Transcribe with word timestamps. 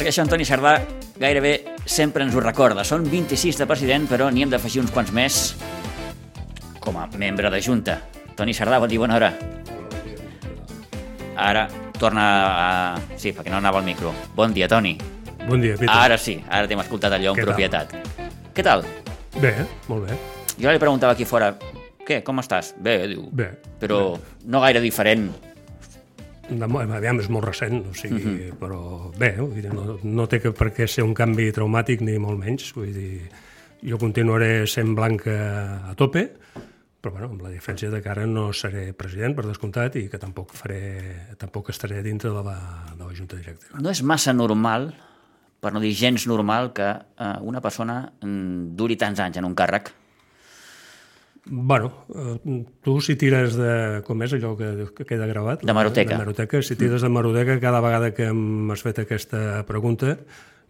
perquè 0.00 0.14
això 0.14 0.22
Antoni 0.24 0.46
Sardà 0.48 0.78
gairebé 1.20 1.50
sempre 1.84 2.24
ens 2.24 2.32
ho 2.32 2.40
recorda. 2.40 2.86
Són 2.88 3.02
26 3.04 3.58
de 3.60 3.66
president, 3.68 4.06
però 4.08 4.30
n'hi 4.32 4.46
hem 4.46 4.52
d'afegir 4.54 4.80
uns 4.80 4.92
quants 4.94 5.10
més 5.12 5.40
com 6.80 6.96
a 6.96 7.04
membre 7.20 7.50
de 7.52 7.60
Junta. 7.60 7.98
Toni 8.38 8.54
Sardà, 8.56 8.78
bon 8.80 8.88
dia, 8.88 9.02
bona 9.02 9.18
hora. 9.18 9.28
Ara 11.36 11.66
torna 12.00 12.24
a... 12.48 12.70
Sí, 13.20 13.34
perquè 13.36 13.52
no 13.52 13.58
anava 13.60 13.82
al 13.82 13.84
micro. 13.84 14.14
Bon 14.32 14.56
dia, 14.56 14.70
Toni. 14.72 14.94
Bon 15.44 15.60
dia, 15.60 15.76
Peter. 15.76 15.92
Ara 15.92 16.16
sí, 16.16 16.38
ara 16.48 16.64
t'hem 16.70 16.80
escoltat 16.80 17.18
allò 17.18 17.34
en 17.34 17.36
Què 17.36 17.44
tal? 17.44 17.52
propietat. 17.52 17.94
Què 18.56 18.64
tal? 18.64 18.86
Bé, 19.36 19.52
molt 19.90 20.08
bé. 20.08 20.16
Jo 20.56 20.72
li 20.72 20.80
preguntava 20.80 21.12
aquí 21.12 21.28
fora, 21.28 21.52
què, 22.08 22.22
com 22.24 22.40
estàs? 22.40 22.72
Bé, 22.80 23.02
diu. 23.12 23.28
Bé. 23.36 23.52
Però 23.84 24.16
no 24.48 24.64
gaire 24.64 24.80
diferent. 24.80 25.28
De, 26.50 26.64
aviam, 26.64 27.20
és 27.20 27.28
molt 27.30 27.46
recent, 27.46 27.86
o 27.90 27.94
sigui, 27.94 28.24
Mhm. 28.24 28.34
uh 28.34 28.40
-huh. 28.40 28.58
però 28.58 29.18
bé, 29.18 29.36
vull 29.38 29.54
dir, 29.54 29.72
no, 29.72 29.98
no 30.02 30.26
té 30.26 30.40
que 30.40 30.52
per 30.52 30.72
què 30.74 30.86
ser 30.86 31.04
un 31.04 31.14
canvi 31.14 31.52
traumàtic 31.52 32.00
ni 32.00 32.18
molt 32.18 32.38
menys. 32.38 32.72
Vull 32.74 32.92
dir, 32.92 33.30
jo 33.82 33.98
continuaré 33.98 34.66
sent 34.66 34.94
blanca 34.94 35.88
a 35.90 35.94
tope, 35.94 36.32
però 37.00 37.12
bueno, 37.12 37.28
amb 37.30 37.42
la 37.42 37.50
diferència 37.50 37.88
de 37.90 38.02
que 38.02 38.08
ara 38.10 38.26
no 38.26 38.52
seré 38.52 38.92
president, 38.92 39.34
per 39.34 39.46
descomptat, 39.46 39.96
i 39.96 40.08
que 40.08 40.18
tampoc 40.18 40.52
faré, 40.52 41.34
tampoc 41.38 41.70
estaré 41.70 42.02
dintre 42.02 42.30
de 42.30 42.42
la, 42.42 42.58
de 42.96 43.04
la 43.04 43.14
Junta 43.16 43.36
Directiva. 43.36 43.80
No 43.80 43.90
és 43.90 44.02
massa 44.02 44.32
normal, 44.32 44.94
per 45.60 45.72
no 45.72 45.80
dir 45.80 45.94
gens 45.94 46.26
normal, 46.26 46.72
que 46.72 46.90
eh, 46.90 47.34
una 47.40 47.60
persona 47.60 48.12
mm, 48.20 48.76
duri 48.76 48.96
tants 48.96 49.20
anys 49.20 49.36
en 49.38 49.44
un 49.44 49.54
càrrec. 49.54 49.92
Bueno, 51.52 51.90
eh, 52.14 52.64
tu 52.80 53.00
si 53.02 53.16
tires 53.18 53.56
de... 53.58 54.02
Com 54.06 54.22
és 54.22 54.32
allò 54.36 54.52
que, 54.56 54.68
que 54.94 55.04
queda 55.08 55.26
gravat? 55.26 55.64
De 55.66 55.74
Maroteca. 55.74 56.14
De 56.14 56.18
Maroteca. 56.22 56.60
Si 56.62 56.76
tires 56.78 57.02
de 57.02 57.10
Maroteca, 57.10 57.58
cada 57.58 57.80
vegada 57.82 58.12
que 58.14 58.28
m'has 58.32 58.84
fet 58.86 59.00
aquesta 59.02 59.64
pregunta, 59.66 60.14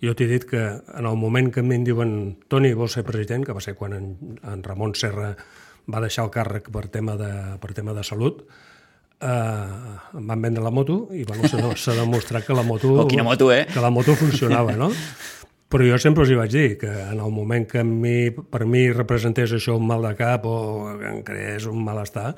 jo 0.00 0.14
t'he 0.16 0.24
dit 0.30 0.46
que 0.48 0.62
en 0.64 1.04
el 1.04 1.18
moment 1.20 1.52
que 1.52 1.60
a 1.60 1.66
mi 1.66 1.76
em 1.76 1.84
diuen 1.84 2.14
Toni, 2.48 2.72
vols 2.72 2.96
ser 2.96 3.04
president, 3.04 3.44
que 3.44 3.52
va 3.52 3.60
ser 3.60 3.76
quan 3.76 3.92
en, 3.92 4.08
en 4.40 4.62
Ramon 4.64 4.94
Serra 4.96 5.34
va 5.90 6.00
deixar 6.00 6.24
el 6.24 6.32
càrrec 6.32 6.72
per 6.72 6.86
tema 6.88 7.18
de, 7.20 7.28
per 7.60 7.74
tema 7.76 7.92
de 7.92 8.04
salut, 8.06 8.40
eh, 9.20 10.16
em 10.16 10.26
van 10.32 10.40
vendre 10.48 10.64
la 10.64 10.70
moto 10.72 11.10
i 11.12 11.26
bueno, 11.28 11.44
s'ha 11.48 11.60
de- 11.60 11.76
s'ha 11.76 11.92
demostrat 11.98 12.46
que 12.46 12.56
la 12.56 12.62
moto... 12.64 12.94
Oh, 13.02 13.08
quina 13.10 13.22
moto, 13.26 13.52
eh? 13.52 13.66
Que 13.68 13.80
la 13.84 13.90
moto 13.92 14.14
funcionava, 14.16 14.72
no? 14.80 14.88
Però 15.70 15.86
jo 15.86 15.98
sempre 16.02 16.24
els 16.24 16.32
hi 16.32 16.38
vaig 16.38 16.50
dir 16.50 16.70
que 16.80 16.90
en 16.90 17.20
el 17.22 17.30
moment 17.30 17.66
que 17.70 17.84
mi, 17.86 18.30
per 18.30 18.64
mi 18.66 18.88
representés 18.90 19.52
això 19.54 19.76
un 19.78 19.86
mal 19.86 20.02
de 20.02 20.16
cap 20.18 20.48
o 20.50 20.56
em 20.98 21.20
creés 21.26 21.68
un 21.70 21.84
malestar, 21.86 22.32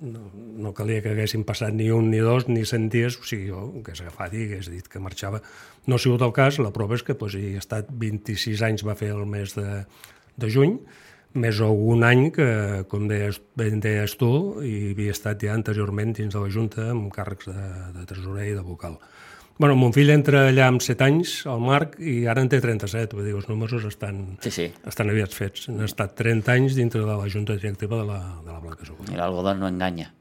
no, 0.00 0.22
no 0.32 0.72
calia 0.72 1.02
que 1.04 1.12
haguessin 1.12 1.44
passat 1.44 1.74
ni 1.76 1.90
un, 1.92 2.08
ni 2.10 2.22
dos, 2.24 2.48
ni 2.48 2.64
cent 2.64 2.88
dies, 2.92 3.18
o 3.20 3.28
sigui, 3.28 3.50
jo 3.50 3.66
hagués 3.82 4.00
agafat 4.00 4.32
i 4.32 4.46
hagués 4.46 4.70
dit 4.72 4.88
que 4.88 5.02
marxava. 5.04 5.42
No 5.86 5.98
ha 5.98 6.02
sigut 6.02 6.24
el 6.24 6.32
cas, 6.32 6.58
la 6.64 6.72
prova 6.72 6.96
és 6.96 7.04
que 7.04 7.16
doncs, 7.18 7.36
he 7.36 7.58
estat 7.60 7.92
26 7.92 8.64
anys, 8.70 8.86
va 8.88 8.96
fer 8.96 9.12
el 9.12 9.26
mes 9.28 9.52
de, 9.58 9.82
de 10.40 10.52
juny, 10.56 10.78
més 11.32 11.60
un 11.64 12.04
any 12.04 12.26
que, 12.32 12.48
com 12.88 13.04
deies, 13.08 13.40
ben 13.56 13.80
deies 13.84 14.16
tu, 14.20 14.32
i 14.64 14.92
havia 14.92 15.12
estat 15.16 15.44
ja 15.44 15.54
anteriorment 15.56 16.12
dins 16.16 16.34
de 16.34 16.40
la 16.40 16.50
Junta 16.52 16.90
amb 16.92 17.12
càrrecs 17.12 17.48
de, 17.48 17.68
de 17.98 18.08
tresorer 18.08 18.50
i 18.50 18.56
de 18.56 18.64
vocal. 18.64 18.98
Bueno, 19.58 19.76
mon 19.76 19.92
fill 19.94 20.10
entra 20.10 20.46
allà 20.48 20.66
amb 20.70 20.80
7 20.82 21.04
anys, 21.06 21.32
al 21.50 21.60
Marc, 21.62 21.98
i 22.00 22.24
ara 22.26 22.42
en 22.42 22.48
té 22.50 22.58
37, 22.62 23.14
vull 23.14 23.26
dir, 23.28 23.34
els 23.36 23.48
números 23.50 23.84
estan, 23.86 24.38
Sí, 24.42 24.50
sí. 24.50 24.70
estan 24.88 25.10
aviat 25.12 25.32
fets. 25.36 25.68
Han 25.68 25.84
estat 25.84 26.16
30 26.18 26.50
anys 26.56 26.74
dintre 26.74 27.00
de 27.04 27.06
la 27.06 27.28
Junta 27.30 27.54
Directiva 27.54 28.00
de 28.00 28.06
la, 28.08 28.18
de 28.44 28.50
la 28.50 28.58
Blanca 28.58 28.84
Segur. 28.86 29.06
El 29.12 29.20
algodón 29.20 29.60
no 29.60 29.68
enganya. 29.68 30.12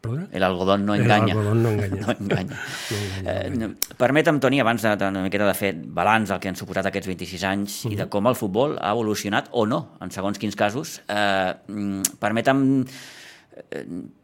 Perdona? 0.00 0.28
El 0.32 0.42
algodón 0.42 0.86
no 0.86 0.94
El 0.94 1.02
enganya. 1.02 1.34
algodón 1.34 1.62
no 1.62 1.68
enganya. 1.70 2.00
No 2.06 2.12
enganya. 2.18 2.56
No 2.90 2.96
enganya, 3.20 3.68
Eh, 3.68 3.94
permetem, 3.98 4.40
Toni, 4.40 4.58
abans 4.60 4.80
de, 4.82 4.96
de, 4.96 5.08
una 5.12 5.22
miqueta 5.22 5.46
de 5.46 5.54
fer 5.54 5.74
balanç 5.76 6.30
del 6.32 6.40
que 6.40 6.48
han 6.48 6.56
suposat 6.56 6.86
aquests 6.88 7.06
26 7.06 7.44
anys 7.44 7.84
i 7.84 7.88
Mhm. 7.90 7.96
de 7.98 8.08
com 8.08 8.26
el 8.26 8.34
futbol 8.34 8.78
ha 8.80 8.92
evolucionat 8.96 9.48
o 9.52 9.66
no, 9.66 9.90
en 10.00 10.10
segons 10.10 10.38
quins 10.38 10.56
casos, 10.56 11.02
eh, 11.06 11.52
mm, 11.68 12.16
permetem 12.18 12.86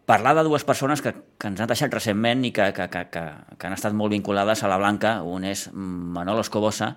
parlar 0.07 0.35
de 0.39 0.45
dues 0.47 0.65
persones 0.65 1.03
que, 1.03 1.13
que 1.39 1.49
ens 1.51 1.61
han 1.61 1.69
deixat 1.71 1.93
recentment 1.95 2.45
i 2.47 2.53
que, 2.55 2.71
que, 2.77 2.89
que, 2.93 3.05
que, 3.11 3.25
que 3.59 3.67
han 3.69 3.75
estat 3.77 3.95
molt 3.97 4.15
vinculades 4.15 4.63
a 4.63 4.71
la 4.71 4.79
Blanca. 4.79 5.19
Un 5.27 5.45
és 5.49 5.67
Manolo 5.75 6.45
Escobosa 6.47 6.93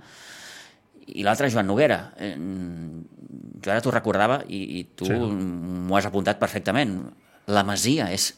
i 1.09 1.25
l'altre 1.25 1.49
Joan 1.49 1.67
Noguera. 1.67 2.11
Eh, 2.21 2.35
jo 3.59 3.71
ara 3.73 3.81
t'ho 3.81 3.91
recordava 3.95 4.43
i, 4.47 4.61
i 4.79 4.83
tu 4.95 5.09
Sí. 5.09 5.17
m'ho 5.17 5.97
has 5.97 6.05
apuntat 6.05 6.39
perfectament. 6.39 6.99
La 7.49 7.63
Masia 7.65 8.11
és 8.13 8.35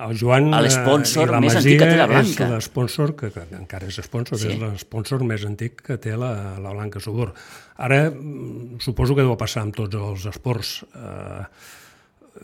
El 0.00 0.12
Joan 0.16 0.50
l'esponsor 0.52 1.28
eh, 1.28 1.32
la 1.32 1.38
més 1.40 1.54
Masia 1.54 1.70
antic 1.72 1.78
que 1.80 1.90
té 1.92 1.96
la 2.00 2.06
Blanca. 2.08 2.44
És 2.44 2.52
l'esponsor, 2.52 3.14
que, 3.16 3.30
que 3.32 3.44
encara 3.56 3.86
és 3.88 3.98
esponsor, 4.00 4.40
Sí. 4.40 4.48
és 4.52 4.58
l'esponsor 4.60 5.24
més 5.24 5.44
antic 5.48 5.80
que 5.86 5.96
té 6.00 6.16
la, 6.16 6.58
la 6.60 6.72
Blanca 6.72 7.00
Subur. 7.00 7.30
Ara, 7.76 8.10
mm, 8.10 8.80
suposo 8.84 9.16
que 9.16 9.24
deu 9.24 9.36
passar 9.40 9.62
amb 9.64 9.76
tots 9.76 9.96
els 9.96 10.26
esports. 10.32 10.82
Eh, 10.92 11.44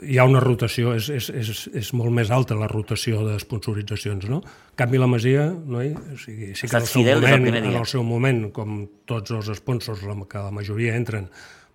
hi 0.01 0.19
ha 0.19 0.25
una 0.29 0.41
rotació, 0.43 0.95
és, 0.97 1.09
és, 1.13 1.29
és, 1.37 1.63
és 1.79 1.91
molt 1.99 2.15
més 2.15 2.31
alta 2.35 2.57
la 2.59 2.69
rotació 2.71 3.23
de 3.27 3.39
sponsoritzacions, 3.43 4.29
no? 4.31 4.41
En 4.73 4.77
canvi, 4.83 5.01
la 5.01 5.09
Masia, 5.11 5.47
no? 5.53 5.83
o 5.83 6.19
sigui, 6.21 6.53
sí 6.57 6.67
que 6.67 6.71
Estat 6.71 6.83
al 6.83 6.91
seu 6.91 7.05
moment, 7.05 7.49
dia. 7.49 7.63
en 7.63 7.79
el 7.81 7.89
seu 7.91 8.05
moment, 8.07 8.45
com 8.55 8.85
tots 9.09 9.35
els 9.37 9.53
sponsors, 9.59 10.05
la, 10.09 10.17
que 10.29 10.45
la 10.45 10.55
majoria 10.55 10.97
entren 10.99 11.29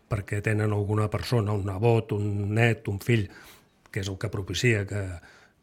perquè 0.07 0.39
tenen 0.43 0.71
alguna 0.71 1.09
persona, 1.11 1.53
un 1.53 1.65
nebot, 1.67 2.13
un 2.15 2.53
net, 2.55 2.87
un 2.87 2.99
fill, 3.03 3.27
que 3.91 4.03
és 4.03 4.11
el 4.11 4.17
que 4.21 4.31
propicia 4.31 4.85
que, 4.87 5.03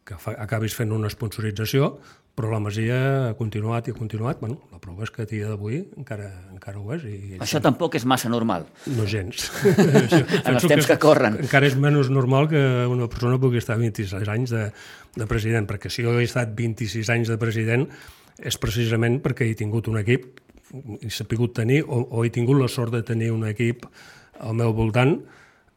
que 0.05 0.19
fa, 0.21 0.35
acabis 0.45 0.75
fent 0.77 0.93
una 0.93 1.09
sponsorització, 1.09 1.95
però 2.35 2.51
la 2.51 2.59
Masia 2.59 2.97
ha 3.29 3.33
continuat 3.39 3.87
i 3.87 3.93
ha 3.93 3.97
continuat. 3.97 4.41
Bueno, 4.41 4.57
la 4.73 4.79
prova 4.83 5.05
és 5.07 5.11
que 5.15 5.23
a 5.23 5.29
dia 5.29 5.47
d'avui 5.47 5.79
encara, 5.95 6.27
encara 6.51 6.81
ho 6.81 6.93
és. 6.95 7.05
I 7.07 7.39
Això 7.43 7.61
tampoc 7.63 7.95
és 7.95 8.05
massa 8.05 8.29
normal. 8.31 8.67
no 8.91 9.07
gens. 9.07 9.47
Això, 9.63 10.21
En 10.43 10.57
els 10.57 10.67
temps 10.67 10.89
que 10.91 10.99
corren. 10.99 11.39
Encara 11.45 11.69
és 11.69 11.77
menys 11.79 12.11
normal 12.11 12.49
que 12.51 12.61
una 12.91 13.07
persona 13.11 13.39
pugui 13.39 13.63
estar 13.63 13.79
26 13.79 14.27
anys 14.35 14.51
de, 14.51 14.65
de 15.15 15.29
president, 15.31 15.67
perquè 15.69 15.89
si 15.89 16.03
jo 16.03 16.17
he 16.19 16.27
estat 16.27 16.51
26 16.57 17.13
anys 17.15 17.31
de 17.31 17.39
president 17.39 17.87
és 18.35 18.57
precisament 18.59 19.21
perquè 19.23 19.47
he 19.47 19.55
tingut 19.55 19.87
un 19.87 20.01
equip 20.01 20.41
he 21.01 21.09
sapigut 21.13 21.53
tenir, 21.55 21.83
o, 21.87 22.01
o 22.11 22.25
he 22.25 22.31
tingut 22.33 22.59
la 22.59 22.67
sort 22.71 22.93
de 22.95 23.03
tenir 23.05 23.31
un 23.31 23.45
equip 23.47 23.85
al 24.43 24.55
meu 24.57 24.73
voltant, 24.75 25.15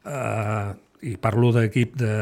eh, 0.05 0.73
i 1.03 1.17
parlo 1.21 1.53
d'equip 1.55 1.95
de, 2.01 2.13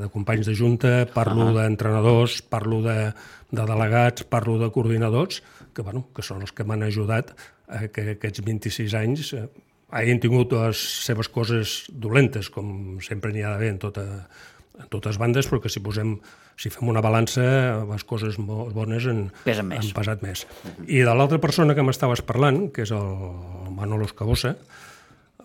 de 0.00 0.08
companys 0.10 0.46
de 0.48 0.54
junta, 0.58 1.06
parlo 1.14 1.50
Ah. 1.52 1.62
d'entrenadors, 1.62 2.40
parlo 2.42 2.80
de, 2.82 3.12
de 3.50 3.62
delegats, 3.68 4.24
parlo 4.24 4.58
de 4.58 4.70
coordinadors, 4.74 5.42
que, 5.74 5.82
bueno, 5.82 6.08
que 6.14 6.22
són 6.26 6.42
els 6.42 6.50
que 6.52 6.64
m'han 6.66 6.82
ajudat 6.82 7.34
a 7.68 7.86
que 7.88 8.16
aquests 8.16 8.42
26 8.46 8.94
anys 8.98 9.32
eh, 9.34 9.46
hagin 9.94 10.18
tingut 10.22 10.52
les 10.52 10.80
seves 11.06 11.28
coses 11.30 11.84
dolentes, 11.92 12.50
com 12.50 12.98
sempre 13.04 13.30
n'hi 13.32 13.44
ha 13.46 13.52
d'haver 13.54 13.70
en, 13.74 13.78
tota, 13.78 14.04
en 14.80 14.88
totes 14.90 15.18
bandes, 15.22 15.46
però 15.46 15.60
que 15.62 15.70
si 15.70 15.78
posem 15.84 16.16
si 16.56 16.70
fem 16.72 16.88
una 16.88 17.02
balança, 17.04 17.84
les 17.84 18.02
coses 18.08 18.38
bones 18.40 19.04
han, 19.06 19.26
Pesen 19.44 19.66
més. 19.68 19.82
han 19.84 19.92
pesat 19.92 20.22
més. 20.24 20.46
I 20.88 21.02
de 21.04 21.12
l'altra 21.14 21.36
persona 21.38 21.74
que 21.76 21.84
m'estaves 21.84 22.22
parlant, 22.24 22.70
que 22.72 22.86
és 22.86 22.92
el 22.96 23.10
Manolo 23.76 24.06
Escabosa, 24.08 24.54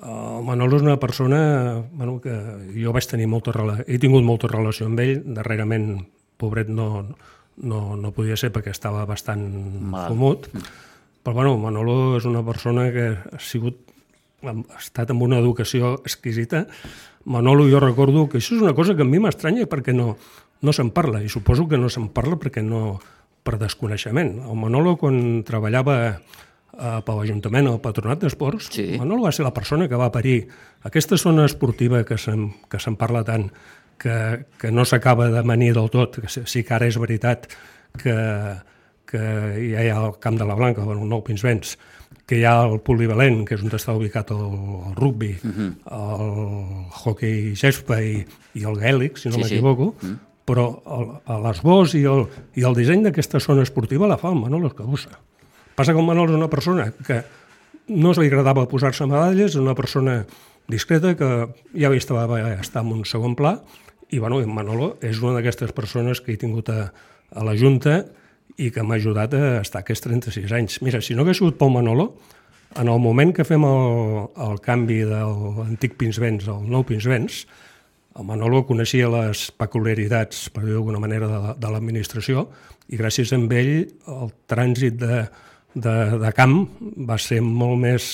el 0.02 0.46
Manolo 0.46 0.78
és 0.80 0.86
una 0.86 0.98
persona 1.00 1.84
bueno, 1.92 2.20
que 2.22 2.34
jo 2.74 2.94
vaig 2.96 3.06
tenir 3.10 3.28
molta 3.30 3.54
relació, 3.54 3.86
he 3.88 4.00
tingut 4.02 4.26
molta 4.26 4.50
relació 4.50 4.88
amb 4.90 5.02
ell, 5.04 5.22
darrerament, 5.38 6.08
pobret, 6.42 6.72
no, 6.74 7.06
no, 7.62 7.82
no 7.96 8.14
podia 8.16 8.38
ser 8.40 8.50
perquè 8.54 8.74
estava 8.74 9.06
bastant 9.06 9.46
Malalt. 9.94 10.10
fumut, 10.10 10.50
però 11.22 11.38
bueno, 11.38 11.56
Manolo 11.62 12.18
és 12.18 12.26
una 12.26 12.42
persona 12.46 12.90
que 12.94 13.08
ha 13.14 13.42
sigut 13.42 13.88
ha 14.42 14.56
estat 14.80 15.12
amb 15.14 15.22
una 15.22 15.38
educació 15.38 16.00
exquisita. 16.02 16.66
Manolo, 17.30 17.68
jo 17.70 17.80
recordo 17.80 18.28
que 18.30 18.40
això 18.40 18.56
és 18.56 18.64
una 18.64 18.74
cosa 18.74 18.96
que 18.98 19.06
a 19.06 19.10
mi 19.10 19.20
m'estranya 19.22 19.68
perquè 19.70 19.94
no, 19.94 20.16
no 20.62 20.74
se'n 20.74 20.90
parla, 20.90 21.22
i 21.22 21.30
suposo 21.30 21.68
que 21.70 21.78
no 21.78 21.92
se'n 21.94 22.10
parla 22.10 22.40
perquè 22.42 22.64
no 22.66 23.00
per 23.46 23.60
desconeixement. 23.62 24.40
El 24.50 24.58
Manolo, 24.58 24.96
quan 24.98 25.44
treballava 25.46 26.22
eh, 26.78 27.02
per 27.06 27.16
l'Ajuntament, 27.16 27.68
al 27.68 27.82
Patronat 27.82 28.20
d'Esports, 28.20 28.70
Sí. 28.72 28.98
Manolo 29.00 29.24
va 29.24 29.32
ser 29.32 29.44
la 29.46 29.54
persona 29.54 29.88
que 29.88 29.96
va 29.96 30.12
parir 30.12 30.48
aquesta 30.84 31.18
zona 31.18 31.46
esportiva 31.46 32.04
que 32.04 32.18
se'n 32.18 32.52
que 32.70 32.80
se'n 32.80 32.96
parla 32.96 33.24
tant, 33.24 33.52
que, 33.98 34.46
que 34.58 34.72
no 34.72 34.84
s'acaba 34.86 35.30
de 35.30 35.44
manir 35.44 35.74
del 35.76 35.90
tot, 35.90 36.20
que 36.22 36.28
sí 36.28 36.42
sí 36.46 36.64
que 36.64 36.74
ara 36.74 36.88
és 36.88 36.98
veritat 36.98 37.48
que, 38.02 38.16
que 39.06 39.20
ja 39.74 39.84
hi 39.84 39.90
ha 39.92 40.06
el 40.08 40.16
Camp 40.20 40.38
de 40.40 40.46
la 40.46 40.56
Blanca, 40.56 40.82
bueno, 40.84 41.04
el 41.04 41.10
nou 41.10 41.22
Pinsbens, 41.24 41.78
que 42.26 42.38
hi 42.40 42.46
ha 42.46 42.64
el 42.66 42.80
polivalent, 42.80 43.44
que 43.46 43.56
és 43.56 43.62
on 43.64 43.70
està 43.76 43.94
ubicat 43.94 44.32
el, 44.32 44.42
el 44.88 44.96
rugby, 44.96 45.36
uh 45.44 45.48
Mhm. 45.48 45.76
-huh. 45.86 46.26
el 46.26 46.86
hockey 47.04 47.56
gespa 47.56 48.02
i, 48.02 48.26
i 48.56 48.64
el 48.64 48.76
gaèlic, 48.76 49.18
si 49.18 49.30
no 49.30 49.36
Sí, 49.36 49.44
sí. 49.44 49.50
m'equivoco, 49.56 49.84
uh 49.84 49.96
-huh. 50.02 50.18
però 50.46 50.82
el, 51.28 51.44
l'esbós 51.44 51.94
i, 51.96 52.04
el, 52.06 52.26
i 52.56 52.64
el 52.64 52.74
disseny 52.76 53.04
d'aquesta 53.04 53.40
zona 53.40 53.62
esportiva 53.64 54.08
la 54.08 54.18
fa 54.18 54.30
el 54.30 54.36
Manolo 54.40 54.68
Escabussa. 54.68 55.20
Passa 55.76 55.94
que 55.94 56.00
el 56.00 56.08
Manolo 56.08 56.34
és 56.34 56.40
una 56.40 56.50
persona 56.52 56.90
que 57.08 57.22
no 57.92 58.14
li 58.18 58.30
agradava 58.30 58.68
posar-se 58.70 59.08
medalles, 59.10 59.56
és 59.56 59.62
una 59.62 59.76
persona 59.76 60.22
discreta 60.72 61.16
que 61.20 61.30
ja 61.76 61.92
estava 61.96 62.28
va 62.30 62.42
estar 62.54 62.84
en 62.86 62.94
un 62.96 63.06
segon 63.06 63.36
pla 63.36 63.58
i 64.12 64.20
bueno, 64.20 64.42
en 64.42 64.52
Manolo 64.54 64.98
és 65.02 65.22
una 65.24 65.38
d'aquestes 65.40 65.72
persones 65.76 66.22
que 66.22 66.34
he 66.34 66.40
tingut 66.40 66.70
a, 66.70 66.92
a 67.32 67.46
la 67.48 67.56
Junta 67.56 68.04
i 68.60 68.70
que 68.72 68.84
m'ha 68.84 69.00
ajudat 69.00 69.34
a 69.34 69.62
estar 69.62 69.82
aquests 69.82 70.04
36 70.04 70.52
anys. 70.52 70.82
Mira, 70.84 71.00
si 71.02 71.16
no 71.16 71.24
hagués 71.24 71.40
sigut 71.40 71.58
pel 71.60 71.72
Manolo, 71.72 72.12
en 72.76 72.88
el 72.88 73.00
moment 73.04 73.32
que 73.36 73.46
fem 73.48 73.64
el, 73.68 74.28
el 74.48 74.60
canvi 74.64 75.02
de 75.08 75.22
l'antic 75.24 75.96
Pinsbens 76.00 76.48
al 76.52 76.68
nou 76.68 76.84
Pinsbens, 76.88 77.46
el 78.20 78.28
Manolo 78.28 78.66
coneixia 78.68 79.08
les 79.12 79.46
peculiaritats, 79.56 80.50
per 80.52 80.66
dir 80.66 80.76
d'alguna 80.76 81.00
manera, 81.00 81.56
de 81.56 81.72
l'administració 81.72 82.50
i 82.92 83.00
gràcies 83.00 83.32
a 83.32 83.40
ell 83.40 83.74
el 84.12 84.34
trànsit 84.52 85.00
de, 85.00 85.24
de, 85.74 85.96
de 86.20 86.32
camp 86.36 86.56
va 87.08 87.18
ser 87.22 87.42
molt 87.42 87.80
més 87.82 88.06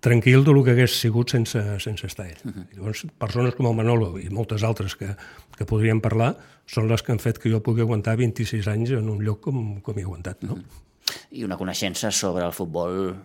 tranquil 0.00 0.44
del 0.44 0.62
que 0.64 0.72
hagués 0.72 0.96
sigut 0.96 1.32
sense, 1.32 1.60
sense 1.84 2.06
estar 2.06 2.26
ell. 2.26 2.40
Uh 2.44 2.52
-huh. 2.52 2.66
Llavors, 2.76 3.06
persones 3.18 3.54
com 3.54 3.66
el 3.66 3.74
Manolo 3.74 4.18
i 4.18 4.30
moltes 4.30 4.62
altres 4.62 4.96
que, 4.96 5.14
que 5.56 5.66
podríem 5.66 6.00
parlar 6.00 6.36
són 6.66 6.88
les 6.88 7.02
que 7.02 7.12
han 7.12 7.18
fet 7.18 7.38
que 7.38 7.50
jo 7.50 7.60
pugui 7.60 7.82
aguantar 7.82 8.16
26 8.16 8.66
anys 8.68 8.90
en 8.90 9.08
un 9.08 9.24
lloc 9.24 9.40
com, 9.40 9.80
com 9.80 9.98
he 9.98 10.02
aguantat. 10.02 10.42
No? 10.42 10.54
Uh 10.54 10.58
-huh. 10.58 10.86
I 11.30 11.44
una 11.44 11.56
coneixença 11.56 12.10
sobre 12.10 12.44
el 12.44 12.52
futbol 12.52 13.16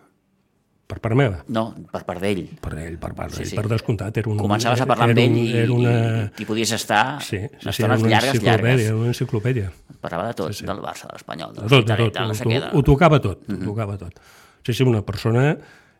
per 0.86 1.00
part 1.02 1.16
meva? 1.18 1.40
No, 1.50 1.64
per 1.90 2.04
part 2.06 2.22
d'ell. 2.22 2.44
Per 2.62 2.70
ell, 2.78 2.94
per 3.02 3.10
part 3.18 3.32
d'ell, 3.34 3.42
sí, 3.42 3.50
sí. 3.50 3.56
per 3.58 3.66
descomptat. 3.70 4.20
Era 4.22 4.30
un, 4.30 4.38
Començaves 4.38 4.82
a 4.84 4.86
parlar 4.86 5.08
amb 5.10 5.18
ell 5.18 5.38
i, 5.40 5.46
era 5.64 5.72
una... 5.74 5.94
i, 6.28 6.44
i 6.44 6.46
podies 6.46 6.72
estar 6.76 7.00
sí, 7.26 7.40
sí, 7.40 7.48
sí, 7.58 7.70
estones 7.72 8.04
llargues, 8.06 8.38
llargues. 8.44 8.84
Era 8.84 8.98
una 8.98 9.10
enciclopèdia. 9.10 9.72
Parlava 10.02 10.28
de 10.28 10.36
tot, 10.38 10.52
sí, 10.54 10.60
sí. 10.62 10.68
del 10.68 10.82
Barça, 10.84 11.08
de 11.10 11.18
l'Espanyol, 11.18 11.56
de, 11.56 11.64
de 11.64 11.72
tot, 11.72 11.88
de 11.88 11.96
tot. 12.04 12.20
De 12.38 12.60
ho, 12.60 12.70
ho, 12.70 12.84
tocava 12.86 13.18
tot, 13.18 13.42
uh 13.42 13.48
-huh. 13.48 13.56
ho 13.56 13.58
mhm. 13.58 13.66
tocava 13.66 13.98
tot. 13.98 14.20
Sí, 14.62 14.74
sí, 14.74 14.86
una 14.86 15.02
persona, 15.02 15.56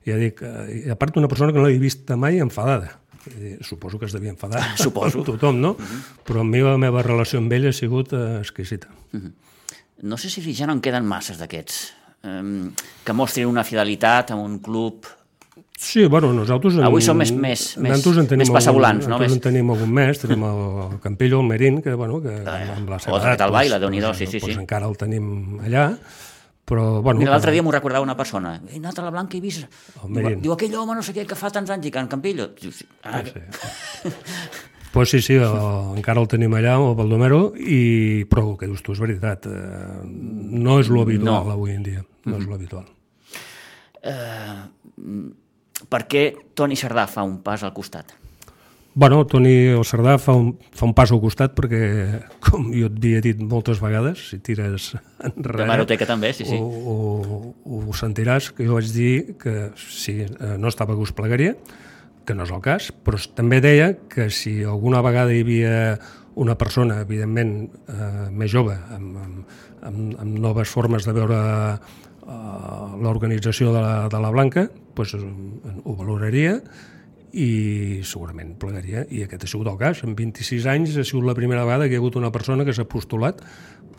ja 0.07 0.17
dic, 0.17 0.43
eh, 0.43 0.91
a 0.91 0.97
part 0.97 1.17
una 1.17 1.29
persona 1.29 1.53
que 1.53 1.59
no 1.59 1.67
l'he 1.67 1.79
vist 1.79 2.11
mai 2.11 2.39
enfadada. 2.39 3.01
Suposo 3.61 3.99
que 3.99 4.07
es 4.07 4.13
devia 4.13 4.31
enfadar. 4.31 4.63
Suposo. 4.79 5.25
Tothom, 5.25 5.61
no? 5.61 5.75
Mhm. 5.75 5.83
-huh. 5.83 6.23
Però 6.25 6.41
a 6.41 6.45
mi 6.45 6.61
la 6.61 6.79
meva 6.79 7.03
relació 7.03 7.41
amb 7.41 7.53
ell 7.53 7.67
ha 7.67 7.73
sigut 7.73 8.13
eh, 8.13 8.39
exquisita. 8.39 8.87
Mhm. 9.13 9.27
-huh. 9.27 9.33
No 10.03 10.17
sé 10.17 10.29
si 10.29 10.55
ja 10.55 10.67
no 10.67 10.75
en 10.75 10.81
queden 10.81 11.07
masses 11.07 11.39
d'aquests, 11.39 11.95
que 13.05 13.15
mostrin 13.15 13.47
una 13.51 13.65
fidelitat 13.65 14.33
a 14.35 14.41
un 14.41 14.59
club 14.59 15.07
Sí, 15.79 16.07
bueno, 16.07 16.33
nosaltres... 16.33 16.75
En, 16.79 16.87
Avui 16.89 17.05
som 17.05 17.19
més, 17.21 17.31
més, 17.37 17.63
més, 17.77 18.05
en 18.09 18.39
més 18.41 18.51
passavolants, 18.53 19.05
no? 19.05 19.19
Nosaltres 19.19 19.35
en 19.37 19.43
tenim 19.45 19.73
algun 19.75 19.91
més, 19.93 20.21
tenim 20.23 20.47
el 20.49 20.95
Campillo, 21.05 21.43
el 21.43 21.51
Merín, 21.51 21.83
que, 21.85 21.93
bueno, 21.93 22.17
que 22.25 22.33
ah, 22.49 22.55
amb 22.79 22.89
la 22.89 22.99
seva 23.03 23.19
edat... 23.21 23.45
el 23.45 23.53
baile, 23.53 23.79
déu 23.83 23.93
nhi 23.93 24.01
sí, 24.01 24.25
sí, 24.25 24.41
pues, 24.41 24.55
sí. 24.55 24.57
encara 24.57 24.89
el 24.89 24.97
tenim 24.97 25.61
allà, 25.61 25.91
però, 26.65 27.03
bueno... 27.05 27.21
L'altre 27.29 27.53
dia 27.53 27.63
m'ho 27.63 27.75
recordava 27.77 28.03
una 28.09 28.17
persona. 28.17 28.55
He 28.73 28.81
anat 28.81 28.97
a 28.99 29.05
la 29.05 29.13
Blanca 29.13 29.37
i 29.37 29.43
vist... 29.45 29.69
Diu, 30.01 30.33
diu, 30.41 30.57
aquell 30.57 30.81
home 30.81 30.97
no 30.97 31.05
sé 31.05 31.13
què 31.13 31.27
que 31.29 31.37
fa 31.37 31.53
tants 31.53 31.71
anys 31.77 31.91
i 31.91 31.93
que 31.93 32.01
en 32.01 32.09
Campillo... 32.09 32.49
Diu, 32.57 32.73
ah, 33.05 33.21
sí, 33.21 33.37
sí. 33.37 34.17
pues 34.97 35.13
sí, 35.13 35.21
sí, 35.21 35.37
el, 35.37 35.61
encara 36.01 36.25
el 36.25 36.33
tenim 36.33 36.57
allà, 36.57 36.81
el 36.81 36.97
Baldomero, 36.97 37.53
i, 37.61 38.25
però 38.33 38.49
el 38.49 38.57
que 38.57 38.73
dius 38.73 38.81
tu 38.81 38.97
és 38.97 39.05
veritat. 39.05 39.45
Eh, 39.45 39.97
no 40.57 40.81
és 40.81 40.89
lo 40.89 41.05
habitual 41.05 41.45
no. 41.45 41.53
avui 41.53 41.77
en 41.77 41.85
dia, 41.85 42.01
no 42.27 42.33
mm 42.33 42.39
-hmm. 42.39 42.43
és 42.43 42.47
lo 42.47 42.55
habitual. 42.55 42.87
Eh, 44.03 44.67
per 45.89 46.07
què 46.09 46.23
Toni 46.55 46.77
Sardà 46.77 47.07
fa 47.07 47.23
un 47.23 47.43
pas 47.43 47.63
al 47.63 47.73
costat? 47.73 48.13
Bueno, 48.97 49.27
Toni 49.29 49.51
el 49.77 49.85
Sardà 49.85 50.15
fa 50.17 50.33
un, 50.33 50.55
fa 50.73 50.87
un 50.87 50.95
pas 50.97 51.11
al 51.13 51.21
costat 51.21 51.53
perquè, 51.53 51.81
com 52.41 52.71
jo 52.73 52.89
et 52.89 52.95
havia 52.97 53.21
dit 53.21 53.43
moltes 53.45 53.81
vegades, 53.83 54.23
si 54.31 54.39
tires 54.39 54.95
enrere... 55.21 55.59
De 55.59 55.67
Maroteca 55.69 56.07
també, 56.09 56.33
sí, 56.33 56.47
sí. 56.49 56.57
Ho, 56.57 57.21
ho, 57.29 57.81
ho 57.91 57.93
sentiràs, 57.93 58.55
que 58.57 58.65
jo 58.65 58.79
vaig 58.79 58.89
dir 58.95 59.37
que 59.43 59.71
si 59.77 60.23
eh, 60.25 60.55
no 60.57 60.73
estava 60.73 60.97
a 60.97 60.97
gust 60.97 61.13
plegaria, 61.19 61.53
que 62.25 62.35
no 62.35 62.49
és 62.49 62.55
el 62.57 62.63
cas, 62.65 62.89
però 63.05 63.21
també 63.37 63.61
deia 63.61 63.93
que 64.09 64.31
si 64.33 64.63
alguna 64.65 65.05
vegada 65.05 65.37
hi 65.37 65.45
havia 65.45 65.77
una 66.41 66.57
persona, 66.57 67.03
evidentment, 67.05 67.53
eh, 67.93 68.31
més 68.33 68.49
jove, 68.53 68.81
amb, 68.97 69.21
amb, 69.27 69.61
amb, 69.93 70.17
amb 70.25 70.41
noves 70.41 70.73
formes 70.73 71.05
de 71.05 71.13
veure 71.21 71.39
l'organització 72.27 73.73
de, 73.73 73.81
la, 73.81 73.95
de 74.11 74.21
la 74.21 74.31
Blanca 74.35 74.67
pues, 74.97 75.15
ho 75.15 75.95
valoraria 75.95 76.59
i 77.37 78.03
segurament 78.07 78.55
plegaria, 78.61 79.05
i 79.13 79.23
aquest 79.27 79.45
ha 79.45 79.51
sigut 79.51 79.69
el 79.69 79.77
cas. 79.81 80.01
En 80.07 80.15
26 80.17 80.67
anys 80.73 80.97
ha 80.97 81.05
sigut 81.05 81.27
la 81.27 81.35
primera 81.37 81.67
vegada 81.69 81.87
que 81.87 81.97
hi 81.97 81.99
ha 81.99 82.03
hagut 82.03 82.17
una 82.17 82.33
persona 82.33 82.65
que 82.65 82.73
s'ha 82.75 82.87
postulat, 82.89 83.43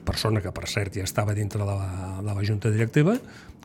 persona 0.07 0.41
que 0.41 0.53
per 0.56 0.65
cert 0.71 0.97
ja 0.97 1.06
estava 1.06 1.35
dintre 1.38 1.62
de 1.62 1.68
la, 1.68 1.91
de 2.24 2.33
la 2.33 2.47
junta 2.47 2.71
directiva, 2.74 3.18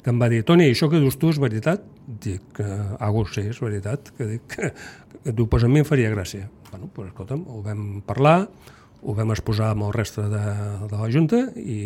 que 0.03 0.11
em 0.11 0.19
va 0.19 0.29
dir, 0.29 0.43
Toni, 0.45 0.67
això 0.73 0.89
que 0.91 1.01
dius 1.01 1.17
tu 1.17 1.31
és 1.31 1.39
veritat? 1.41 1.85
Dic, 2.25 2.59
Agus, 2.99 3.37
sí, 3.37 3.47
és 3.53 3.61
veritat. 3.63 4.11
Que 4.19 4.27
dic, 4.35 4.47
que, 4.51 4.73
que 5.23 5.35
tu, 5.39 5.47
pues 5.49 5.65
a 5.65 5.71
mi 5.71 5.81
em 5.81 5.89
faria 5.89 6.11
gràcia. 6.11 6.49
Bueno, 6.73 6.91
pues, 6.93 7.13
escolta'm, 7.13 7.45
ho 7.47 7.63
vam 7.63 8.03
parlar, 8.07 8.49
ho 9.03 9.15
vam 9.15 9.31
exposar 9.35 9.71
amb 9.73 9.87
el 9.87 9.95
reste 9.95 10.27
de, 10.33 10.43
de 10.91 10.99
la 10.99 11.11
Junta 11.15 11.45
i, 11.55 11.79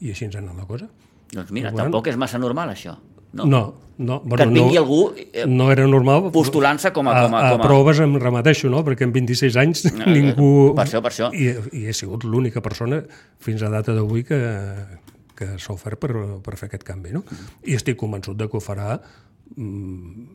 i 0.00 0.12
així 0.12 0.28
ens 0.28 0.36
ha 0.36 0.44
anat 0.44 0.60
la 0.60 0.68
cosa. 0.68 0.90
Doncs 1.32 1.50
mira, 1.50 1.70
bueno, 1.70 1.86
tampoc 1.86 2.10
és 2.12 2.18
massa 2.20 2.38
normal, 2.40 2.74
això. 2.74 2.98
No, 3.32 3.46
no. 3.48 3.60
no 3.96 4.20
bueno, 4.20 4.44
que 4.44 4.48
tingui 4.52 4.76
no, 4.76 4.80
algú 4.82 5.00
eh, 5.16 5.46
no 5.48 5.70
era 5.72 5.86
normal 5.88 6.26
postulant-se 6.34 6.90
com 6.92 7.08
a... 7.08 7.14
Com 7.24 7.36
a, 7.38 7.40
com 7.54 7.62
a, 7.62 7.62
a 7.62 7.62
proves 7.64 8.02
em 8.04 8.18
remeteixo, 8.20 8.68
no? 8.72 8.82
perquè 8.84 9.06
en 9.08 9.14
26 9.14 9.56
anys 9.62 9.86
no, 9.88 10.04
ningú... 10.12 10.50
Per 10.76 10.84
això, 10.84 11.00
per 11.04 11.14
això. 11.14 11.30
I, 11.32 11.48
i 11.78 11.86
he 11.88 11.96
sigut 11.96 12.26
l'única 12.28 12.60
persona 12.64 13.00
fins 13.40 13.64
a 13.64 13.72
data 13.72 13.96
d'avui 13.96 14.26
que, 14.28 14.42
que 15.38 15.54
s'ha 15.56 15.72
ofert 15.72 16.02
per, 16.02 16.12
per 16.44 16.58
fer 16.60 16.68
aquest 16.68 16.84
canvi. 16.88 17.14
No? 17.16 17.24
I 17.64 17.78
estic 17.80 17.96
convençut 18.00 18.36
de 18.36 18.50
que 18.50 18.60
ho 18.60 18.64
farà... 18.64 18.98
Mm, 19.56 20.28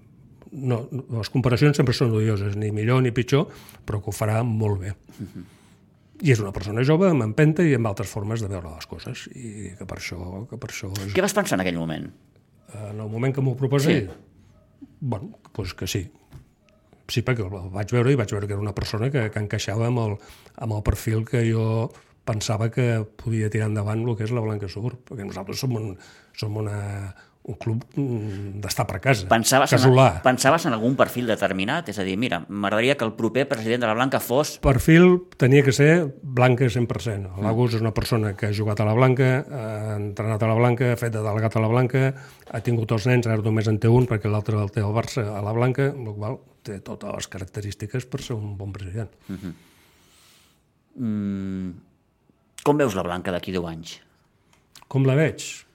no, 0.48 0.80
les 1.20 1.30
comparacions 1.30 1.78
sempre 1.78 1.94
són 1.94 2.16
odioses, 2.16 2.56
ni 2.58 2.72
millor 2.74 3.04
ni 3.04 3.12
pitjor, 3.14 3.52
però 3.86 4.00
que 4.02 4.10
ho 4.10 4.16
farà 4.16 4.40
molt 4.48 4.82
bé. 4.82 4.96
Uh 5.20 5.28
-huh 5.28 5.46
i 6.24 6.34
és 6.34 6.40
una 6.42 6.54
persona 6.56 6.86
jove 6.88 7.10
amb 7.12 7.26
empenta 7.26 7.66
i 7.66 7.76
amb 7.78 7.90
altres 7.90 8.10
formes 8.10 8.42
de 8.42 8.50
veure 8.50 8.72
les 8.74 8.88
coses 8.90 9.28
i 9.36 9.74
que 9.78 9.86
per 9.86 10.00
això... 10.00 10.18
Que 10.50 10.58
per 10.62 10.72
això 10.72 10.90
és... 10.96 11.12
Què 11.14 11.26
vas 11.26 11.36
pensar 11.38 11.60
en 11.60 11.66
aquell 11.66 11.78
moment? 11.78 12.08
En 12.74 13.04
el 13.04 13.12
moment 13.12 13.36
que 13.36 13.44
m'ho 13.44 13.56
proposa 13.60 13.94
sí. 13.94 14.08
Bueno, 15.00 15.38
doncs 15.54 15.76
que 15.78 15.88
sí. 15.90 16.08
Sí, 17.08 17.22
perquè 17.24 17.46
el 17.46 17.70
vaig 17.72 17.94
veure 17.94 18.12
i 18.12 18.18
vaig 18.20 18.34
veure 18.34 18.50
que 18.50 18.56
era 18.58 18.64
una 18.64 18.76
persona 18.76 19.12
que, 19.14 19.28
que 19.32 19.42
encaixava 19.44 19.88
amb 19.88 20.02
el, 20.04 20.18
amb 20.58 20.76
el 20.76 20.84
perfil 20.84 21.24
que 21.28 21.46
jo 21.48 21.88
pensava 22.28 22.68
que 22.74 23.06
podia 23.22 23.52
tirar 23.54 23.70
endavant 23.72 24.04
el 24.04 24.18
que 24.20 24.26
és 24.28 24.34
la 24.36 24.44
Blanca 24.44 24.68
Sur, 24.68 24.98
perquè 25.08 25.24
nosaltres 25.24 25.62
som, 25.64 25.78
un, 25.80 25.94
som 26.36 26.58
una, 26.60 26.80
un 27.48 27.56
club 27.56 27.84
mm, 27.96 28.60
d'estar 28.64 28.86
per 28.90 29.00
casa, 29.04 29.28
pensaves 29.32 29.72
casolà. 29.72 30.08
En, 30.18 30.24
pensaves 30.26 30.68
en 30.68 30.76
algun 30.76 30.98
perfil 31.00 31.30
determinat? 31.32 31.88
És 31.92 32.00
a 32.02 32.06
dir, 32.08 32.18
mira, 32.20 32.42
m'agradaria 32.48 32.98
que 33.00 33.08
el 33.08 33.14
proper 33.16 33.46
president 33.48 33.86
de 33.86 33.90
la 33.90 33.96
Blanca 33.96 34.20
fos... 34.24 34.58
Perfil 34.64 35.22
tenia 35.40 35.64
que 35.64 35.72
ser 35.76 35.92
Blanca 36.22 36.68
100%. 36.68 37.32
Mm. 37.32 37.46
L'Agus 37.46 37.78
és 37.78 37.86
una 37.86 37.94
persona 37.96 38.34
que 38.38 38.50
ha 38.50 38.56
jugat 38.56 38.84
a 38.84 38.88
la 38.90 38.96
Blanca, 38.98 39.30
ha 39.48 39.96
entrenat 39.96 40.44
a 40.44 40.52
la 40.52 40.58
Blanca, 40.60 40.92
ha 40.92 41.00
fet 41.00 41.16
de 41.16 41.24
delegat 41.24 41.56
a 41.56 41.64
la 41.64 41.72
Blanca, 41.72 42.04
ha 42.52 42.64
tingut 42.66 42.92
els 42.98 43.08
nens, 43.08 43.30
ara 43.32 43.40
només 43.44 43.72
en 43.72 43.80
té 43.80 43.92
un 43.92 44.10
perquè 44.10 44.32
l'altre 44.32 44.60
el 44.60 44.74
té 44.76 44.84
al 44.84 44.96
Barça 44.96 45.24
a 45.32 45.42
la 45.46 45.56
Blanca, 45.56 45.92
amb 45.94 46.12
la 46.12 46.16
qual 46.18 46.40
té 46.68 46.82
totes 46.84 47.16
les 47.16 47.32
característiques 47.32 48.10
per 48.12 48.22
ser 48.26 48.36
un 48.36 48.58
bon 48.60 48.76
president. 48.76 49.10
Mm 49.28 49.38
-hmm. 49.38 49.54
mm, 51.00 51.72
com 52.64 52.78
veus 52.78 52.96
la 52.96 53.04
Blanca 53.04 53.32
d'aquí 53.32 53.52
10 53.52 53.66
anys? 53.66 54.02
Com 54.88 55.06
la 55.06 55.16
veig? 55.16 55.67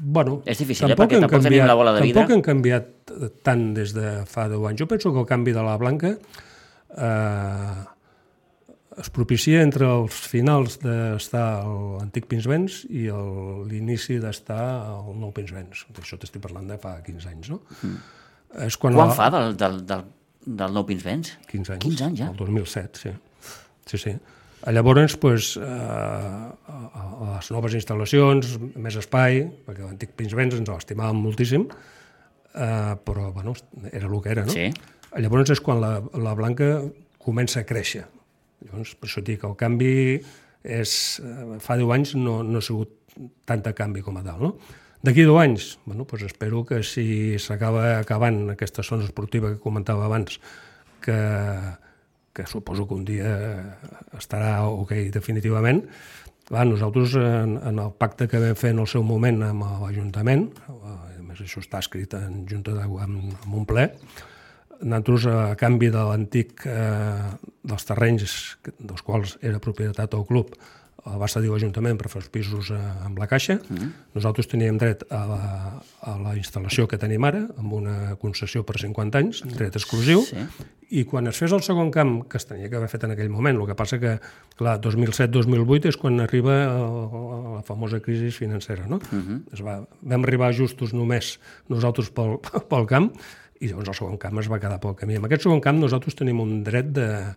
Bueno, 0.00 0.40
és 0.44 0.58
difícil, 0.58 0.88
tampoc 0.88 0.96
eh? 0.96 1.00
perquè 1.04 1.20
tampoc 1.22 1.36
canviat, 1.38 1.52
tenim 1.52 1.68
la 1.70 1.76
bola 1.78 1.92
de 1.94 2.02
vidre. 2.02 2.22
Tampoc 2.22 2.34
han 2.34 2.44
canviat 2.48 3.12
tant 3.46 3.66
des 3.76 3.94
de 3.94 4.14
fa 4.26 4.48
10 4.50 4.70
anys. 4.70 4.80
Jo 4.82 4.88
penso 4.90 5.12
que 5.14 5.22
el 5.22 5.28
canvi 5.28 5.54
de 5.54 5.62
la 5.62 5.76
Blanca 5.78 6.10
eh, 6.14 7.84
es 8.98 9.10
propicia 9.14 9.62
entre 9.62 9.86
els 9.90 10.18
finals 10.30 10.80
d'estar 10.82 11.44
a 11.60 11.70
l'antic 12.00 12.26
Pinsbens 12.30 12.82
i 12.90 13.06
l'inici 13.70 14.18
d'estar 14.22 14.60
al 14.90 15.14
nou 15.18 15.32
Pinsbens. 15.34 15.86
D'això 15.94 16.18
t'estic 16.18 16.42
parlant 16.42 16.68
de 16.70 16.78
fa 16.82 16.96
15 17.04 17.30
anys, 17.30 17.50
no? 17.54 17.62
Mm. 17.80 17.96
És 18.66 18.78
quan 18.78 18.94
Quan 18.94 19.10
la... 19.10 19.18
fa 19.18 19.30
del, 19.34 19.56
del, 19.58 19.80
del, 19.86 20.06
del 20.62 20.74
nou 20.76 20.86
Pinsbens? 20.86 21.36
15 21.50 21.76
anys. 21.76 21.86
15 21.86 22.08
anys, 22.08 22.22
ja? 22.22 22.30
El 22.34 22.38
2007, 22.42 23.02
sí. 23.02 23.14
Sí, 23.90 24.00
sí. 24.00 24.14
Llavors, 24.72 25.18
pues, 25.20 25.56
eh, 25.60 25.64
a 25.64 27.34
les 27.34 27.50
noves 27.52 27.74
instal·lacions, 27.76 28.54
més 28.80 28.96
espai, 28.96 29.42
perquè 29.66 29.84
l'antic 29.84 30.14
Pinsbens 30.16 30.56
ens 30.56 30.70
l'estimàvem 30.70 31.20
moltíssim, 31.20 31.66
eh, 31.68 32.94
però 33.04 33.30
bueno, 33.32 33.52
era 33.92 34.08
el 34.08 34.22
que 34.22 34.32
era, 34.32 34.46
no? 34.46 34.54
Sí. 34.54 34.70
Llavors 35.20 35.52
és 35.52 35.60
quan 35.60 35.82
la, 35.82 35.98
la 36.16 36.32
Blanca 36.34 36.70
comença 37.18 37.60
a 37.60 37.68
créixer. 37.68 38.06
Llavors, 38.64 38.94
per 38.96 39.10
això 39.10 39.22
dic 39.24 39.44
el 39.44 39.54
canvi 39.60 39.92
és... 40.64 40.96
Eh, 41.20 41.60
fa 41.60 41.76
10 41.76 41.92
anys 41.98 42.14
no, 42.16 42.40
no 42.42 42.58
ha 42.58 42.64
sigut 42.64 42.96
tant 43.44 43.62
de 43.62 43.74
canvi 43.76 44.02
com 44.02 44.16
a 44.18 44.24
tal, 44.24 44.40
no? 44.40 44.54
D'aquí 45.04 45.26
10 45.28 45.36
anys, 45.42 45.68
bueno, 45.84 46.06
pues 46.08 46.24
espero 46.24 46.64
que 46.64 46.80
si 46.82 47.36
s'acaba 47.38 47.98
acabant 47.98 48.48
aquesta 48.54 48.82
zona 48.82 49.04
esportiva 49.04 49.52
que 49.52 49.60
comentava 49.60 50.06
abans, 50.08 50.40
que, 51.04 51.18
que 52.34 52.46
suposo 52.50 52.88
que 52.88 52.98
un 52.98 53.04
dia 53.06 53.32
estarà 54.18 54.66
ok 54.66 54.92
definitivament, 55.14 55.84
Clar, 56.44 56.66
nosaltres, 56.68 57.14
en, 57.16 57.56
en 57.56 57.78
el 57.80 57.92
pacte 57.96 58.26
que 58.28 58.36
vam 58.36 58.56
fer 58.58 58.74
en 58.74 58.82
el 58.82 58.88
seu 58.90 59.00
moment 59.06 59.40
amb 59.46 59.64
l'Ajuntament, 59.80 60.42
a 60.68 61.22
més 61.24 61.40
això 61.40 61.62
està 61.62 61.80
escrit 61.80 62.12
en 62.18 62.42
Junta 62.50 62.74
de, 62.76 62.84
en 62.84 63.14
un 63.32 63.64
ple, 63.64 63.86
nosaltres, 64.82 65.24
a 65.32 65.54
canvi 65.56 65.88
de 65.94 66.02
l'antic, 66.04 66.66
eh, 66.68 67.30
dels 67.64 67.88
terrenys 67.88 68.36
dels 68.76 69.04
quals 69.06 69.38
era 69.40 69.62
propietat 69.64 70.12
del 70.12 70.26
club, 70.28 70.52
el 71.04 71.18
va 71.20 71.28
cedir 71.28 71.50
l'Ajuntament 71.52 71.98
per 72.00 72.08
fer 72.08 72.22
els 72.22 72.30
pisos 72.32 72.70
eh, 72.72 72.78
amb 73.04 73.18
la 73.20 73.26
Caixa. 73.28 73.58
Mm 73.58 73.76
-hmm. 73.76 73.90
Nosaltres 74.14 74.46
teníem 74.48 74.78
dret 74.78 75.04
a 75.10 75.26
la, 75.26 75.42
a 76.00 76.18
la 76.18 76.34
instal·lació 76.36 76.86
que 76.86 76.98
tenim 76.98 77.24
ara, 77.24 77.46
amb 77.58 77.72
una 77.72 78.16
concessió 78.16 78.64
per 78.64 78.78
50 78.78 79.18
anys, 79.18 79.42
dret 79.44 79.76
exclusiu, 79.76 80.22
sí. 80.22 80.36
i 80.90 81.04
quan 81.04 81.26
es 81.26 81.36
fes 81.36 81.52
el 81.52 81.62
segon 81.62 81.90
camp, 81.90 82.28
que 82.28 82.36
es 82.36 82.46
tenia 82.46 82.68
que 82.70 82.76
haver 82.76 82.88
fet 82.88 83.04
en 83.04 83.10
aquell 83.10 83.28
moment, 83.28 83.60
el 83.60 83.66
que 83.66 83.74
passa 83.74 83.98
que, 83.98 84.18
clar, 84.56 84.80
2007-2008 84.80 85.88
és 85.88 85.96
quan 85.96 86.20
arriba 86.20 86.66
la 87.56 87.62
famosa 87.62 88.00
crisi 88.00 88.30
financera, 88.30 88.86
no? 88.86 88.98
Mm 89.10 89.20
-hmm. 89.20 89.42
es 89.52 89.60
va, 89.60 89.86
vam 90.00 90.22
arribar 90.22 90.54
justos 90.54 90.92
només 90.92 91.40
nosaltres 91.68 92.10
pel, 92.10 92.38
pel 92.70 92.86
camp, 92.86 93.12
i 93.60 93.68
llavors 93.68 93.88
el 93.88 93.94
segon 93.94 94.16
camp 94.18 94.38
es 94.38 94.50
va 94.50 94.58
quedar 94.58 94.80
pel 94.80 94.94
camí. 94.94 95.14
En 95.16 95.24
aquest 95.24 95.42
segon 95.42 95.60
camp 95.60 95.78
nosaltres 95.78 96.14
tenim 96.14 96.40
un 96.40 96.64
dret 96.64 96.86
de 96.86 97.34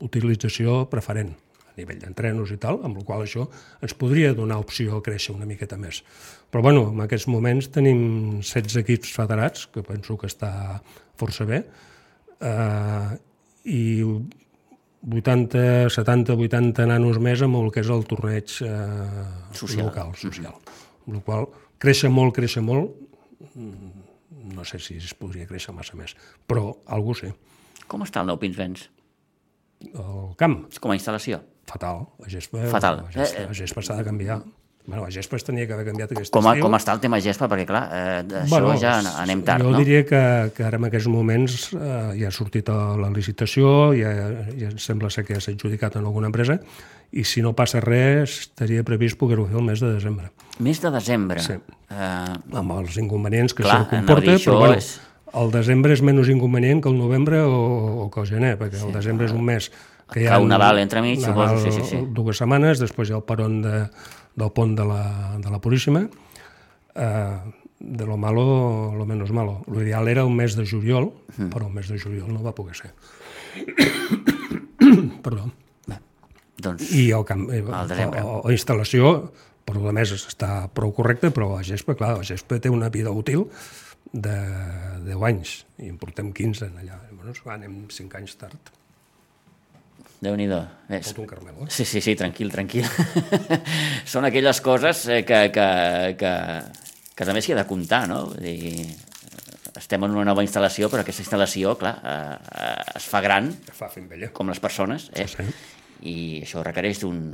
d'utilització 0.00 0.88
preferent 0.88 1.28
a 1.28 1.49
nivell 1.80 2.00
d'entrenos 2.02 2.52
i 2.54 2.58
tal, 2.60 2.82
amb 2.86 3.00
la 3.00 3.06
qual 3.08 3.24
això 3.24 3.46
ens 3.80 3.96
podria 3.98 4.34
donar 4.36 4.60
opció 4.62 4.98
a 4.98 5.04
créixer 5.04 5.34
una 5.34 5.48
miqueta 5.48 5.80
més. 5.80 6.02
Però 6.50 6.62
bueno, 6.66 6.90
en 6.92 7.02
aquests 7.06 7.28
moments 7.32 7.70
tenim 7.74 8.02
16 8.42 8.82
equips 8.84 9.14
federats, 9.16 9.66
que 9.72 9.82
penso 9.86 10.18
que 10.20 10.30
està 10.30 10.52
força 11.20 11.46
bé, 11.48 11.64
eh, 12.40 13.16
i 13.64 13.82
80, 15.08 15.88
70, 15.88 16.36
80 16.36 16.86
nanos 16.86 17.18
més 17.22 17.40
amb 17.42 17.56
el 17.60 17.70
que 17.72 17.80
és 17.80 17.88
el 17.88 18.04
torneig 18.08 18.52
eh, 18.66 19.26
social. 19.56 19.86
local, 19.88 20.12
social. 20.20 20.56
Amb 21.06 21.16
la 21.16 21.24
qual 21.24 21.48
créixer 21.80 22.10
molt, 22.12 22.34
créixer 22.36 22.62
molt, 22.64 22.92
mm, 23.54 23.92
no 24.56 24.64
sé 24.68 24.78
si 24.78 24.98
es 25.00 25.14
podria 25.16 25.48
créixer 25.48 25.72
massa 25.74 25.96
més, 25.96 26.16
però 26.46 26.74
algú 26.86 27.16
sí. 27.16 27.32
Com 27.88 28.04
està 28.04 28.20
el 28.20 28.28
nou 28.28 28.38
Pinsbens? 28.40 28.88
El 29.88 30.34
camp? 30.36 30.66
Com 30.78 30.92
a 30.92 30.98
instal·lació? 30.98 31.40
Fatal. 31.66 32.06
La 32.18 32.30
gespa, 32.32 32.64
Fatal. 32.70 33.04
La 33.04 33.12
gespa, 33.14 33.44
la 33.50 33.54
gespa 33.54 33.84
s'ha 33.84 34.00
de 34.00 34.04
canviar. 34.04 34.40
Bueno, 34.86 35.04
la 35.04 35.10
gespa 35.12 35.36
es 35.36 35.44
tenia 35.44 35.66
que 35.68 35.74
haver 35.76 35.84
canviat 35.86 36.10
aquest 36.14 36.32
com, 36.34 36.46
estiu. 36.50 36.64
Com 36.64 36.74
està 36.74 36.94
el 36.96 37.02
tema 37.02 37.20
gespa? 37.22 37.46
Perquè, 37.52 37.66
clar, 37.68 37.82
eh, 37.94 38.22
d'això 38.26 38.48
bueno, 38.50 38.72
ja 38.80 38.96
anem 39.22 39.42
tard, 39.46 39.62
jo 39.62 39.68
no? 39.68 39.76
Jo 39.76 39.84
diria 39.84 40.00
que, 40.08 40.22
que 40.56 40.64
ara 40.66 40.80
en 40.80 40.86
aquests 40.88 41.06
moments 41.12 41.58
eh, 41.76 41.98
ja 42.18 42.30
ha 42.30 42.34
sortit 42.34 42.72
la 42.72 43.10
licitació, 43.14 43.92
ja, 43.94 44.10
ja 44.58 44.72
sembla 44.80 45.12
ser 45.12 45.26
que 45.28 45.36
ja 45.36 45.44
s'ha 45.44 45.52
adjudicat 45.54 46.00
en 46.00 46.08
alguna 46.08 46.32
empresa, 46.32 46.56
i 47.12 47.26
si 47.28 47.44
no 47.44 47.52
passa 47.58 47.82
res, 47.84 48.38
estaria 48.48 48.82
previst 48.86 49.20
poder-ho 49.20 49.46
fer 49.50 49.60
el 49.60 49.68
mes 49.68 49.84
de 49.84 49.92
desembre. 49.92 50.32
Mes 50.58 50.80
de 50.82 50.90
desembre? 50.96 51.44
Sí. 51.44 51.60
Uh... 51.90 52.58
Amb 52.64 52.74
els 52.80 52.98
inconvenients 53.02 53.54
que 53.54 53.66
clar, 53.66 53.82
això 53.82 53.92
comporta, 53.92 54.36
però 54.42 54.58
bueno, 54.64 54.80
és... 54.80 54.92
el 55.44 55.54
desembre 55.54 55.94
és 55.94 56.02
menys 56.06 56.32
inconvenient 56.32 56.82
que 56.82 56.90
el 56.90 56.98
novembre 56.98 57.44
o, 57.46 57.62
o 58.06 58.10
que 58.10 58.24
el 58.24 58.30
gener, 58.32 58.56
perquè 58.58 58.80
sí, 58.80 58.86
el 58.88 58.96
desembre 58.96 59.28
és 59.28 59.36
un 59.36 59.44
mes 59.46 59.70
que 60.12 60.24
hi 60.24 60.26
ha... 60.28 60.40
un 60.42 60.50
Nadal 60.50 60.80
entremig, 60.82 61.20
Nadal, 61.22 61.56
suposo, 61.56 61.64
sí, 61.64 61.72
sí, 61.78 61.86
sí. 61.88 62.02
Dues 62.16 62.40
setmanes, 62.42 62.82
després 62.82 63.10
hi 63.10 63.14
ha 63.16 63.20
el 63.20 63.26
peron 63.26 63.60
de, 63.64 63.76
del 64.40 64.52
pont 64.56 64.74
de 64.78 64.86
la, 64.86 65.02
de 65.42 65.52
la 65.52 65.60
Puríssima. 65.62 66.04
Eh, 66.94 67.38
de 67.80 68.04
lo 68.04 68.18
malo, 68.18 68.94
lo 68.94 69.06
menos 69.06 69.32
malo. 69.32 69.62
L'ideal 69.72 70.08
era 70.08 70.22
el 70.22 70.30
mes 70.30 70.54
de 70.54 70.66
juliol, 70.68 71.12
mm. 71.36 71.48
però 71.48 71.66
el 71.66 71.72
mes 71.72 71.88
de 71.88 71.98
juliol 71.98 72.28
no 72.32 72.42
va 72.44 72.54
poder 72.54 72.76
ser. 72.76 72.92
Perdó. 75.24 75.48
Bé, 75.88 75.96
doncs... 76.60 76.90
I 76.92 77.08
el 77.16 77.24
camp, 77.24 77.46
eh, 77.48 77.62
la, 77.64 77.86
la 77.88 78.52
instal·lació, 78.52 79.14
per 79.64 79.78
lo 79.78 79.94
més, 79.96 80.12
està 80.12 80.68
prou 80.76 80.92
correcta, 80.92 81.32
però 81.32 81.54
la 81.54 81.64
gespa, 81.64 81.96
clar, 81.96 82.18
la 82.20 82.26
gespa 82.26 82.60
té 82.60 82.68
una 82.68 82.92
vida 82.92 83.14
útil 83.16 83.46
de 84.12 84.36
10 85.06 85.24
anys, 85.30 85.54
i 85.80 85.88
en 85.88 85.96
portem 85.96 86.34
15 86.36 86.68
en 86.68 86.84
allà. 86.84 87.00
Bueno, 87.16 87.32
anem 87.56 87.80
5 87.88 88.20
anys 88.20 88.36
tard 88.36 88.76
déu 90.20 90.36
nhi 90.36 90.48
És... 90.90 91.12
un 91.16 91.26
Carmelo. 91.26 91.66
Sí, 91.68 91.84
sí, 91.84 92.00
sí, 92.00 92.14
tranquil, 92.16 92.50
tranquil. 92.52 92.86
Són 94.12 94.26
aquelles 94.28 94.60
coses 94.60 95.06
eh, 95.08 95.22
que, 95.24 95.46
que, 95.54 95.68
que, 96.20 96.34
que 97.16 97.28
també 97.28 97.42
s'hi 97.42 97.54
ha 97.54 97.62
de 97.62 97.68
comptar, 97.68 98.06
no? 98.10 98.26
Vull 98.32 98.44
dir, 98.44 98.84
estem 99.80 100.04
en 100.04 100.16
una 100.16 100.26
nova 100.28 100.44
instal·lació, 100.44 100.90
però 100.92 101.04
aquesta 101.04 101.24
instal·lació, 101.24 101.76
clar, 101.80 101.94
eh, 102.04 102.36
eh 102.60 102.98
es 103.00 103.08
fa 103.08 103.22
gran, 103.24 103.48
fa 103.72 103.88
fent 103.92 104.10
vella. 104.10 104.30
com 104.36 104.52
les 104.52 104.60
persones, 104.60 105.08
eh? 105.14 105.26
Sí, 105.26 105.40
sí. 105.40 105.56
i 106.10 106.16
això 106.44 106.64
requereix 106.66 107.00
d'un 107.04 107.24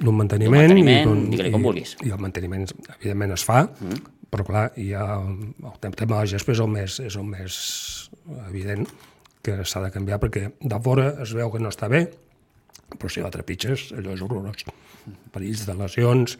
d'un 0.00 0.16
manteniment, 0.16 0.62
manteniment 0.62 1.10
i, 1.12 1.28
digue-li 1.34 1.52
com 1.52 1.66
vulguis. 1.66 1.96
I, 2.00 2.14
el 2.14 2.22
manteniment, 2.22 2.64
evidentment, 2.96 3.34
es 3.36 3.44
fa, 3.44 3.64
mm. 3.68 3.98
però 4.32 4.46
clar, 4.46 4.64
hi 4.80 4.92
ha, 4.96 5.06
el 5.20 5.80
tema 5.82 5.98
de 6.00 6.14
la 6.14 6.26
gespa 6.30 6.54
és 6.54 6.62
el 6.64 6.70
més, 6.72 7.00
és 7.04 7.18
el 7.20 7.26
més 7.28 7.58
evident, 8.46 8.86
que 9.42 9.60
s'ha 9.64 9.82
de 9.84 9.90
canviar 9.94 10.20
perquè 10.22 10.50
de 10.60 10.80
fora 10.84 11.14
es 11.24 11.32
veu 11.36 11.50
que 11.52 11.60
no 11.62 11.70
està 11.72 11.88
bé, 11.88 12.04
però 12.98 13.10
si 13.12 13.22
la 13.22 13.30
trepitges, 13.32 13.90
allò 13.96 14.14
és 14.14 14.24
horrorós. 14.24 14.66
Perills 15.32 15.64
de 15.66 15.76
lesions, 15.78 16.36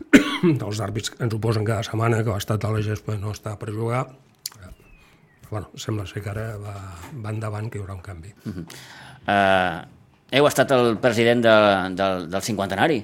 els 0.68 0.82
àrbits 0.84 1.14
ens 1.22 1.34
ho 1.34 1.40
posen 1.40 1.64
cada 1.68 1.86
setmana, 1.86 2.22
que 2.24 2.34
l'estat 2.34 2.60
de 2.62 2.72
la 2.74 2.82
gespa 2.84 3.16
no 3.20 3.32
està 3.32 3.54
per 3.60 3.72
jugar. 3.72 4.04
Bueno, 5.52 5.68
sembla 5.76 6.06
ser 6.08 6.22
que 6.24 6.30
ara 6.32 6.54
va, 6.56 6.74
va 7.24 7.32
endavant 7.32 7.68
que 7.68 7.78
hi 7.78 7.82
haurà 7.82 7.94
un 7.94 8.04
canvi. 8.04 8.32
Uh 8.44 8.52
-huh. 8.52 8.64
uh, 9.28 9.88
heu 10.32 10.46
estat 10.48 10.70
el 10.72 10.96
president 10.98 11.42
de, 11.44 11.56
de, 11.96 12.26
del 12.26 12.42
cinquantenari. 12.42 13.02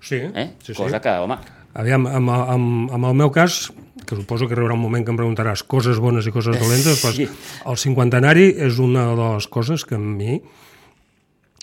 Sí, 0.00 0.16
eh? 0.16 0.54
sí, 0.62 0.74
Cosa 0.74 0.98
sí. 0.98 1.02
que, 1.02 1.10
home... 1.10 1.38
Aviam, 1.74 2.06
amb, 2.06 2.30
amb, 2.30 2.92
amb 2.94 3.08
el 3.10 3.16
meu 3.18 3.32
cas, 3.34 3.72
que 4.04 4.16
suposo 4.16 4.46
que 4.46 4.54
arribarà 4.54 4.76
un 4.76 4.82
moment 4.84 5.04
que 5.04 5.10
em 5.10 5.18
preguntaràs 5.18 5.64
coses 5.66 5.98
bones 6.02 6.28
i 6.28 6.32
coses 6.34 6.58
dolentes, 6.60 7.02
sí. 7.16 7.26
el 7.66 7.80
cinquantenari 7.80 8.52
és 8.66 8.78
una 8.82 9.08
de 9.10 9.16
les 9.22 9.48
coses 9.50 9.86
que 9.88 9.98
a 9.98 10.02
mi 10.02 10.38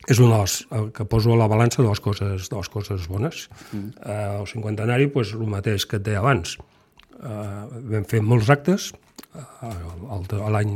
és 0.10 0.18
de 0.18 0.28
les, 0.28 0.58
que 0.96 1.06
poso 1.06 1.32
a 1.32 1.38
la 1.38 1.48
balança 1.48 1.82
de 1.82 1.88
les 1.88 2.02
coses, 2.02 2.50
de 2.50 2.58
les 2.58 2.70
coses 2.74 3.06
bones. 3.08 3.46
Mm. 3.72 3.94
Uh, 4.02 4.42
el 4.42 4.48
cinquantenari, 4.50 5.08
pues, 5.14 5.36
el 5.38 5.48
mateix 5.48 5.86
que 5.86 6.00
et 6.02 6.06
deia 6.08 6.20
abans. 6.24 6.58
Uh, 7.22 7.70
vam 7.94 8.06
fer 8.10 8.24
molts 8.26 8.50
actes 8.50 8.90
uh, 9.38 10.48
l'any 10.50 10.74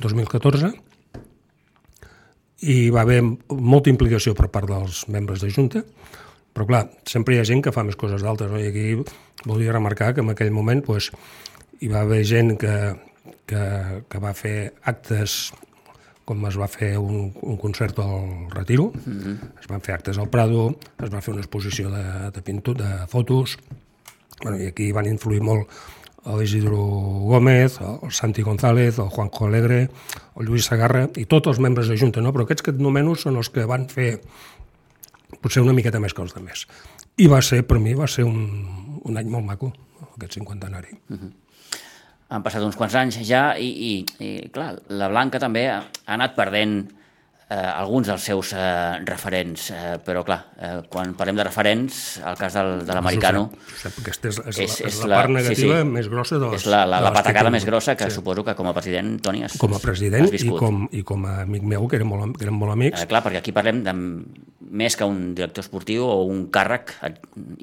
2014 0.00 0.72
i 2.64 2.76
va 2.88 3.02
haver 3.04 3.20
molta 3.20 3.92
implicació 3.92 4.32
per 4.34 4.48
part 4.48 4.70
dels 4.70 5.04
membres 5.12 5.44
de 5.44 5.50
Junta, 5.52 5.84
però 6.56 6.64
clar, 6.64 6.86
sempre 7.04 7.36
hi 7.36 7.42
ha 7.42 7.44
gent 7.44 7.60
que 7.60 7.72
fa 7.74 7.84
més 7.84 7.98
coses 8.00 8.24
d'altres, 8.24 8.48
no? 8.48 8.56
i 8.56 8.70
aquí 8.70 8.86
volia 9.44 9.74
remarcar 9.76 10.14
que 10.16 10.24
en 10.24 10.32
aquell 10.32 10.54
moment 10.56 10.80
pues, 10.86 11.10
hi 11.84 11.90
va 11.92 12.00
haver 12.00 12.22
gent 12.24 12.54
que, 12.56 12.72
que, 13.44 13.62
que 14.08 14.20
va 14.22 14.32
fer 14.32 14.72
actes 14.88 15.52
com 16.26 16.40
es 16.48 16.56
va 16.58 16.66
fer 16.66 16.96
un, 16.98 17.28
un 17.46 17.58
concert 17.60 18.00
al 18.02 18.48
Retiro, 18.50 18.88
mm 18.88 19.18
-hmm. 19.18 19.36
es 19.60 19.68
van 19.68 19.84
fer 19.84 19.94
actes 19.94 20.18
al 20.18 20.30
Prado, 20.32 20.74
es 20.98 21.12
va 21.12 21.20
fer 21.20 21.34
una 21.34 21.42
exposició 21.44 21.90
de, 21.90 22.30
de 22.34 22.42
pintura, 22.42 22.88
de 23.02 23.06
fotos, 23.06 23.58
bueno, 24.42 24.58
i 24.58 24.66
aquí 24.66 24.90
van 24.92 25.06
influir 25.06 25.40
molt 25.40 25.68
l'Isidro 26.34 26.78
Gómez, 27.30 27.78
el 27.80 28.10
Santi 28.10 28.42
González, 28.42 28.98
el 28.98 29.08
Juanjo 29.08 29.46
Alegre, 29.46 29.88
el 30.36 30.46
Lluís 30.46 30.64
Sagarra 30.64 31.08
i 31.14 31.24
tots 31.26 31.46
els 31.46 31.60
membres 31.60 31.86
de 31.86 31.96
Junta, 31.96 32.20
no? 32.20 32.32
però 32.32 32.42
aquests 32.42 32.62
que 32.62 32.72
et 32.74 32.80
nomeno 32.82 33.14
són 33.14 33.36
els 33.36 33.48
que 33.48 33.64
van 33.64 33.86
fer 33.88 34.20
potser 35.40 35.62
una 35.62 35.74
miqueta 35.76 36.00
més 36.02 36.14
que 36.14 36.22
els 36.22 36.36
altres. 36.36 36.66
I 37.16 37.26
va 37.32 37.40
ser, 37.42 37.62
per 37.66 37.78
mi, 37.82 37.94
va 37.96 38.08
ser 38.10 38.24
un, 38.28 38.38
un 39.04 39.16
any 39.16 39.28
molt 39.32 39.46
maco, 39.46 39.72
aquest 40.16 40.38
cinquantenari. 40.38 40.92
Uh 41.08 41.16
-huh. 41.16 41.32
Han 42.28 42.42
passat 42.42 42.62
uns 42.62 42.76
quants 42.76 42.94
anys 42.94 43.20
ja 43.22 43.56
i, 43.58 43.68
i, 43.68 44.24
i 44.24 44.48
clar, 44.50 44.82
la 44.88 45.08
Blanca 45.08 45.38
també 45.38 45.68
ha 45.70 45.84
anat 46.06 46.34
perdent 46.34 46.90
eh, 47.48 47.54
alguns 47.54 48.08
dels 48.10 48.24
seus 48.26 48.52
eh, 48.52 48.98
referents, 49.06 49.68
eh, 49.70 49.96
però 50.02 50.22
clar, 50.26 50.38
eh, 50.58 50.72
quan 50.90 51.12
parlem 51.18 51.38
de 51.38 51.44
referents, 51.46 52.00
el 52.26 52.38
cas 52.38 52.56
del, 52.58 52.80
de 52.86 52.96
l'americano... 52.96 53.44
Aquesta 53.86 54.32
és, 54.32 54.40
és, 54.40 54.58
és, 54.64 54.80
la, 54.80 54.88
és 54.88 54.98
la 55.06 55.20
part 55.20 55.32
negativa 55.34 55.78
sí, 55.78 55.84
sí. 55.84 55.92
més 55.94 56.10
grossa 56.10 56.40
de 56.42 56.50
les 56.50 56.64
És 56.64 56.66
la, 56.72 56.82
la, 56.88 57.00
la 57.04 57.12
patacada 57.14 57.52
més 57.54 57.66
grossa 57.68 57.94
que 57.98 58.10
sí. 58.10 58.18
suposo 58.18 58.42
que 58.46 58.56
com 58.58 58.70
a 58.70 58.74
president, 58.76 59.14
Toni, 59.22 59.44
has 59.46 59.54
Com 59.62 59.76
a 59.78 59.80
president 59.82 60.26
i 60.34 60.50
com, 60.50 60.82
i 60.90 61.04
com 61.06 61.28
a 61.28 61.38
amic 61.44 61.68
meu, 61.74 61.86
que 61.86 62.00
érem 62.00 62.10
molt, 62.10 62.34
que 62.36 62.48
érem 62.48 62.58
molt 62.58 62.74
amics. 62.74 63.04
Eh, 63.04 63.10
clar, 63.10 63.22
perquè 63.26 63.42
aquí 63.44 63.54
parlem 63.54 63.84
de 63.86 63.94
més 64.66 64.98
que 64.98 65.06
un 65.06 65.30
director 65.36 65.62
esportiu 65.62 66.08
o 66.08 66.24
un 66.26 66.48
càrrec 66.50 66.96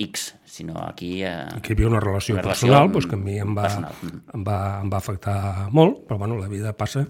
X, 0.08 0.30
sinó 0.48 0.80
aquí... 0.86 1.18
Eh, 1.28 1.36
aquí 1.58 1.74
hi 1.74 1.78
havia 1.78 1.92
una 1.92 2.00
relació, 2.04 2.38
una 2.38 2.46
relació 2.48 2.72
personal 2.72 2.94
doncs, 2.94 3.10
que 3.12 3.20
a 3.20 3.24
mi 3.26 3.36
em 3.44 3.52
va, 3.58 3.68
em, 4.32 4.48
va, 4.48 4.60
em 4.80 4.94
va 4.94 5.04
afectar 5.04 5.68
molt, 5.76 6.06
però 6.08 6.22
bueno, 6.24 6.40
la 6.40 6.48
vida 6.48 6.72
passa 6.78 7.04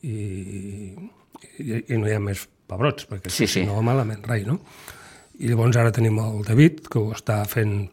i, 0.00 0.94
i, 1.62 1.82
i 1.92 1.98
no 2.00 2.08
hi 2.08 2.16
ha 2.16 2.20
més 2.22 2.46
pebrots, 2.66 3.06
perquè 3.10 3.30
sí, 3.30 3.46
si 3.46 3.60
sí. 3.60 3.64
no 3.68 3.82
malament 3.86 4.24
rai, 4.26 4.44
no? 4.48 4.58
I 5.36 5.50
llavors 5.50 5.76
ara 5.76 5.92
tenim 5.92 6.18
el 6.22 6.42
David, 6.46 6.86
que 6.90 7.00
ho 7.00 7.12
està 7.14 7.42
fent, 7.48 7.90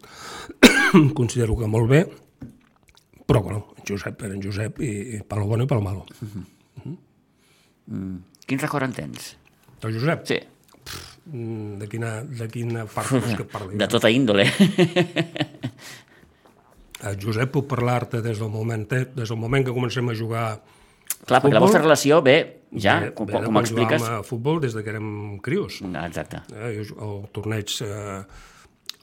considero 1.20 1.58
que 1.60 1.68
molt 1.68 1.90
bé, 1.92 2.04
però 3.28 3.42
bueno, 3.44 3.66
en 3.78 3.84
Josep 3.88 4.24
era 4.24 4.34
en 4.36 4.44
Josep 4.44 4.80
i, 4.84 4.92
i 5.18 5.22
palo 5.28 5.46
bueno 5.50 5.68
i 5.68 5.68
palo 5.68 5.82
malo. 5.82 6.06
Uh 6.22 6.28
-huh. 6.28 6.44
Uh 6.44 6.84
-huh. 6.84 6.98
Mm. 7.88 8.18
Quin 8.46 8.60
record 8.60 8.84
en 8.86 8.94
tens? 8.94 9.38
Del 9.82 9.94
Josep? 10.00 10.26
Sí. 10.28 10.40
Mm, 11.26 11.80
de 11.80 11.88
quina, 11.88 12.24
de 12.24 12.48
quina 12.52 12.86
part 12.86 13.10
vols 13.16 13.36
que 13.36 13.46
parli? 13.46 13.78
De 13.78 13.88
tota 13.88 14.10
índole. 14.10 14.46
El 17.04 17.20
Josep 17.20 17.52
puc 17.52 17.68
parlar-te 17.68 18.22
des 18.22 18.40
del 18.40 18.50
moment 18.50 18.88
des 18.90 19.30
del 19.30 19.38
moment 19.38 19.66
que 19.66 19.74
comencem 19.76 20.10
a 20.10 20.16
jugar 20.16 20.64
Clar, 21.24 21.40
perquè 21.40 21.54
la 21.56 21.60
Futbol, 21.62 21.68
vostra 21.68 21.82
relació 21.86 22.22
ve 22.26 22.38
ja, 22.76 22.98
ve- 23.06 23.12
com, 23.16 23.28
ve 23.30 23.42
com 23.46 23.60
expliques... 23.62 24.02
jugàvem 24.02 24.20
a 24.20 24.26
futbol 24.28 24.60
des 24.64 24.74
de 24.76 24.84
que 24.84 24.92
érem 24.92 25.40
crios. 25.46 25.80
Exacte. 26.04 26.42
Eh, 26.52 26.84
jo, 26.84 26.98
el 27.06 27.30
torneig, 27.36 27.76
eh, 27.86 28.24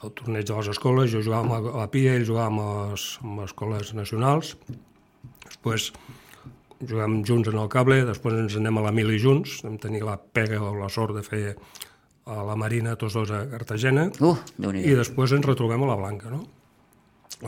el 0.04 0.12
torneig 0.18 0.46
de 0.48 0.56
les 0.58 0.68
escoles, 0.74 1.10
jo 1.12 1.22
jugava 1.24 1.46
amb 1.60 1.70
la, 1.80 1.86
PIA, 1.92 2.14
ell 2.18 2.26
jugava 2.28 2.48
amb 2.52 2.92
les, 2.92 3.06
amb 3.24 3.40
les 3.40 3.52
escoles 3.54 3.94
nacionals, 3.96 4.54
després 5.48 5.90
jugàvem 6.80 7.20
junts 7.28 7.48
en 7.52 7.58
el 7.60 7.68
cable, 7.72 8.02
després 8.08 8.38
ens 8.40 8.56
anem 8.56 8.78
a 8.80 8.84
la 8.88 8.92
mili 8.96 9.18
junts, 9.20 9.58
vam 9.64 9.76
tenir 9.80 10.00
la 10.04 10.16
pega 10.16 10.60
o 10.64 10.74
la 10.78 10.88
sort 10.92 11.16
de 11.16 11.24
fer 11.24 11.42
a 12.30 12.42
la 12.46 12.54
Marina 12.56 12.94
tots 13.00 13.16
dos 13.16 13.30
a 13.32 13.42
Cartagena, 13.50 14.10
Uh, 14.20 14.36
i 14.76 14.92
després 14.96 15.32
ens 15.36 15.44
retrobem 15.48 15.82
a 15.84 15.88
la 15.90 15.96
Blanca, 16.00 16.30
no? 16.32 16.44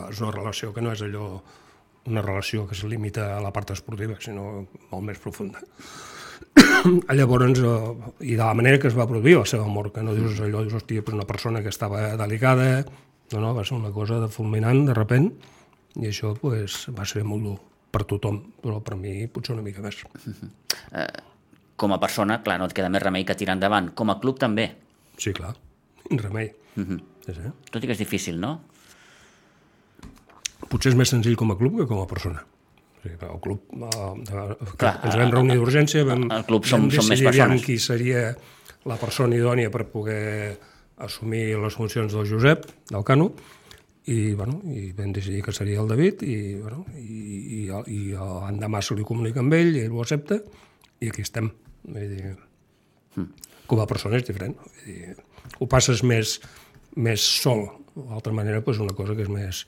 És 0.09 0.21
una 0.25 0.33
relació 0.33 0.73
que 0.73 0.81
no 0.85 0.93
és 0.97 1.03
allò 1.05 1.41
una 2.07 2.23
relació 2.23 2.67
que 2.67 2.75
es 2.75 2.85
limita 2.85 3.37
a 3.37 3.41
la 3.43 3.53
part 3.53 3.71
esportiva, 3.75 4.17
sinó 4.21 4.67
molt 4.91 5.05
més 5.07 5.21
profunda. 5.23 5.63
Llavors, 7.17 7.61
eh, 7.63 8.13
i 8.27 8.35
de 8.35 8.43
la 8.43 8.55
manera 8.59 8.81
que 8.83 8.91
es 8.91 8.99
va 8.99 9.09
produir 9.09 9.39
el 9.39 9.47
seu 9.47 9.63
amor, 9.63 9.93
que 9.93 10.03
no 10.03 10.15
dius 10.17 10.41
allò, 10.41 10.65
dius, 10.65 10.81
hòstia, 10.81 11.05
pues 11.05 11.15
una 11.15 11.29
persona 11.29 11.63
que 11.63 11.71
estava 11.71 12.17
delicada, 12.19 12.85
no, 13.33 13.41
no, 13.41 13.55
va 13.55 13.65
ser 13.65 13.79
una 13.79 13.93
cosa 13.93 14.21
de 14.21 14.29
fulminant, 14.29 14.85
de 14.89 14.97
repent, 14.97 15.31
i 16.01 16.09
això 16.09 16.33
pues, 16.39 16.87
va 16.97 17.07
ser 17.09 17.25
molt 17.29 17.47
dur 17.47 17.59
per 17.93 18.05
tothom, 18.09 18.41
però 18.65 18.81
per 18.85 18.97
mi 18.97 19.27
potser 19.29 19.55
una 19.55 19.65
mica 19.65 19.85
més. 19.85 20.03
Com 21.77 21.93
a 21.93 22.01
persona, 22.01 22.41
clar, 22.45 22.59
no 22.61 22.69
et 22.69 22.75
queda 22.77 22.91
més 22.93 23.03
remei 23.03 23.25
que 23.29 23.37
tirar 23.37 23.57
endavant. 23.59 23.91
Com 23.97 24.13
a 24.13 24.19
club 24.21 24.39
també. 24.41 24.71
Sí, 25.21 25.33
clar, 25.37 25.55
remei. 26.11 26.53
Mhm. 26.77 27.01
Sí, 27.27 27.35
sí. 27.37 27.51
Tot 27.71 27.85
i 27.85 27.87
que 27.87 27.95
és 27.95 28.01
difícil, 28.01 28.41
no? 28.41 28.61
Potser 30.73 30.93
és 30.95 30.99
més 30.99 31.13
senzill 31.13 31.37
com 31.39 31.53
a 31.53 31.59
club 31.61 31.79
que 31.83 31.87
com 31.91 32.01
a 32.03 32.09
persona. 32.11 32.43
O 32.43 33.03
sigui, 33.05 33.17
el 33.29 33.41
club, 33.45 33.63
eh, 33.77 34.75
Clar, 34.79 34.95
ens 35.05 35.17
vam 35.21 35.33
reunir 35.35 35.57
d'urgència, 35.61 36.05
vam, 36.09 36.29
al 36.33 36.45
club 36.49 36.65
som- 36.69 36.87
vam 36.87 36.91
som 36.91 37.09
més 37.09 37.19
decidir 37.21 37.31
persones. 37.43 37.65
qui 37.67 37.79
seria 37.83 38.37
la 38.87 38.97
persona 38.97 39.37
idònia 39.37 39.71
per 39.71 39.87
poder 39.91 40.59
assumir 41.03 41.57
les 41.59 41.75
funcions 41.75 42.13
del 42.15 42.27
Josep, 42.31 42.65
del 42.91 43.05
Cano, 43.05 43.33
i, 44.07 44.33
bueno, 44.35 44.61
i 44.67 44.93
vam 44.93 45.13
decidir 45.15 45.43
que 45.43 45.53
seria 45.55 45.81
el 45.81 45.89
David, 45.89 46.23
i, 46.27 46.55
bueno, 46.59 46.85
i, 46.99 47.67
i, 47.67 47.71
i 47.87 48.01
l'endemà 48.15 48.81
se 48.83 48.95
li 48.99 49.05
comunica 49.07 49.41
amb 49.43 49.55
ell, 49.55 49.77
i 49.77 49.85
ell 49.87 49.93
ho 49.95 50.03
accepta, 50.03 50.41
i 51.03 51.09
aquí 51.11 51.23
estem. 51.23 51.51
Vull 51.85 52.09
dir, 52.17 52.37
com 53.67 53.81
a 53.83 53.87
persona 53.87 54.19
és 54.19 54.27
diferent. 54.27 54.57
Vull 54.59 54.87
dir, 54.95 55.17
ho 55.59 55.67
passes 55.71 56.03
més, 56.07 56.41
més 56.97 57.21
sol. 57.43 57.67
D'altra 57.95 58.33
manera, 58.33 58.61
doncs 58.65 58.79
una 58.83 58.95
cosa 58.97 59.15
que 59.15 59.23
és 59.27 59.29
més 59.33 59.67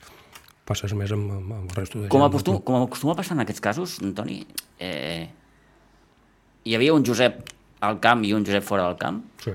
passes 0.65 0.93
més 0.97 1.11
amb, 1.13 1.31
amb, 1.31 1.51
el 1.61 1.75
resto 1.75 1.99
de 2.01 2.07
Com 2.09 2.21
gent. 2.21 2.29
acostuma, 2.31 2.61
com 2.65 2.75
acostuma 2.83 3.13
a 3.13 3.19
passar 3.19 3.35
en 3.37 3.43
aquests 3.45 3.61
casos, 3.61 3.99
Antoni, 4.01 4.39
eh, 4.79 5.29
hi 6.65 6.75
havia 6.75 6.93
un 6.97 7.05
Josep 7.05 7.43
al 7.85 7.99
camp 8.01 8.23
i 8.25 8.33
un 8.33 8.45
Josep 8.45 8.63
fora 8.65 8.87
del 8.87 8.97
camp? 8.97 9.21
Sí. 9.43 9.51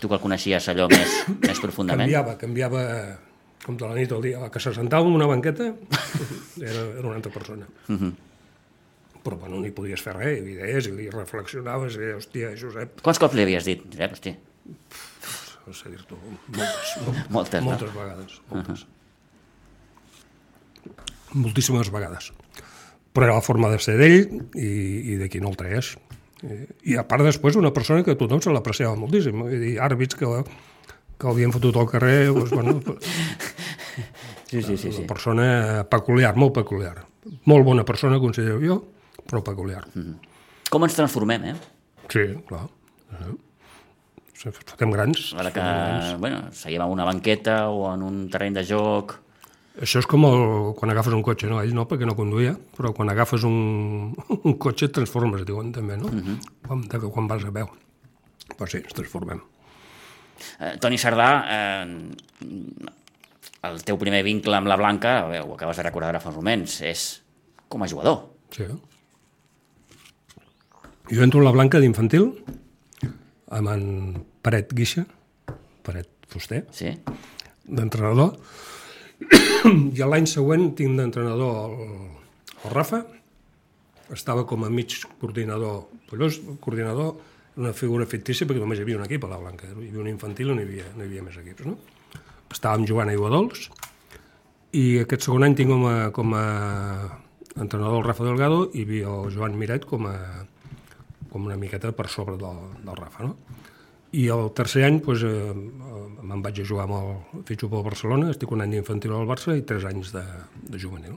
Tu 0.00 0.08
que 0.08 0.14
el 0.18 0.20
coneixies 0.22 0.68
allò 0.72 0.88
més, 0.90 1.12
més 1.48 1.60
profundament? 1.62 2.06
Canviava, 2.08 2.36
canviava 2.38 2.82
com 3.62 3.76
de 3.78 3.86
la 3.86 3.94
nit 3.94 4.10
al 4.12 4.22
dia. 4.22 4.48
Que 4.50 4.58
se 4.62 4.72
sentava 4.74 5.06
en 5.06 5.14
una 5.14 5.26
banqueta 5.30 5.68
era, 6.70 6.82
era 6.98 7.06
una 7.06 7.16
altra 7.18 7.30
persona. 7.32 7.66
Uh 7.88 7.92
Mhm. 7.92 8.04
-huh. 8.08 8.12
Però 9.22 9.36
bueno, 9.38 9.60
no 9.60 9.66
hi 9.66 9.70
podies 9.70 10.00
fer 10.02 10.16
res, 10.16 10.40
hi 10.42 10.54
deies, 10.58 10.86
i 10.88 10.90
li 10.90 11.08
reflexionaves, 11.08 11.94
i 11.94 11.98
deies, 11.98 12.16
hòstia, 12.16 12.56
Josep, 12.58 13.00
Quants 13.02 13.18
cops 13.20 13.34
li 13.34 13.42
havies 13.42 13.64
dit, 13.64 13.84
Josep? 13.92 14.12
Hosti, 14.12 14.36
no 15.66 15.74
sé 15.76 15.90
dir-t'ho, 15.92 16.18
moltes, 16.56 16.94
moltes, 17.04 17.30
Moltes, 17.30 17.60
no? 17.62 17.68
moltes 17.70 17.94
vegades, 17.94 18.38
moltes. 18.50 18.86
Moltíssimes 21.32 21.90
vegades. 21.92 22.32
Però 23.12 23.28
era 23.28 23.36
la 23.36 23.44
forma 23.44 23.70
de 23.72 23.78
ser 23.80 23.94
d'ell 24.00 24.18
i, 24.56 24.70
i 25.12 25.18
d'aquí 25.20 25.40
no 25.40 25.52
el 25.52 25.58
traies. 25.60 25.94
I, 26.42 26.58
I 26.92 26.98
a 27.00 27.04
part 27.08 27.24
després 27.24 27.56
una 27.60 27.72
persona 27.72 28.04
que 28.04 28.16
tothom 28.18 28.42
se 28.44 28.52
l'apreciava 28.52 28.98
moltíssim. 28.98 29.44
Vull 29.44 29.62
dir, 29.62 29.76
àrbits 29.84 30.18
que, 30.18 30.28
que 31.16 31.28
l'havien 31.28 31.54
fotut 31.54 31.78
al 31.80 31.88
carrer, 31.92 32.16
doncs, 32.32 32.52
bueno, 32.56 32.80
sí, 34.50 34.62
sí, 34.64 34.76
sí, 34.76 34.92
una 34.96 35.06
persona 35.08 35.46
peculiar, 35.92 36.34
molt 36.40 36.56
peculiar. 36.58 36.98
Molt 37.46 37.64
bona 37.64 37.84
persona, 37.86 38.18
considero 38.20 38.58
jo, 38.64 38.80
però 39.28 39.44
peculiar. 39.46 39.86
Mm. 39.94 40.18
Com 40.72 40.84
ens 40.88 40.98
transformem, 40.98 41.52
eh? 41.52 41.56
Sí, 42.10 42.26
clar. 42.48 42.66
Uh 43.12 43.38
Fotem 44.50 44.90
grans. 44.90 45.34
Ara 45.38 45.52
que, 45.54 45.62
bueno, 46.18 46.48
seguim 46.50 46.82
en 46.82 46.90
una 46.90 47.04
banqueta 47.04 47.68
o 47.70 47.92
en 47.94 48.02
un 48.02 48.24
terreny 48.30 48.58
de 48.58 48.64
joc... 48.66 49.18
Això 49.80 50.02
és 50.02 50.06
com 50.10 50.26
el, 50.28 50.42
quan 50.76 50.90
agafes 50.92 51.14
un 51.16 51.22
cotxe, 51.24 51.46
no? 51.48 51.62
Ell 51.62 51.72
no, 51.72 51.86
perquè 51.88 52.04
no 52.04 52.16
conduïa, 52.18 52.52
però 52.76 52.90
quan 52.92 53.08
agafes 53.08 53.46
un, 53.48 54.10
un 54.48 54.56
cotxe 54.60 54.90
et 54.90 54.96
transformes, 54.98 55.46
diuen 55.48 55.70
també, 55.72 55.96
no? 55.96 56.10
Uh 56.10 56.18
-huh. 56.18 56.36
quan, 56.66 56.82
de, 56.88 56.98
quan 57.14 57.28
vas 57.30 57.44
a 57.44 57.50
veu. 57.50 57.70
Però 58.58 58.66
sí, 58.68 58.82
ens 58.82 58.92
transformem. 58.92 59.40
Eh, 60.58 60.76
Toni 60.80 60.98
Sardà, 60.98 61.30
eh, 61.48 61.86
el 63.62 63.82
teu 63.84 63.96
primer 63.96 64.22
vincle 64.22 64.56
amb 64.56 64.66
la 64.66 64.76
Blanca, 64.76 65.26
bé, 65.28 65.40
ho 65.40 65.54
acabes 65.54 65.76
de 65.76 65.82
recordar 65.82 66.08
ara 66.08 66.20
fa 66.20 66.28
uns 66.28 66.36
moments, 66.36 66.80
és 66.82 67.22
com 67.68 67.82
a 67.82 67.88
jugador. 67.88 68.28
Sí. 68.50 68.64
Jo 71.10 71.22
entro 71.22 71.40
a 71.40 71.44
la 71.44 71.52
Blanca 71.52 71.78
d'infantil, 71.78 72.44
amb 73.48 73.68
en 73.68 74.24
Paret 74.42 74.72
Guixa, 74.74 75.06
Paret 75.86 76.08
Fuster, 76.28 76.64
Sí? 76.74 76.92
d'entrenador, 77.62 78.34
i 79.94 80.02
l'any 80.02 80.26
següent 80.26 80.72
tinc 80.78 80.96
d'entrenador 80.98 81.70
el, 81.70 81.92
el 82.64 82.72
Rafa, 82.74 83.04
estava 84.12 84.44
com 84.48 84.64
a 84.66 84.70
mig 84.70 84.96
coordinador, 85.20 85.84
però 86.10 86.28
coordinador 86.60 87.14
una 87.56 87.72
figura 87.76 88.06
fictícia 88.08 88.48
perquè 88.48 88.60
només 88.60 88.80
hi 88.80 88.84
havia 88.86 88.98
un 88.98 89.04
equip 89.06 89.24
a 89.26 89.30
la 89.30 89.38
Blanca, 89.40 89.68
hi 89.68 89.88
havia 89.90 90.02
un 90.02 90.10
infantil 90.10 90.50
i 90.50 90.56
no 90.56 90.60
hi 90.62 90.66
havia, 90.66 90.86
no 90.96 91.04
hi 91.04 91.10
havia 91.10 91.24
més 91.26 91.38
equips, 91.40 91.68
no? 91.68 91.76
Estàvem 92.52 92.86
jugant 92.88 93.08
a 93.12 93.16
Iguadols 93.16 93.68
i 94.76 94.84
aquest 95.02 95.26
segon 95.28 95.44
any 95.46 95.54
tinc 95.56 95.70
com 95.72 95.86
a, 95.88 95.96
com 96.16 96.34
a 96.36 96.44
entrenador 97.60 98.00
el 98.00 98.06
Rafa 98.08 98.24
Delgado 98.24 98.64
i 98.72 98.80
hi 98.80 98.86
havia 98.88 99.12
el 99.12 99.32
Joan 99.34 99.56
Miret 99.60 99.84
com 99.88 100.08
a, 100.08 100.16
com 101.32 101.48
una 101.48 101.58
miqueta 101.60 101.92
per 101.96 102.08
sobre 102.12 102.38
del, 102.40 102.62
del 102.82 102.96
Rafa, 102.98 103.28
no? 103.28 103.36
I 104.12 104.26
el 104.34 104.50
tercer 104.56 104.84
any 104.84 104.98
doncs, 105.00 105.22
eh, 105.24 105.54
me'n 106.22 106.42
vaig 106.44 106.60
a 106.60 106.66
jugar 106.68 106.84
amb 106.84 106.98
el 106.98 107.44
fitxo 107.48 107.70
pel 107.72 107.84
Barcelona, 107.86 108.30
estic 108.34 108.52
un 108.52 108.60
any 108.64 108.76
d'infantil 108.76 109.14
al 109.16 109.28
Barça 109.30 109.56
i 109.56 109.64
tres 109.64 109.86
anys 109.88 110.12
de, 110.12 110.24
de 110.68 110.80
juvenil. 110.80 111.16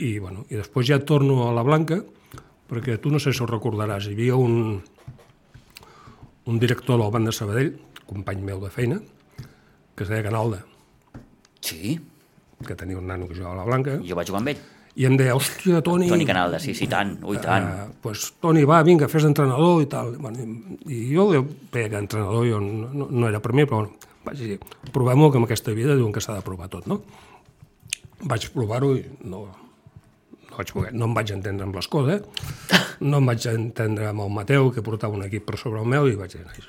I, 0.00 0.18
bueno, 0.18 0.46
I 0.48 0.56
després 0.62 0.88
ja 0.88 0.98
torno 1.04 1.42
a 1.48 1.52
la 1.52 1.66
Blanca, 1.66 2.00
perquè 2.70 2.96
tu 3.02 3.12
no 3.12 3.20
sé 3.20 3.34
si 3.36 3.44
ho 3.44 3.50
recordaràs, 3.50 4.08
hi 4.08 4.16
havia 4.16 4.40
un, 4.40 4.80
un 6.48 6.58
director 6.62 6.96
del 6.96 7.12
Banc 7.12 7.28
de 7.28 7.36
Sabadell, 7.36 7.74
company 8.08 8.42
meu 8.48 8.64
de 8.64 8.72
feina, 8.72 9.00
que 9.94 10.06
es 10.06 10.08
deia 10.08 10.24
Canalda, 10.24 10.64
Sí, 11.60 12.00
que 12.66 12.74
tenia 12.74 12.98
un 12.98 13.06
nano 13.06 13.28
que 13.28 13.34
jugava 13.34 13.54
a 13.54 13.58
la 13.60 13.64
Blanca, 13.68 13.98
jo 14.04 14.16
vaig 14.16 14.28
jugar 14.28 14.40
amb 14.40 14.52
ell. 14.54 14.62
I 14.96 15.06
em 15.06 15.16
deia, 15.16 15.34
hòstia, 15.38 15.80
Toni... 15.86 16.08
Toni 16.10 16.26
Canalda, 16.26 16.58
sí, 16.58 16.74
sí, 16.74 16.88
tant, 16.90 17.14
ui, 17.24 17.38
tant. 17.38 17.64
Uh, 17.64 17.92
pues, 18.02 18.32
Toni, 18.42 18.64
va, 18.66 18.82
vinga, 18.82 19.08
fes 19.08 19.22
d'entrenador 19.22 19.82
i 19.84 19.86
tal. 19.86 20.16
Bueno, 20.18 20.42
i, 20.42 20.90
i 20.90 21.14
jo 21.14 21.28
veia 21.72 21.88
que 21.92 21.96
entrenador 22.00 22.46
jo 22.48 22.58
no, 22.60 23.06
no 23.10 23.28
era 23.28 23.40
per 23.40 23.52
mi, 23.54 23.64
però 23.64 23.84
bueno, 23.84 23.94
vaig 24.26 24.38
dir, 24.42 24.58
provem-ho, 24.92 25.30
que 25.30 25.38
en 25.38 25.46
aquesta 25.46 25.72
vida 25.76 25.94
diuen 25.96 26.12
que 26.12 26.20
s'ha 26.20 26.34
de 26.36 26.42
provar 26.46 26.68
tot, 26.68 26.86
no? 26.90 27.00
Vaig 28.28 28.50
provar-ho 28.52 28.92
i 28.98 29.04
no, 29.24 29.46
no, 29.46 30.56
vaig 30.58 30.72
poder, 30.76 30.92
no 30.92 31.06
em 31.08 31.14
vaig 31.16 31.30
entendre 31.32 31.64
amb 31.64 31.78
l'escola, 31.78 32.18
eh? 32.18 32.80
no 33.00 33.22
em 33.22 33.30
vaig 33.30 33.46
entendre 33.54 34.10
amb 34.10 34.26
el 34.26 34.34
Mateu, 34.34 34.68
que 34.74 34.82
portava 34.84 35.16
un 35.16 35.24
equip 35.24 35.46
per 35.48 35.56
sobre 35.56 35.80
el 35.80 35.88
meu, 35.88 36.08
i 36.10 36.18
vaig 36.18 36.34
dir, 36.36 36.44
"Nois, 36.44 36.66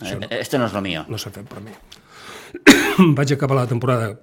això 0.00 0.22
Eh, 0.30 0.38
Este 0.40 0.56
no 0.58 0.66
és 0.66 0.72
lo 0.72 0.80
mío. 0.80 1.04
no 1.08 1.18
s'ha 1.18 1.30
fet 1.34 1.44
per 1.48 1.60
mi. 1.60 1.74
vaig 3.18 3.32
acabar 3.34 3.56
la 3.58 3.66
temporada 3.66 4.14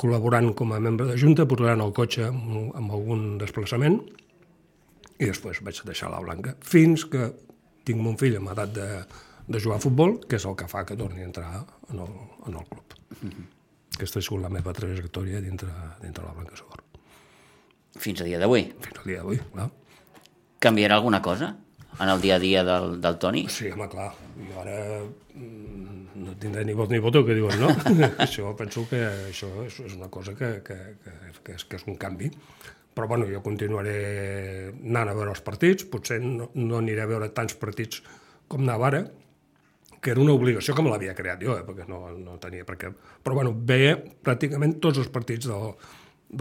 col·laborant 0.00 0.52
com 0.56 0.72
a 0.72 0.80
membre 0.80 1.06
de 1.10 1.18
Junta, 1.20 1.46
portant 1.48 1.82
el 1.84 1.92
cotxe 1.96 2.26
amb, 2.30 2.72
amb 2.78 2.96
algun 2.96 3.36
desplaçament, 3.40 4.00
i 5.20 5.28
després 5.28 5.60
vaig 5.64 5.82
deixar 5.84 6.08
la 6.12 6.22
Blanca, 6.24 6.56
fins 6.64 7.04
que 7.12 7.28
tinc 7.84 8.00
mon 8.00 8.16
fill 8.20 8.38
amb 8.38 8.52
edat 8.54 8.72
de, 8.76 8.88
de 9.46 9.60
jugar 9.60 9.78
a 9.80 9.84
futbol, 9.84 10.16
que 10.24 10.38
és 10.40 10.46
el 10.48 10.56
que 10.56 10.68
fa 10.70 10.86
que 10.88 10.96
torni 10.96 11.24
a 11.24 11.28
entrar 11.28 11.64
en 11.90 12.04
el, 12.06 12.12
en 12.48 12.56
el 12.56 12.68
club. 12.70 12.96
Aquesta 13.96 14.20
ha 14.20 14.24
sigut 14.24 14.40
la 14.44 14.52
meva 14.52 14.72
trajectòria 14.76 15.42
dintre, 15.44 15.72
dintre 16.00 16.24
la 16.24 16.32
Blanca 16.36 16.56
Sogor. 16.56 16.84
Fins 18.00 18.22
a 18.22 18.28
dia 18.28 18.38
d'avui. 18.40 18.68
Fins 18.80 19.02
al 19.02 19.10
dia 19.10 19.20
d'avui, 19.20 19.40
clar. 19.52 19.68
Canviarà 20.60 20.96
alguna 21.00 21.20
cosa 21.24 21.54
en 21.98 22.08
el 22.08 22.20
dia 22.22 22.36
a 22.36 22.40
dia 22.40 22.62
del, 22.64 23.00
del 23.00 23.18
Toni? 23.20 23.46
Sí, 23.52 23.72
home, 23.74 23.88
clar. 23.92 24.12
Jo 24.38 24.62
ara 24.62 24.76
mm, 25.34 25.99
no 26.18 26.34
tindré 26.40 26.64
ni 26.66 26.74
vot 26.76 26.90
ni 26.90 26.98
voto, 27.02 27.22
que 27.26 27.36
diuen, 27.36 27.60
no? 27.60 27.70
això 28.24 28.50
penso 28.58 28.86
que 28.90 29.00
això 29.30 29.50
és, 29.66 29.78
és 29.86 29.96
una 29.98 30.10
cosa 30.12 30.34
que, 30.38 30.58
que, 30.66 30.76
que, 31.04 31.14
que, 31.44 31.56
és, 31.56 31.64
que 31.64 31.80
és 31.80 31.86
un 31.88 31.98
canvi. 32.00 32.30
Però 32.94 33.06
bueno, 33.06 33.28
jo 33.30 33.42
continuaré 33.44 33.96
anant 34.72 35.12
a 35.12 35.14
veure 35.14 35.30
els 35.32 35.42
partits, 35.46 35.86
potser 35.88 36.18
no, 36.24 36.50
no 36.58 36.80
aniré 36.80 37.04
a 37.04 37.10
veure 37.10 37.30
tants 37.34 37.54
partits 37.58 38.02
com 38.50 38.64
anava 38.66 38.88
ara, 38.90 39.04
que 40.00 40.10
era 40.10 40.22
una 40.22 40.34
obligació 40.34 40.74
que 40.74 40.82
me 40.82 40.90
l'havia 40.90 41.14
creat 41.14 41.42
jo, 41.44 41.54
eh, 41.60 41.64
perquè 41.66 41.86
no, 41.88 42.02
no 42.18 42.38
tenia 42.42 42.66
per 42.66 42.76
què. 42.80 42.90
Però 43.22 43.36
bueno, 43.36 43.52
veia 43.54 43.96
pràcticament 44.00 44.78
tots 44.82 45.02
els 45.02 45.10
partits 45.12 45.48
del, 45.50 45.74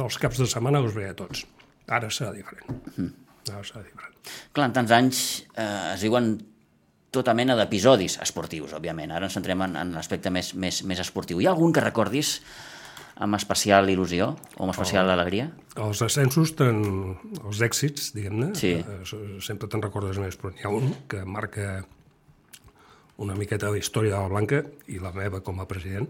dels 0.02 0.18
caps 0.22 0.40
de 0.42 0.48
setmana, 0.50 0.82
els 0.82 0.96
veia 0.96 1.16
tots. 1.18 1.44
Ara 1.90 2.10
serà 2.14 2.32
diferent. 2.36 2.80
Mm. 2.96 3.12
Ara 3.52 3.66
serà 3.68 3.84
diferent. 3.84 4.16
Clar, 4.54 4.70
en 4.70 4.78
tants 4.78 4.96
anys 4.96 5.24
eh, 5.54 5.94
es 5.96 6.06
diuen 6.06 6.34
tota 7.12 7.34
mena 7.34 7.56
d'episodis 7.58 8.20
esportius, 8.24 8.74
òbviament. 8.78 9.12
Ara 9.16 9.30
ens 9.30 9.38
centrem 9.38 9.62
en, 9.66 9.78
en 9.80 9.94
l'aspecte 9.98 10.32
més, 10.34 10.54
més, 10.54 10.84
més 10.86 11.00
esportiu. 11.02 11.42
Hi 11.42 11.50
ha 11.50 11.54
algun 11.56 11.74
que 11.74 11.84
recordis 11.84 12.38
amb 13.20 13.36
especial 13.36 13.90
il·lusió 13.92 14.30
o 14.32 14.64
amb 14.64 14.72
especial 14.72 15.10
oh. 15.10 15.14
alegria? 15.18 15.50
Els 15.76 16.02
ascensos, 16.06 16.54
ten, 16.60 16.82
els 17.44 17.62
èxits, 17.66 18.14
diguem-ne, 18.16 18.54
sí. 18.56 18.78
eh, 18.80 19.00
sempre 19.44 19.68
te'n 19.72 19.84
recordes 19.84 20.22
més, 20.22 20.38
però 20.40 20.54
n'hi 20.54 20.68
ha 20.68 20.74
un 20.76 20.94
que 21.12 21.26
marca 21.28 21.80
una 23.20 23.36
miqueta 23.36 23.68
de 23.68 23.76
la 23.76 23.82
història 23.82 24.16
de 24.16 24.22
la 24.22 24.32
Blanca 24.32 24.62
i 24.88 25.02
la 25.04 25.12
meva 25.12 25.42
com 25.44 25.60
a 25.60 25.68
president, 25.68 26.08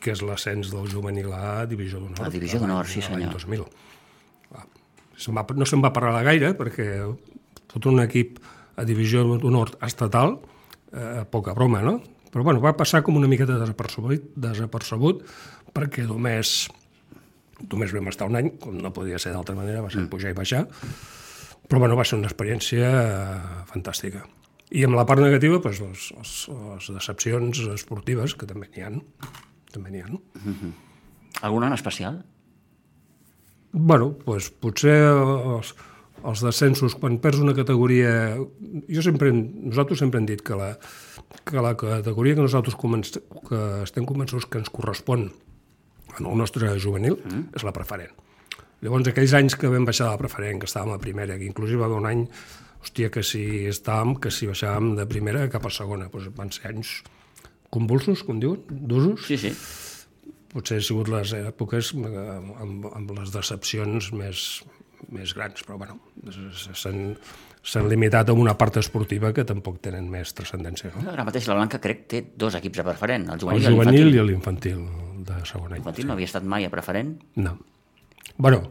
que 0.00 0.14
és 0.14 0.22
l'ascens 0.24 0.70
del 0.72 0.88
juvenil 0.88 1.28
a 1.36 1.66
Divisió 1.68 2.00
d'Honor. 2.00 2.24
A 2.24 2.32
Divisió 2.32 2.62
d'Honor, 2.62 2.88
sí 2.88 3.02
senyor. 3.04 3.34
2000. 3.36 3.66
Se'n 5.18 5.34
va, 5.34 5.42
no 5.58 5.66
se'n 5.66 5.82
va 5.82 5.90
parlar 5.92 6.22
gaire 6.24 6.54
perquè 6.56 6.86
tot 7.68 7.88
un 7.90 8.00
equip 8.04 8.38
a 8.78 8.84
Divisió 8.86 9.24
d'Honor 9.26 9.74
estatal, 9.84 10.38
eh, 10.92 11.24
poca 11.30 11.54
broma, 11.56 11.82
no? 11.82 11.98
Però 12.32 12.44
bueno, 12.44 12.62
va 12.62 12.76
passar 12.76 13.02
com 13.02 13.16
una 13.16 13.28
miqueta 13.30 13.56
desapercebut, 13.58 14.30
desapercebut 14.36 15.22
perquè 15.74 16.04
només, 16.06 16.68
només 17.64 17.94
vam 17.96 18.10
estar 18.12 18.28
un 18.28 18.38
any, 18.40 18.50
com 18.62 18.76
no 18.78 18.92
podia 18.94 19.20
ser 19.20 19.34
d'altra 19.34 19.56
manera, 19.56 19.82
va 19.84 19.92
ser 19.92 20.02
mm. 20.04 20.10
pujar 20.12 20.32
i 20.34 20.36
baixar, 20.36 20.64
però 21.68 21.80
bueno, 21.82 21.96
va 21.98 22.06
ser 22.08 22.18
una 22.20 22.28
experiència 22.30 22.88
eh, 22.88 23.62
fantàstica. 23.72 24.24
I 24.68 24.84
amb 24.84 24.98
la 24.98 25.06
part 25.08 25.24
negativa, 25.24 25.60
doncs, 25.64 25.80
les, 25.80 26.08
les, 26.18 26.32
les 26.52 26.90
decepcions 26.98 27.62
esportives, 27.72 28.36
que 28.36 28.48
també 28.48 28.68
n'hi 28.68 28.84
ha. 28.84 28.92
També 29.72 29.92
n'hi 29.92 30.04
ha. 30.04 30.08
Mm 30.12 30.54
-hmm. 30.58 30.72
Alguna 31.42 31.68
en 31.68 31.72
especial? 31.72 32.22
bueno, 33.72 34.12
doncs 34.24 34.50
potser 34.62 34.96
els, 35.12 35.74
els 36.26 36.42
descensos, 36.42 36.96
quan 36.98 37.18
perds 37.22 37.42
una 37.44 37.54
categoria... 37.56 38.10
Jo 38.90 39.04
sempre, 39.04 39.30
nosaltres 39.32 40.02
sempre 40.02 40.20
hem 40.20 40.26
dit 40.28 40.42
que 40.44 40.58
la, 40.58 40.72
que 41.44 41.62
la 41.62 41.74
categoria 41.78 42.38
que 42.38 42.46
nosaltres 42.46 42.78
començ, 42.78 43.18
que 43.48 43.60
estem 43.84 44.06
convençuts 44.08 44.48
que 44.50 44.62
ens 44.62 44.72
correspon 44.74 45.28
en 46.18 46.26
el 46.26 46.38
nostre 46.38 46.72
juvenil 46.82 47.18
mm. 47.20 47.50
és 47.58 47.66
la 47.66 47.74
preferent. 47.76 48.14
Llavors, 48.82 49.10
aquells 49.10 49.34
anys 49.34 49.56
que 49.58 49.70
vam 49.70 49.86
baixar 49.86 50.06
de 50.06 50.14
la 50.14 50.20
preferent, 50.20 50.60
que 50.62 50.68
estàvem 50.70 50.94
a 50.94 51.02
primera, 51.02 51.38
que 51.38 51.46
inclús 51.48 51.74
va 51.78 51.88
haver 51.88 51.98
un 51.98 52.08
any 52.10 52.24
hòstia, 52.78 53.10
que 53.10 53.24
si 53.26 53.66
estàvem, 53.70 54.16
que 54.22 54.30
si 54.30 54.46
baixàvem 54.50 54.94
de 54.98 55.06
primera 55.10 55.48
cap 55.50 55.66
a 55.66 55.72
segona, 55.74 56.06
doncs 56.12 56.30
van 56.36 56.52
ser 56.54 56.70
anys 56.70 57.00
convulsos, 57.74 58.22
com 58.26 58.38
diuen, 58.40 58.62
d'usos. 58.68 59.26
Sí, 59.26 59.38
sí. 59.40 59.52
Potser 60.48 60.78
han 60.78 60.86
sigut 60.86 61.10
les 61.12 61.34
èpoques 61.36 61.90
eh, 61.98 62.12
amb, 62.62 62.86
amb 62.94 63.10
les 63.18 63.34
decepcions 63.34 64.12
més, 64.16 64.44
més 65.14 65.34
grans, 65.36 65.62
però 65.66 65.78
bueno, 65.80 65.98
s'han 66.74 67.88
limitat 67.90 68.30
a 68.30 68.36
una 68.36 68.54
part 68.58 68.80
esportiva 68.80 69.32
que 69.36 69.44
tampoc 69.48 69.80
tenen 69.84 70.08
més 70.10 70.34
transcendència. 70.36 70.92
No? 70.96 71.10
Ara 71.12 71.26
mateix 71.28 71.48
la 71.50 71.58
Blanca 71.58 71.80
crec 71.82 72.06
té 72.10 72.22
dos 72.36 72.56
equips 72.58 72.82
a 72.82 72.86
preferent, 72.90 73.28
el 73.34 73.42
juvenil, 73.42 73.70
el 73.70 73.78
juvenil 73.78 74.14
i 74.14 74.26
l'infantil 74.30 74.82
de 75.28 75.38
segon 75.48 75.72
any. 75.72 75.78
L'infantil 75.80 76.04
sí. 76.04 76.08
no 76.10 76.16
havia 76.16 76.30
estat 76.30 76.46
mai 76.48 76.66
a 76.66 76.72
preferent? 76.72 77.14
No. 77.36 77.56
Bueno, 78.38 78.62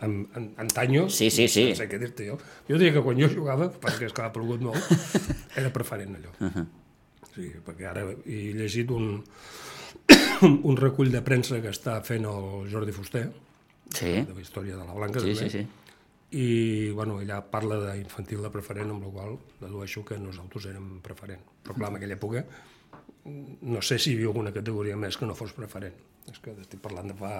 en, 0.00 0.28
en, 0.34 0.50
antanyo, 0.56 1.08
sí, 1.08 1.30
sí, 1.30 1.48
sí. 1.48 1.68
no 1.70 1.78
sé 1.78 1.88
què 1.90 2.00
dir-te 2.00 2.28
jo. 2.28 2.38
Jo 2.68 2.80
diria 2.80 2.94
que 2.96 3.04
quan 3.04 3.18
jo 3.20 3.28
jugava, 3.32 3.68
perquè 3.82 4.10
és 4.10 4.16
que 4.16 4.24
ha 4.24 4.32
plogut 4.34 4.62
molt, 4.64 4.92
era 5.60 5.72
preferent 5.74 6.16
allò. 6.18 6.34
Uh 6.40 6.50
-huh. 6.52 6.66
sí, 7.34 7.50
perquè 7.64 7.90
ara 7.90 8.06
he 8.24 8.52
llegit 8.56 8.90
un, 8.90 9.24
un 10.70 10.76
recull 10.76 11.10
de 11.10 11.22
premsa 11.22 11.60
que 11.60 11.70
està 11.70 12.00
fent 12.02 12.24
el 12.24 12.70
Jordi 12.72 12.92
Fuster, 12.92 13.26
sí. 13.94 14.12
de 14.26 14.34
la 14.34 14.40
història 14.42 14.78
de 14.78 14.84
la 14.86 14.94
Blanca, 14.96 15.22
sí, 15.22 15.34
també, 15.34 15.50
sí, 15.50 15.64
sí. 15.64 16.38
i 16.38 16.46
bueno, 16.96 17.20
ella 17.22 17.40
parla 17.50 17.80
d'infantil 17.84 18.42
de 18.44 18.52
preferent, 18.54 18.94
amb 18.94 19.06
la 19.06 19.12
qual 19.12 19.36
dedueixo 19.60 20.04
que 20.04 20.18
nosaltres 20.20 20.70
érem 20.72 20.96
preferent. 21.04 21.44
Però 21.62 21.76
clar, 21.78 21.92
en 21.92 22.00
aquella 22.00 22.18
època 22.18 22.46
no 23.26 23.82
sé 23.82 23.98
si 23.98 24.12
hi 24.12 24.16
havia 24.16 24.30
alguna 24.30 24.52
categoria 24.54 24.96
més 24.98 25.18
que 25.18 25.26
no 25.26 25.34
fos 25.34 25.52
preferent. 25.56 25.94
És 26.30 26.38
que 26.42 26.54
estic 26.62 26.80
parlant 26.82 27.10
de 27.10 27.16
fa 27.18 27.32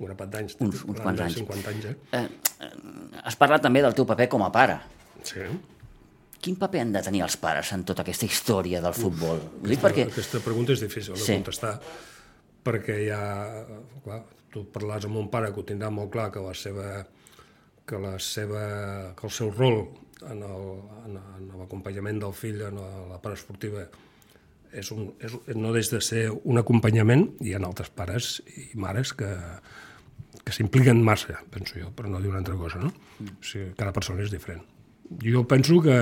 un 0.00 0.06
grapat 0.06 0.32
d'anys. 0.32 0.56
Uns, 0.64 0.84
uns 0.88 1.00
quants 1.00 1.20
anys. 1.24 1.36
50 1.40 1.72
anys, 1.74 1.90
eh? 1.90 1.96
eh? 2.16 3.20
Has 3.24 3.36
parlat 3.40 3.64
també 3.64 3.82
del 3.84 3.96
teu 3.96 4.08
paper 4.08 4.28
com 4.32 4.44
a 4.44 4.50
pare. 4.52 4.78
Sí. 5.26 5.44
Quin 6.40 6.56
paper 6.56 6.84
han 6.84 6.92
de 6.94 7.02
tenir 7.04 7.20
els 7.26 7.36
pares 7.40 7.72
en 7.76 7.84
tota 7.88 8.04
aquesta 8.04 8.28
història 8.28 8.80
del 8.80 8.96
futbol? 8.96 9.42
Uf, 9.42 9.64
aquesta, 9.66 9.82
perquè... 9.86 10.06
aquesta 10.08 10.40
pregunta 10.44 10.72
és 10.72 10.84
difícil 10.84 11.16
de 11.16 11.20
sí. 11.20 11.36
contestar, 11.36 11.74
perquè 12.64 12.96
ja, 13.04 13.20
clar, 14.06 14.22
tu 14.50 14.66
parlaràs 14.74 15.06
amb 15.08 15.20
un 15.20 15.30
pare 15.32 15.52
que 15.52 15.62
ho 15.62 15.66
tindrà 15.66 15.90
molt 15.94 16.12
clar 16.14 16.30
que 16.34 16.42
la 16.44 16.54
seva 16.54 16.86
que, 17.90 17.98
la 17.98 18.14
seva, 18.22 18.62
que 19.18 19.26
el 19.26 19.34
seu 19.34 19.50
rol 19.50 19.82
en 20.30 20.44
l'acompanyament 21.58 22.20
del 22.22 22.34
fill 22.36 22.60
en 22.68 22.78
la 22.78 23.18
part 23.22 23.38
esportiva 23.38 23.86
és 24.70 24.90
un, 24.94 25.08
és, 25.18 25.34
no 25.58 25.72
deix 25.74 25.90
de 25.90 25.98
ser 26.04 26.28
un 26.30 26.60
acompanyament, 26.60 27.26
hi 27.42 27.54
ha 27.56 27.62
altres 27.66 27.90
pares 27.90 28.36
i 28.54 28.68
mares 28.78 29.10
que, 29.18 29.30
que 30.44 30.54
s'impliquen 30.54 31.02
massa, 31.02 31.40
penso 31.50 31.80
jo, 31.80 31.90
per 31.96 32.06
no 32.06 32.20
dir 32.22 32.30
una 32.30 32.38
altra 32.42 32.54
cosa, 32.58 32.82
no? 32.82 32.92
Mm. 33.18 33.40
O 33.40 33.48
sigui, 33.50 33.72
cada 33.80 33.94
persona 33.96 34.22
és 34.22 34.30
diferent. 34.30 34.62
Jo 35.24 35.42
penso 35.50 35.80
que, 35.82 35.96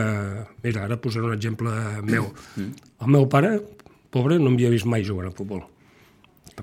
mira, 0.66 0.84
ara 0.84 0.98
posaré 1.00 1.30
un 1.30 1.38
exemple 1.38 1.72
meu. 2.04 2.28
Mm. 2.56 2.88
El 3.06 3.14
meu 3.14 3.24
pare, 3.32 3.54
pobre, 4.12 4.36
no 4.36 4.52
m'havia 4.52 4.74
vist 4.74 4.88
mai 4.90 5.06
jugar 5.06 5.30
a 5.30 5.34
futbol. 5.34 5.64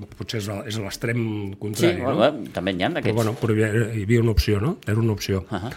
Potser 0.04 0.42
és 0.42 0.78
l'extrem 0.82 1.20
contrari, 1.62 1.96
sí, 1.98 2.04
no? 2.04 2.16
Bueno, 2.20 2.48
també 2.56 2.74
n'hi 2.76 2.86
ha 2.86 2.92
d'aquests. 2.94 3.12
Però, 3.12 3.18
bueno, 3.22 3.36
però 3.40 3.56
hi 3.56 3.66
havia, 3.66 3.90
hi 3.94 4.06
havia 4.08 4.24
una 4.24 4.34
opció, 4.36 4.62
no? 4.64 4.78
Era 4.86 5.00
una 5.00 5.14
opció. 5.14 5.46
Uh 5.50 5.58
-huh. 5.58 5.74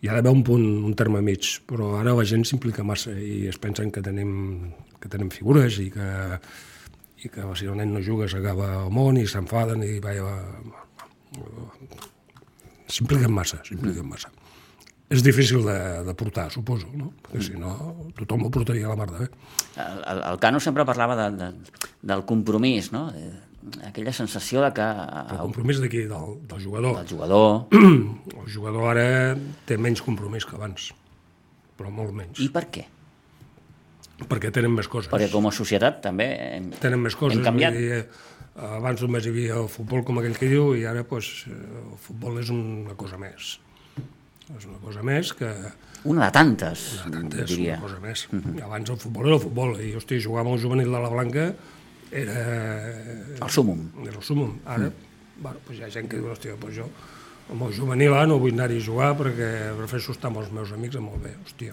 Hi 0.00 0.08
ha 0.08 0.14
d'haver 0.14 0.30
un 0.30 0.44
punt, 0.44 0.66
un 0.84 0.94
terme 0.94 1.20
mig, 1.20 1.42
però 1.66 1.98
ara 1.98 2.14
la 2.14 2.24
gent 2.24 2.44
s'implica 2.44 2.84
massa 2.84 3.10
i 3.10 3.48
es 3.48 3.58
pensen 3.58 3.90
que 3.90 4.00
tenim, 4.00 4.72
que 5.00 5.08
tenim 5.08 5.30
figures 5.30 5.78
i 5.78 5.90
que, 5.90 6.38
i 7.24 7.28
que 7.28 7.42
si 7.54 7.66
el 7.66 7.76
nen 7.76 7.92
no 7.92 8.00
juga 8.00 8.28
s'acaba 8.28 8.84
el 8.84 8.90
món 8.90 9.16
i 9.16 9.26
s'enfaden 9.26 9.82
i 9.82 9.98
va, 9.98 10.12
s'impliquen 12.86 13.32
massa, 13.32 13.60
s'impliquen 13.64 14.06
massa. 14.08 14.30
És 15.08 15.22
difícil 15.24 15.62
de, 15.64 15.78
de 16.04 16.14
portar, 16.18 16.50
suposo, 16.52 16.88
no? 16.92 17.14
Perquè 17.24 17.40
si 17.46 17.56
no, 17.56 17.72
tothom 18.18 18.44
ho 18.44 18.50
portaria 18.52 18.84
a 18.84 18.92
la 18.92 18.96
mar 18.98 19.06
de 19.08 19.22
bé. 19.22 19.28
El, 19.80 20.02
el, 20.02 20.18
el 20.34 20.40
Cano 20.42 20.60
sempre 20.60 20.84
parlava 20.88 21.16
de, 21.16 21.28
de, 21.38 21.76
del 22.10 22.24
compromís, 22.28 22.90
no? 22.92 23.06
Aquella 23.88 24.12
sensació 24.12 24.60
de 24.66 24.68
que... 24.76 24.84
El 24.84 25.40
compromís 25.40 25.80
d'aquí, 25.80 26.04
del, 26.10 26.34
del 26.50 26.60
jugador. 26.60 27.00
Del 27.00 27.08
jugador. 27.08 27.48
El 28.42 28.50
jugador 28.52 28.90
ara 28.92 29.08
té 29.68 29.78
menys 29.80 30.04
compromís 30.04 30.44
que 30.48 30.56
abans, 30.56 30.90
però 31.80 31.92
molt 31.92 32.12
menys. 32.16 32.40
I 32.44 32.50
per 32.52 32.66
què? 32.72 32.84
Perquè 34.28 34.50
tenen 34.52 34.74
més 34.74 34.88
coses. 34.92 35.08
Perquè 35.12 35.30
com 35.32 35.48
a 35.48 35.52
societat 35.54 36.02
també 36.04 36.26
hem, 36.56 36.68
tenen 36.82 37.00
més 37.00 37.16
coses, 37.16 37.38
hem 37.38 37.46
canviat. 37.46 37.76
Dir, 37.76 38.02
abans 38.76 39.00
només 39.04 39.24
hi 39.24 39.32
havia 39.32 39.56
el 39.62 39.68
futbol 39.72 40.04
com 40.04 40.20
aquell 40.20 40.36
que 40.36 40.50
diu 40.50 40.72
i 40.76 40.84
ara 40.90 41.04
pues, 41.06 41.46
el 41.48 41.96
futbol 42.02 42.40
és 42.42 42.52
una 42.52 42.96
cosa 42.98 43.20
més. 43.20 43.56
És 44.56 44.64
una 44.64 44.78
cosa 44.80 45.02
més 45.04 45.32
que... 45.36 45.50
Una 46.08 46.28
de 46.28 46.32
tantes, 46.32 46.84
una 46.94 47.04
de 47.04 47.16
tantes, 47.18 47.50
diria. 47.50 47.76
una 47.76 47.82
cosa 47.82 48.00
més. 48.00 48.26
Mm 48.30 48.38
-hmm. 48.38 48.62
Abans 48.64 48.90
el 48.90 48.96
futbol 48.96 49.26
era 49.26 49.36
el 49.36 49.42
futbol 49.42 49.80
i, 49.80 49.94
hosti, 49.94 50.22
jugar 50.22 50.44
amb 50.44 50.54
el 50.54 50.62
juvenil 50.62 50.90
de 50.92 51.00
la 51.02 51.08
Blanca 51.08 51.54
era... 52.10 52.38
El 53.44 53.50
súmum. 53.50 53.90
Era 54.02 54.16
el 54.16 54.22
súmum. 54.22 54.58
Ara, 54.64 54.88
mm. 54.88 55.42
bueno, 55.42 55.58
pues 55.66 55.78
hi 55.78 55.82
ha 55.82 55.90
gent 55.90 56.08
que 56.08 56.16
diu, 56.16 56.30
hòstia, 56.30 56.56
pues 56.60 56.76
jo 56.76 56.88
amb 57.50 57.62
el 57.62 57.74
juvenil 57.74 58.12
ah, 58.14 58.26
no 58.26 58.38
vull 58.38 58.52
anar-hi 58.52 58.78
a 58.78 58.84
jugar 58.84 59.16
perquè 59.16 59.76
prefereixo 59.76 60.12
estar 60.12 60.28
amb 60.28 60.38
els 60.38 60.50
meus 60.52 60.72
amics 60.72 60.96
amb 60.96 61.12
el 61.14 61.20
bé. 61.20 61.34
Hòstia, 61.44 61.72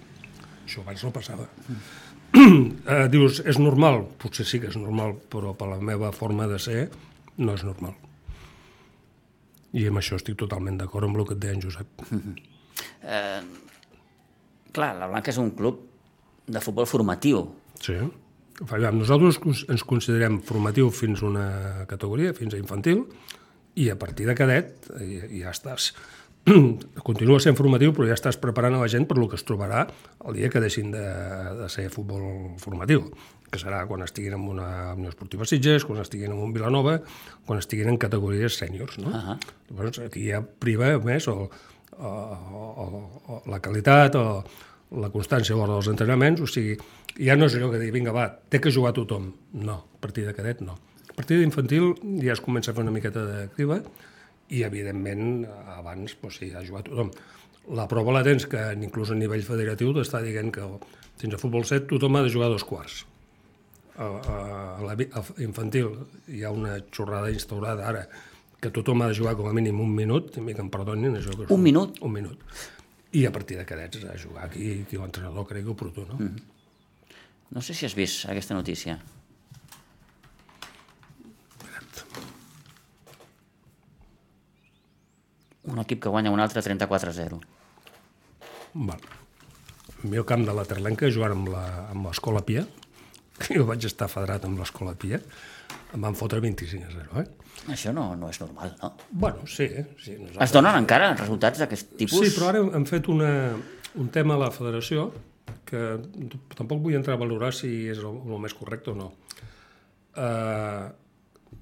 això 0.65 0.81
abans 0.81 1.03
no 1.03 1.11
passava. 1.11 1.47
Mm 1.67 2.03
eh, 2.35 3.07
dius, 3.11 3.39
és 3.47 3.59
normal? 3.61 4.01
Potser 4.21 4.45
sí 4.47 4.59
que 4.59 4.71
és 4.71 4.77
normal, 4.79 5.15
però 5.31 5.53
per 5.57 5.69
la 5.71 5.79
meva 5.79 6.11
forma 6.15 6.47
de 6.51 6.59
ser 6.59 6.89
no 7.37 7.55
és 7.55 7.63
normal. 7.67 7.95
I 9.75 9.87
amb 9.89 9.99
això 9.99 10.19
estic 10.19 10.37
totalment 10.39 10.79
d'acord 10.79 11.07
amb 11.07 11.19
el 11.19 11.27
que 11.27 11.35
et 11.35 11.41
deia 11.43 11.55
en 11.55 11.63
Josep. 11.63 11.87
Mm 12.09 12.19
-hmm. 12.19 12.54
Eh, 13.05 13.41
clar, 14.75 14.95
la 14.99 15.09
Blanca 15.11 15.31
és 15.31 15.39
un 15.41 15.53
club 15.55 15.81
de 16.45 16.61
futbol 16.61 16.87
formatiu. 16.89 17.45
Sí. 17.81 17.97
Nosaltres 18.55 19.41
ens 19.67 19.83
considerem 19.83 20.39
formatiu 20.45 20.91
fins 20.95 21.23
a 21.23 21.27
una 21.27 21.47
categoria, 21.89 22.35
fins 22.37 22.55
a 22.55 22.61
infantil, 22.61 23.03
i 23.75 23.89
a 23.91 23.97
partir 23.99 24.27
de 24.29 24.35
cadet 24.37 24.87
ja, 24.95 25.27
ja 25.27 25.51
estàs 25.51 25.91
continua 27.07 27.39
sent 27.41 27.57
formatiu, 27.57 27.91
però 27.95 28.07
ja 28.07 28.15
estàs 28.15 28.37
preparant 28.39 28.77
a 28.77 28.83
la 28.83 28.89
gent 28.91 29.07
per 29.09 29.17
lo 29.17 29.27
que 29.27 29.37
es 29.39 29.45
trobarà 29.47 29.87
el 30.29 30.37
dia 30.37 30.51
que 30.53 30.61
deixin 30.61 30.91
de, 30.93 31.05
de 31.61 31.69
ser 31.73 31.89
futbol 31.91 32.55
formatiu, 32.61 33.09
que 33.49 33.59
serà 33.59 33.81
quan 33.89 34.05
estiguin 34.05 34.37
en 34.37 34.47
una 34.53 34.69
Unió 34.93 35.09
Esportiva 35.11 35.47
Sitges, 35.49 35.87
quan 35.89 35.99
estiguin 36.03 36.31
en 36.31 36.41
un 36.41 36.53
Vilanova, 36.53 36.99
quan 37.47 37.59
estiguin 37.59 37.89
en 37.91 37.97
categories 38.01 38.59
sèniors. 38.61 38.99
No? 39.01 39.09
Uh 39.09 39.15
-huh. 39.15 39.37
Llavors, 39.71 39.99
aquí 40.05 40.29
ja 40.29 40.41
priva 40.41 40.97
més 40.99 41.27
o, 41.27 41.49
o, 41.99 42.11
o, 42.83 42.85
o 43.27 43.41
la 43.51 43.61
qualitat 43.63 44.17
o 44.19 44.25
la 45.01 45.11
constància 45.13 45.55
a 45.55 45.59
l'hora 45.59 45.77
dels 45.77 45.89
entrenaments, 45.91 46.41
o 46.43 46.49
sigui, 46.49 46.75
ja 47.17 47.35
no 47.35 47.49
és 47.49 47.55
allò 47.57 47.71
que 47.73 47.81
dir, 47.81 47.91
vinga, 47.95 48.13
va, 48.15 48.27
té 48.49 48.61
que 48.61 48.73
jugar 48.73 48.93
tothom. 48.95 49.31
No, 49.59 49.79
a 49.97 50.01
partir 50.01 50.25
de 50.27 50.35
cadet 50.37 50.61
no. 50.63 50.77
A 51.09 51.15
partir 51.15 51.39
d'infantil 51.39 51.93
ja 52.21 52.35
es 52.35 52.43
comença 52.43 52.71
a 52.71 52.75
fer 52.75 52.83
una 52.83 52.93
miqueta 52.95 53.23
d'activa, 53.25 53.79
i 54.53 54.61
evidentment 54.67 55.45
abans 55.77 56.13
doncs, 56.21 56.37
sí, 56.37 56.51
ha 56.53 56.63
jugat 56.65 56.89
tothom. 56.89 57.09
La 57.75 57.87
prova 57.89 58.13
la 58.13 58.21
tens 58.25 58.45
que 58.45 58.61
inclús 58.77 59.09
a 59.09 59.17
nivell 59.17 59.45
federatiu 59.45 59.93
t'està 59.95 60.21
dient 60.21 60.51
que 60.53 60.67
fins 61.17 61.33
a 61.33 61.41
futbol 61.41 61.65
7 61.65 61.89
tothom 61.89 62.19
ha 62.19 62.23
de 62.25 62.33
jugar 62.33 62.51
dos 62.53 62.65
quarts. 62.67 63.03
A, 63.95 64.05
a, 64.05 64.35
a 64.75 64.83
la 64.83 64.93
a 64.93 65.23
infantil 65.41 65.93
hi 66.27 66.43
ha 66.43 66.51
una 66.51 66.75
xorrada 66.91 67.31
instaurada 67.31 67.87
ara 67.87 68.03
que 68.65 68.73
tothom 68.73 69.03
ha 69.05 69.11
de 69.11 69.17
jugar 69.17 69.35
com 69.37 69.49
a 69.49 69.53
mínim 69.53 69.79
un 69.83 69.91
minut, 69.93 70.33
i 70.41 70.53
que 70.53 70.63
em 70.63 70.71
perdonin 70.73 71.19
això. 71.19 71.35
Que 71.37 71.53
un 71.53 71.61
minut? 71.61 71.99
Un 72.05 72.13
minut. 72.13 72.41
I 73.15 73.25
a 73.29 73.31
partir 73.31 73.59
de 73.59 73.65
cadets 73.67 74.03
a 74.09 74.17
jugar 74.19 74.49
aquí, 74.49 74.81
aquí 74.83 74.97
l'entrenador 74.97 75.45
cregui 75.47 75.69
oportú, 75.71 76.05
no? 76.09 76.17
Mm 76.17 76.31
-hmm. 76.33 76.43
No 77.51 77.61
sé 77.61 77.73
si 77.73 77.85
has 77.85 77.95
vist 77.95 78.25
aquesta 78.25 78.53
notícia. 78.53 78.99
Un 85.63 85.79
equip 85.79 86.01
que 86.01 86.09
guanya 86.09 86.31
un 86.31 86.39
altre 86.39 86.61
34-0. 86.61 87.39
Val. 88.73 88.99
El 90.03 90.09
meu 90.09 90.25
camp 90.25 90.45
de 90.45 90.53
la 90.53 90.65
Terlenca, 90.65 91.09
jugant 91.09 91.31
amb 91.31 92.05
l'Escola 92.05 92.41
Pia, 92.41 92.67
que 93.39 93.53
jo 93.57 93.65
vaig 93.65 93.85
estar 93.85 94.07
federat 94.07 94.45
amb 94.45 94.59
l'Escola 94.59 94.93
Pia, 94.93 95.19
em 95.93 96.01
van 96.01 96.15
fotre 96.15 96.39
25 96.39 96.85
a 96.85 96.91
0, 96.91 97.21
eh? 97.21 97.44
Això 97.71 97.93
no, 97.95 98.11
no 98.19 98.29
és 98.29 98.39
normal, 98.41 98.75
no? 98.81 98.91
Bueno, 99.09 99.47
sí. 99.49 99.67
sí 100.01 100.17
nosaltres... 100.19 100.41
Es 100.45 100.53
donen 100.53 100.77
encara 100.77 101.13
resultats 101.17 101.61
d'aquest 101.63 101.95
tipus? 101.97 102.19
Sí, 102.21 102.33
però 102.35 102.51
ara 102.51 102.61
hem 102.77 102.85
fet 102.89 103.09
una, 103.09 103.31
un 104.01 104.11
tema 104.13 104.35
a 104.37 104.43
la 104.45 104.51
federació 104.53 105.07
que 105.65 105.81
tampoc 106.57 106.83
vull 106.83 106.97
entrar 106.97 107.15
a 107.17 107.21
valorar 107.21 107.51
si 107.57 107.71
és 107.89 108.01
el, 108.03 108.19
el 108.21 108.43
més 108.43 108.53
correcte 108.57 108.93
o 108.93 108.97
no. 108.99 109.09
Uh, 110.15 110.85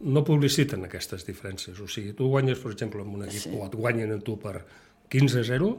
no 0.04 0.24
publiciten 0.28 0.84
aquestes 0.88 1.24
diferències. 1.28 1.80
O 1.80 1.88
sigui, 1.88 2.12
tu 2.18 2.28
guanyes, 2.32 2.60
per 2.60 2.74
exemple, 2.74 3.04
amb 3.06 3.16
un 3.20 3.26
equip, 3.28 3.46
sí. 3.46 3.56
o 3.56 3.64
et 3.68 3.80
guanyen 3.80 4.16
a 4.18 4.20
tu 4.24 4.38
per 4.42 4.60
15 5.14 5.42
a 5.42 5.48
0... 5.54 5.74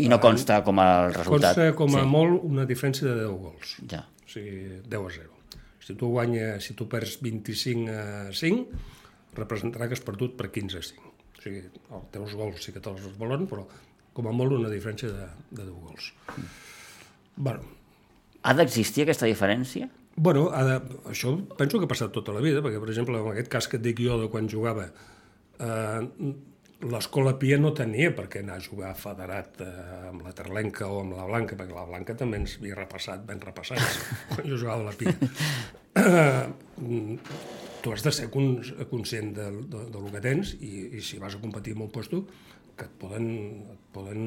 I 0.00 0.06
no 0.08 0.16
consta 0.22 0.62
com 0.64 0.78
a 0.80 1.10
resultat. 1.10 1.52
Consta 1.52 1.64
com 1.76 1.98
a 1.98 2.00
sí. 2.00 2.08
molt 2.08 2.46
una 2.48 2.62
diferència 2.64 3.04
de 3.10 3.26
10 3.26 3.32
gols. 3.42 3.74
Ja. 3.90 4.06
O 4.24 4.30
sigui, 4.30 4.78
10 4.88 4.94
a 4.96 5.10
0. 5.18 5.58
Si 5.82 5.96
tu 5.98 6.08
guanyes, 6.14 6.64
si 6.64 6.76
tu 6.78 6.86
perds 6.88 7.18
25 7.20 7.92
a 7.92 8.06
5, 8.38 8.78
representarà 9.36 9.88
que 9.88 9.96
has 9.98 10.04
perdut 10.04 10.36
per 10.38 10.50
15 10.52 10.78
a 10.78 10.84
5. 10.88 11.14
O 11.32 11.42
sigui, 11.42 11.62
els 11.96 12.10
teus 12.14 12.36
gols 12.38 12.62
sí 12.64 12.74
que 12.74 12.82
te'ls 12.82 13.08
valoren, 13.18 13.48
però 13.50 13.66
com 14.12 14.28
a 14.28 14.34
molt 14.36 14.58
una 14.58 14.70
diferència 14.72 15.10
de, 15.10 15.30
de 15.50 15.64
10 15.64 15.72
gols. 15.86 16.12
Mm. 16.36 16.52
Bueno. 17.48 17.74
Ha 18.42 18.54
d'existir 18.58 19.06
aquesta 19.06 19.28
diferència? 19.30 19.88
Bueno, 20.16 20.48
de, 20.50 20.78
això 21.08 21.32
penso 21.56 21.78
que 21.78 21.86
ha 21.88 21.90
passat 21.90 22.12
tota 22.12 22.34
la 22.36 22.42
vida, 22.44 22.60
perquè, 22.64 22.80
per 22.82 22.90
exemple, 22.92 23.20
en 23.20 23.32
aquest 23.32 23.50
cas 23.52 23.68
que 23.70 23.78
et 23.80 23.84
dic 23.84 24.02
jo 24.04 24.18
de 24.20 24.28
quan 24.32 24.50
jugava, 24.50 24.90
eh, 25.62 26.32
l'escola 26.92 27.36
Pia 27.40 27.56
no 27.60 27.72
tenia 27.76 28.10
per 28.16 28.26
què 28.28 28.42
anar 28.42 28.58
a 28.58 28.64
jugar 28.64 28.92
federat 28.98 29.62
eh, 29.64 29.70
amb 30.10 30.26
la 30.26 30.34
Terlenca 30.36 30.90
o 30.90 31.00
amb 31.04 31.16
la 31.16 31.28
Blanca, 31.30 31.56
perquè 31.56 31.76
la 31.76 31.86
Blanca 31.88 32.16
també 32.18 32.42
ens 32.42 32.58
havia 32.58 32.76
repassat, 32.82 33.22
ben 33.28 33.40
repassats, 33.40 34.02
quan 34.34 34.48
jo 34.48 34.58
jugava 34.58 34.82
a 34.84 34.90
la 34.90 34.98
Pia. 34.98 35.16
Eh, 35.92 36.46
tu 37.82 37.92
has 37.92 38.04
de 38.06 38.12
ser 38.14 38.30
conscient 38.30 39.34
de, 39.36 39.50
de, 39.50 39.84
de 39.90 39.98
lo 39.98 40.08
que 40.12 40.22
tens 40.24 40.54
i, 40.60 40.72
i 40.98 41.02
si 41.04 41.18
vas 41.22 41.34
a 41.36 41.42
competir 41.42 41.74
en 41.76 41.84
un 41.88 41.90
puesto 41.90 42.22
que 42.78 42.86
et 42.86 42.96
poden, 42.98 43.26
et 43.74 43.84
poden 43.92 44.24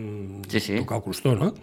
sí, 0.52 0.60
sí. 0.60 0.78
tocar 0.78 1.00
el 1.00 1.04
costó, 1.08 1.34
no? 1.36 1.54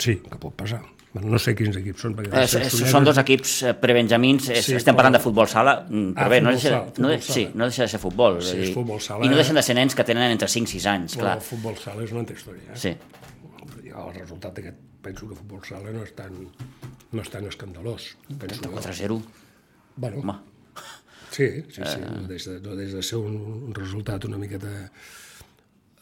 Sí, 0.00 0.16
que 0.18 0.38
pot 0.42 0.54
passar. 0.58 0.82
No 1.14 1.38
sé 1.38 1.52
quins 1.54 1.76
equips 1.78 2.02
són. 2.02 2.16
Perquè 2.18 2.40
eh, 2.42 2.70
són 2.74 3.04
dos 3.06 3.18
equips 3.22 3.52
eh, 3.62 3.74
prebenjamins, 3.78 4.48
sí, 4.50 4.74
estem 4.74 4.96
parlant 4.98 5.14
de 5.14 5.20
futbol 5.22 5.46
sala, 5.50 5.76
mm, 5.86 6.16
però 6.16 6.26
ah, 6.26 6.32
bé, 6.32 6.40
no 6.42 6.54
deixa, 6.56 6.72
sala, 6.72 6.94
no, 7.04 7.12
de, 7.12 7.18
sí, 7.22 7.44
no 7.54 7.68
deixa 7.70 7.86
de 7.86 7.92
ser 7.92 8.00
futbol. 8.02 8.40
Sí, 8.42 8.56
és 8.64 8.72
futbol 8.74 8.98
sala, 9.04 9.22
I 9.22 9.30
no 9.30 9.38
deixen 9.38 9.60
de 9.60 9.62
ser 9.62 9.76
nens 9.78 9.94
que 9.94 10.06
tenen 10.08 10.34
entre 10.34 10.50
5 10.50 10.74
i 10.74 10.80
6 10.82 10.88
anys, 10.90 11.14
clar. 11.20 11.36
El 11.38 11.46
futbol 11.46 11.78
sala 11.78 12.02
és 12.02 12.16
una 12.16 12.24
altra 12.24 12.34
història. 12.40 12.66
Eh? 12.74 12.80
Sí. 12.82 12.96
El 13.94 14.10
resultat 14.16 14.58
d'aquest, 14.58 14.82
penso 15.06 15.30
que 15.30 15.38
futbol 15.38 15.62
sala 15.68 15.94
no 15.94 16.02
és 16.02 16.10
tan, 16.18 16.34
no 17.14 17.22
és 17.22 17.30
tan 17.30 17.46
escandalós. 17.46 18.10
4-0. 18.34 19.22
Bueno, 19.96 20.20
Home. 20.20 20.34
Sí, 21.30 21.48
sí, 21.70 21.82
sí. 21.82 21.98
Uh... 21.98 22.10
No, 22.22 22.28
des 22.30 22.46
de, 22.46 22.60
no 22.62 22.76
des 22.78 22.92
de 22.94 23.02
ser 23.02 23.18
un, 23.18 23.36
un 23.70 23.74
resultat 23.74 24.24
una 24.28 24.38
miqueta... 24.38 24.70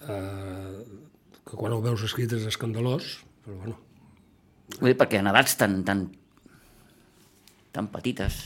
Uh, 0.02 0.82
que 1.42 1.58
quan 1.58 1.74
ho 1.74 1.80
veus 1.82 2.02
escrit 2.06 2.32
és 2.36 2.44
escandalós, 2.48 3.16
però 3.44 3.56
bueno. 3.60 3.78
Vull 4.78 4.92
dir, 4.92 4.98
perquè 4.98 5.20
en 5.20 5.30
edats 5.32 5.56
tan, 5.60 5.80
tan, 5.86 6.06
tan 7.74 7.88
petites... 7.92 8.42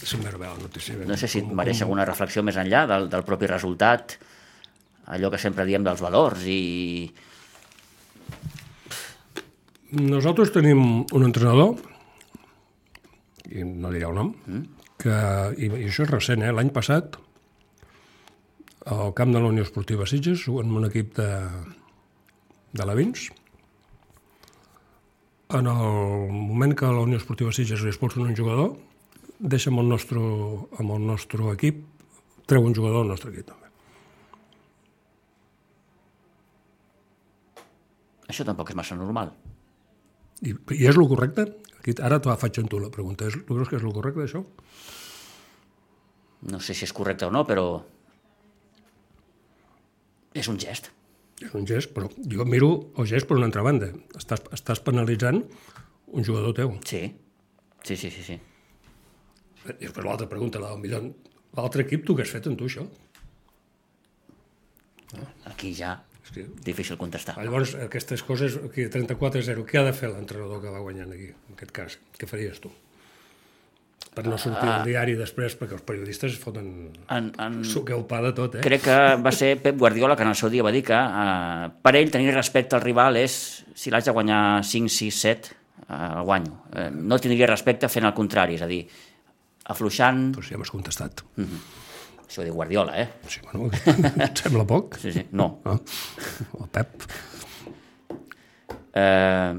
És 0.00 0.14
una 0.16 0.32
la 0.32 0.54
notícia. 0.56 0.96
No 1.04 1.16
sé 1.20 1.28
si 1.28 1.42
com, 1.44 1.52
mereix 1.58 1.78
com... 1.80 1.88
alguna 1.88 2.06
reflexió 2.08 2.42
més 2.46 2.56
enllà 2.60 2.86
del, 2.88 3.10
del 3.12 3.24
propi 3.28 3.50
resultat, 3.50 4.16
allò 5.12 5.28
que 5.32 5.40
sempre 5.40 5.66
diem 5.68 5.84
dels 5.84 6.00
valors 6.00 6.46
i... 6.48 7.10
Nosaltres 9.90 10.54
tenim 10.54 10.80
un 11.02 11.26
entrenador, 11.26 11.76
i 13.50 13.64
no 13.66 13.90
diré 13.92 14.06
el 14.08 14.16
nom, 14.16 14.32
mm. 14.46 14.86
que, 15.00 15.16
i, 15.58 15.68
i 15.68 15.88
això 15.88 16.06
és 16.06 16.12
recent, 16.12 16.44
eh? 16.46 16.52
l'any 16.54 16.70
passat, 16.74 17.18
al 18.90 19.12
camp 19.14 19.34
de 19.34 19.42
la 19.42 19.50
Unió 19.52 19.66
Esportiva 19.66 20.06
Sitges, 20.08 20.46
en 20.48 20.72
un 20.76 20.88
equip 20.88 21.12
de, 21.18 21.28
de 22.72 22.86
la 22.86 22.96
Vins, 22.98 23.28
en 25.50 25.66
el 25.66 26.30
moment 26.30 26.76
que 26.78 26.86
la 26.86 27.04
Unió 27.06 27.18
Esportiva 27.18 27.52
Sitges 27.52 27.82
li 27.82 27.90
expulsa 27.90 28.22
un 28.22 28.36
jugador, 28.36 28.76
deixa 29.40 29.70
amb 29.72 29.82
el 29.82 29.88
nostre, 29.90 30.20
amb 30.78 30.94
el 30.94 31.06
nostre 31.08 31.48
equip, 31.54 31.82
treu 32.46 32.66
un 32.66 32.76
jugador 32.76 33.02
del 33.02 33.12
nostre 33.14 33.32
equip 33.32 33.50
també. 33.50 33.70
Això 38.30 38.46
tampoc 38.46 38.70
és 38.70 38.78
massa 38.78 38.94
normal. 38.94 39.32
I, 40.46 40.54
i 40.54 40.86
és 40.86 40.96
el 40.96 41.08
correcte? 41.10 41.48
Aquí, 41.80 41.96
ara 42.04 42.20
te 42.20 42.30
la 42.30 42.38
faig 42.38 42.60
amb 42.62 42.70
tu 42.70 42.78
la 42.78 42.92
pregunta. 42.94 43.26
És, 43.26 43.40
tu 43.40 43.56
creus 43.56 43.72
que 43.72 43.80
és 43.80 43.84
el 43.84 43.96
correcte, 43.96 44.28
això? 44.28 44.44
No 46.52 46.60
sé 46.62 46.76
si 46.76 46.86
és 46.86 46.94
correcte 46.96 47.26
o 47.26 47.34
no, 47.34 47.42
però 47.48 47.66
és 50.36 50.46
un 50.48 50.60
gest 50.60 50.92
és 51.40 51.54
un 51.56 51.66
gest, 51.66 51.92
però 51.96 52.08
jo 52.32 52.44
miro 52.44 52.70
el 53.00 53.08
gest 53.08 53.28
per 53.28 53.38
una 53.38 53.48
altra 53.48 53.64
banda. 53.64 53.90
Estàs, 54.18 54.42
estàs 54.56 54.82
penalitzant 54.84 55.40
un 55.40 56.26
jugador 56.26 56.54
teu. 56.56 56.74
Sí, 56.86 57.02
sí, 57.86 57.96
sí, 57.96 58.10
sí. 58.12 58.24
sí. 58.26 58.36
I 59.70 59.86
després 59.86 60.04
l'altra 60.06 60.28
pregunta, 60.28 60.60
la 60.60 60.74
milió. 60.80 61.00
L'altre 61.56 61.86
equip, 61.86 62.04
tu 62.06 62.16
què 62.16 62.26
has 62.26 62.34
fet 62.34 62.46
en 62.50 62.58
tu, 62.60 62.68
això? 62.68 62.84
Aquí 65.50 65.72
ja, 65.74 65.96
que... 66.34 66.46
difícil 66.66 66.98
contestar. 67.00 67.38
Llavors, 67.40 67.74
aquestes 67.86 68.22
coses, 68.26 68.58
aquí 68.70 68.86
34-0, 68.92 69.66
què 69.66 69.80
ha 69.80 69.88
de 69.88 69.96
fer 69.96 70.12
l'entrenador 70.12 70.62
que 70.62 70.72
va 70.72 70.84
guanyant 70.84 71.12
aquí, 71.16 71.32
en 71.32 71.58
aquest 71.58 71.74
cas? 71.76 71.98
Què 72.18 72.30
faries 72.30 72.62
tu? 72.62 72.72
per 74.14 74.24
no 74.26 74.36
sortir 74.38 74.66
al 74.66 74.80
ah. 74.80 74.86
diari 74.86 75.14
després, 75.14 75.54
perquè 75.58 75.76
els 75.76 75.84
periodistes 75.86 76.34
foten 76.42 76.66
en, 77.14 77.28
en... 77.30 77.58
suqueu 77.66 78.02
pa 78.10 78.18
de 78.24 78.32
tot, 78.34 78.56
eh? 78.58 78.64
Crec 78.64 78.82
que 78.88 78.96
va 79.22 79.32
ser 79.34 79.52
Pep 79.62 79.78
Guardiola 79.78 80.16
que 80.18 80.26
en 80.26 80.32
el 80.32 80.38
seu 80.38 80.50
dia 80.50 80.64
va 80.66 80.72
dir 80.74 80.82
que 80.86 80.98
uh, 80.98 81.68
per 81.84 81.94
ell 81.98 82.10
tenir 82.10 82.34
respecte 82.34 82.76
al 82.76 82.82
rival 82.82 83.20
és 83.20 83.36
si 83.78 83.92
l'haig 83.92 84.08
de 84.08 84.14
guanyar 84.16 84.40
5, 84.66 84.90
6, 84.96 85.20
7, 85.30 85.54
uh, 85.84 85.92
el 86.08 86.26
guanyo. 86.26 86.56
Uh, 86.74 86.88
no 86.90 87.20
tindria 87.22 87.48
respecte 87.52 87.90
fent 87.92 88.08
el 88.08 88.16
contrari, 88.16 88.58
és 88.58 88.66
a 88.66 88.70
dir, 88.70 88.82
afluixant... 89.70 90.26
Però 90.34 90.46
si 90.46 90.56
ja 90.56 90.60
m'has 90.60 90.74
contestat. 90.74 91.22
Mm 91.36 91.46
-hmm. 91.46 91.79
Això 92.30 92.44
diu 92.46 92.54
Guardiola, 92.54 92.94
eh? 92.94 93.08
Sí, 93.26 93.40
bueno, 93.42 93.66
et 94.28 94.38
sembla 94.38 94.62
poc? 94.62 94.94
Sí, 95.02 95.10
sí, 95.10 95.24
no. 95.34 95.48
Ah, 95.66 95.74
el 96.60 96.68
Pep. 96.70 97.02
Uh, 98.94 99.58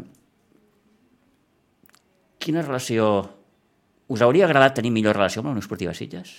quina 2.39 2.63
relació 2.63 3.09
us 4.11 4.23
hauria 4.23 4.47
agradat 4.47 4.79
tenir 4.79 4.93
millor 4.95 5.19
relació 5.19 5.43
amb 5.43 5.51
la 5.51 5.57
Unió 5.57 5.65
Esportiva 5.65 5.91
Sitges? 5.97 6.33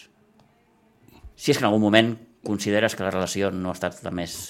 Si 1.36 1.52
és 1.52 1.60
que 1.60 1.66
en 1.66 1.68
algun 1.68 1.84
moment 1.84 2.12
consideres 2.48 2.96
que 2.96 3.04
la 3.04 3.12
relació 3.12 3.52
no 3.52 3.68
ha 3.68 3.76
estat 3.76 4.00
la 4.00 4.16
més 4.16 4.40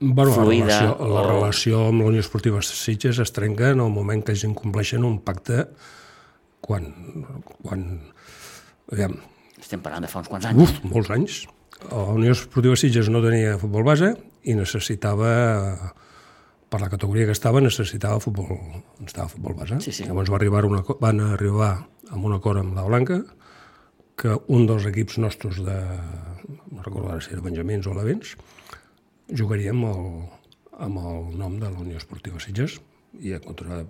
bueno, 0.00 0.32
fluida... 0.32 0.64
La 0.64 0.80
relació, 0.80 0.96
o... 0.96 1.12
la 1.12 1.28
relació 1.28 1.86
amb 1.92 2.06
la 2.06 2.12
Unió 2.14 2.24
Esportiva 2.24 2.64
Sitges 2.64 3.20
es 3.20 3.36
trenca 3.36 3.74
en 3.76 3.84
el 3.84 3.92
moment 3.92 4.24
que 4.24 4.32
ells 4.32 4.48
incompleixen 4.48 5.04
un 5.04 5.20
pacte 5.28 5.66
quan... 6.64 6.88
quan 7.60 7.90
aviam, 8.88 9.20
Estem 9.68 9.82
parlant 9.84 10.00
de 10.00 10.08
fa 10.08 10.22
uns 10.22 10.30
quants 10.32 10.46
anys. 10.48 10.62
Uf, 10.64 10.76
molts 10.88 11.10
anys. 11.12 11.34
La 11.90 12.06
Unió 12.16 12.32
Esportiva 12.32 12.76
Sitges 12.80 13.10
no 13.12 13.20
tenia 13.20 13.58
futbol 13.60 13.84
base 13.84 14.14
i 14.48 14.54
necessitava 14.56 15.28
per 16.72 16.80
la 16.80 16.88
categoria 16.88 17.26
que 17.28 17.34
estava 17.36 17.60
necessitava 17.60 18.16
futbol, 18.24 18.48
necessitava 18.96 19.28
futbol 19.28 19.58
base. 19.60 19.82
Sí, 19.84 19.92
sí. 19.92 20.08
Llavors 20.08 20.32
va 20.32 20.40
arribar 20.40 20.64
una, 20.64 20.80
van 21.04 21.20
arribar 21.34 21.70
amb 22.08 22.30
un 22.30 22.38
acord 22.38 22.62
amb 22.62 22.80
la 22.80 22.86
Blanca 22.88 23.20
que 24.16 24.40
un 24.56 24.64
dels 24.72 24.88
equips 24.88 25.20
nostres 25.20 25.60
de, 25.68 25.78
no 26.72 26.80
recordo 26.80 27.12
ara 27.12 27.20
si 27.20 27.36
era 27.36 27.44
Benjamins 27.44 27.92
o 27.92 28.00
Lavents, 28.00 28.34
jugaria 29.36 29.76
amb 29.76 29.92
el, 29.92 30.04
amb 30.80 31.04
el 31.04 31.32
nom 31.44 31.60
de 31.60 31.68
la 31.68 31.84
Unió 31.84 32.00
Esportiva 32.00 32.40
Sitges 32.40 32.80
i 33.20 33.36
a 33.36 33.44
contra 33.44 33.84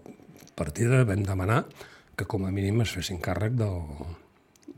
partida 0.59 1.05
vam 1.07 1.23
demanar 1.23 1.69
que 2.19 2.27
com 2.27 2.51
a 2.51 2.51
mínim 2.51 2.83
es 2.83 2.99
fessin 2.99 3.23
càrrec 3.23 3.55
del, 3.55 3.79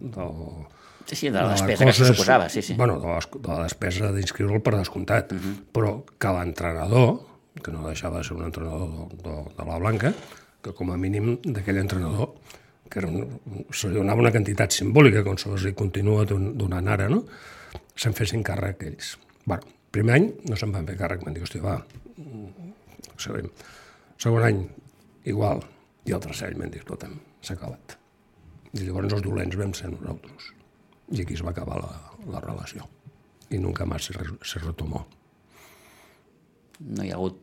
del, 0.00 0.66
Sí, 1.10 1.16
sí, 1.16 1.30
de 1.30 1.40
la 1.40 1.56
despesa 1.56 1.86
que 1.86 1.90
això 1.90 2.06
suposava, 2.06 2.48
sí, 2.52 2.62
sí. 2.62 2.74
Bueno, 2.78 3.00
de, 3.02 3.08
les, 3.08 3.26
de 3.34 3.48
la 3.48 3.64
despesa 3.64 4.12
d'inscriure'l 4.14 4.62
per 4.62 4.76
descomptat, 4.76 5.32
uh 5.32 5.38
-huh. 5.38 5.54
però 5.74 6.04
que 6.18 6.28
l'entrenador, 6.36 7.08
que 7.64 7.72
no 7.72 7.86
deixava 7.88 8.18
de 8.18 8.24
ser 8.24 8.36
un 8.36 8.44
entrenador 8.44 8.86
de, 8.88 9.16
de, 9.24 9.36
de 9.56 9.64
la 9.66 9.78
Blanca, 9.78 10.14
que 10.62 10.72
com 10.72 10.92
a 10.92 10.96
mínim 10.96 11.38
d'aquell 11.42 11.78
entrenador, 11.78 12.34
que 12.88 13.00
era 13.00 13.08
un, 13.08 13.26
se 13.72 13.88
li 13.88 13.94
donava 13.94 14.20
una 14.20 14.30
quantitat 14.30 14.70
simbòlica, 14.72 15.24
com 15.24 15.36
se 15.36 15.48
li 15.48 15.74
continua 15.74 16.24
don, 16.24 16.56
donant 16.56 16.88
ara, 16.88 17.08
no? 17.08 17.24
se'n 17.96 18.12
fessin 18.12 18.42
càrrec 18.42 18.82
ells. 18.82 19.18
Bueno, 19.44 19.62
primer 19.90 20.14
any 20.14 20.32
no 20.48 20.56
se'n 20.56 20.72
van 20.72 20.86
fer 20.86 20.96
càrrec, 20.96 21.24
van 21.24 21.34
dir, 21.34 21.42
hòstia, 21.42 21.62
va, 21.62 21.84
sabem. 23.18 23.50
Segon 24.20 24.44
any, 24.44 24.68
igual, 25.24 25.64
i 26.04 26.12
el 26.12 26.20
tercer 26.20 26.48
any 26.48 26.58
m'han 26.58 26.70
dit, 26.70 26.82
escolta'm, 26.82 27.18
s'ha 27.42 27.54
acabat. 27.54 27.96
I 28.78 28.84
llavors 28.86 29.12
els 29.16 29.22
dolents 29.26 29.56
vam 29.58 29.72
ser 29.74 29.90
nosaltres. 29.90 30.50
I 31.10 31.22
aquí 31.24 31.34
es 31.34 31.42
va 31.42 31.50
acabar 31.50 31.80
la, 31.82 31.90
la 32.30 32.40
relació. 32.44 32.86
I 33.50 33.58
nunca 33.58 33.86
més 33.90 34.04
se, 34.06 34.14
se 34.46 34.60
retomó. 34.62 35.06
No 36.80 37.02
hi 37.04 37.10
ha 37.10 37.16
hagut 37.18 37.40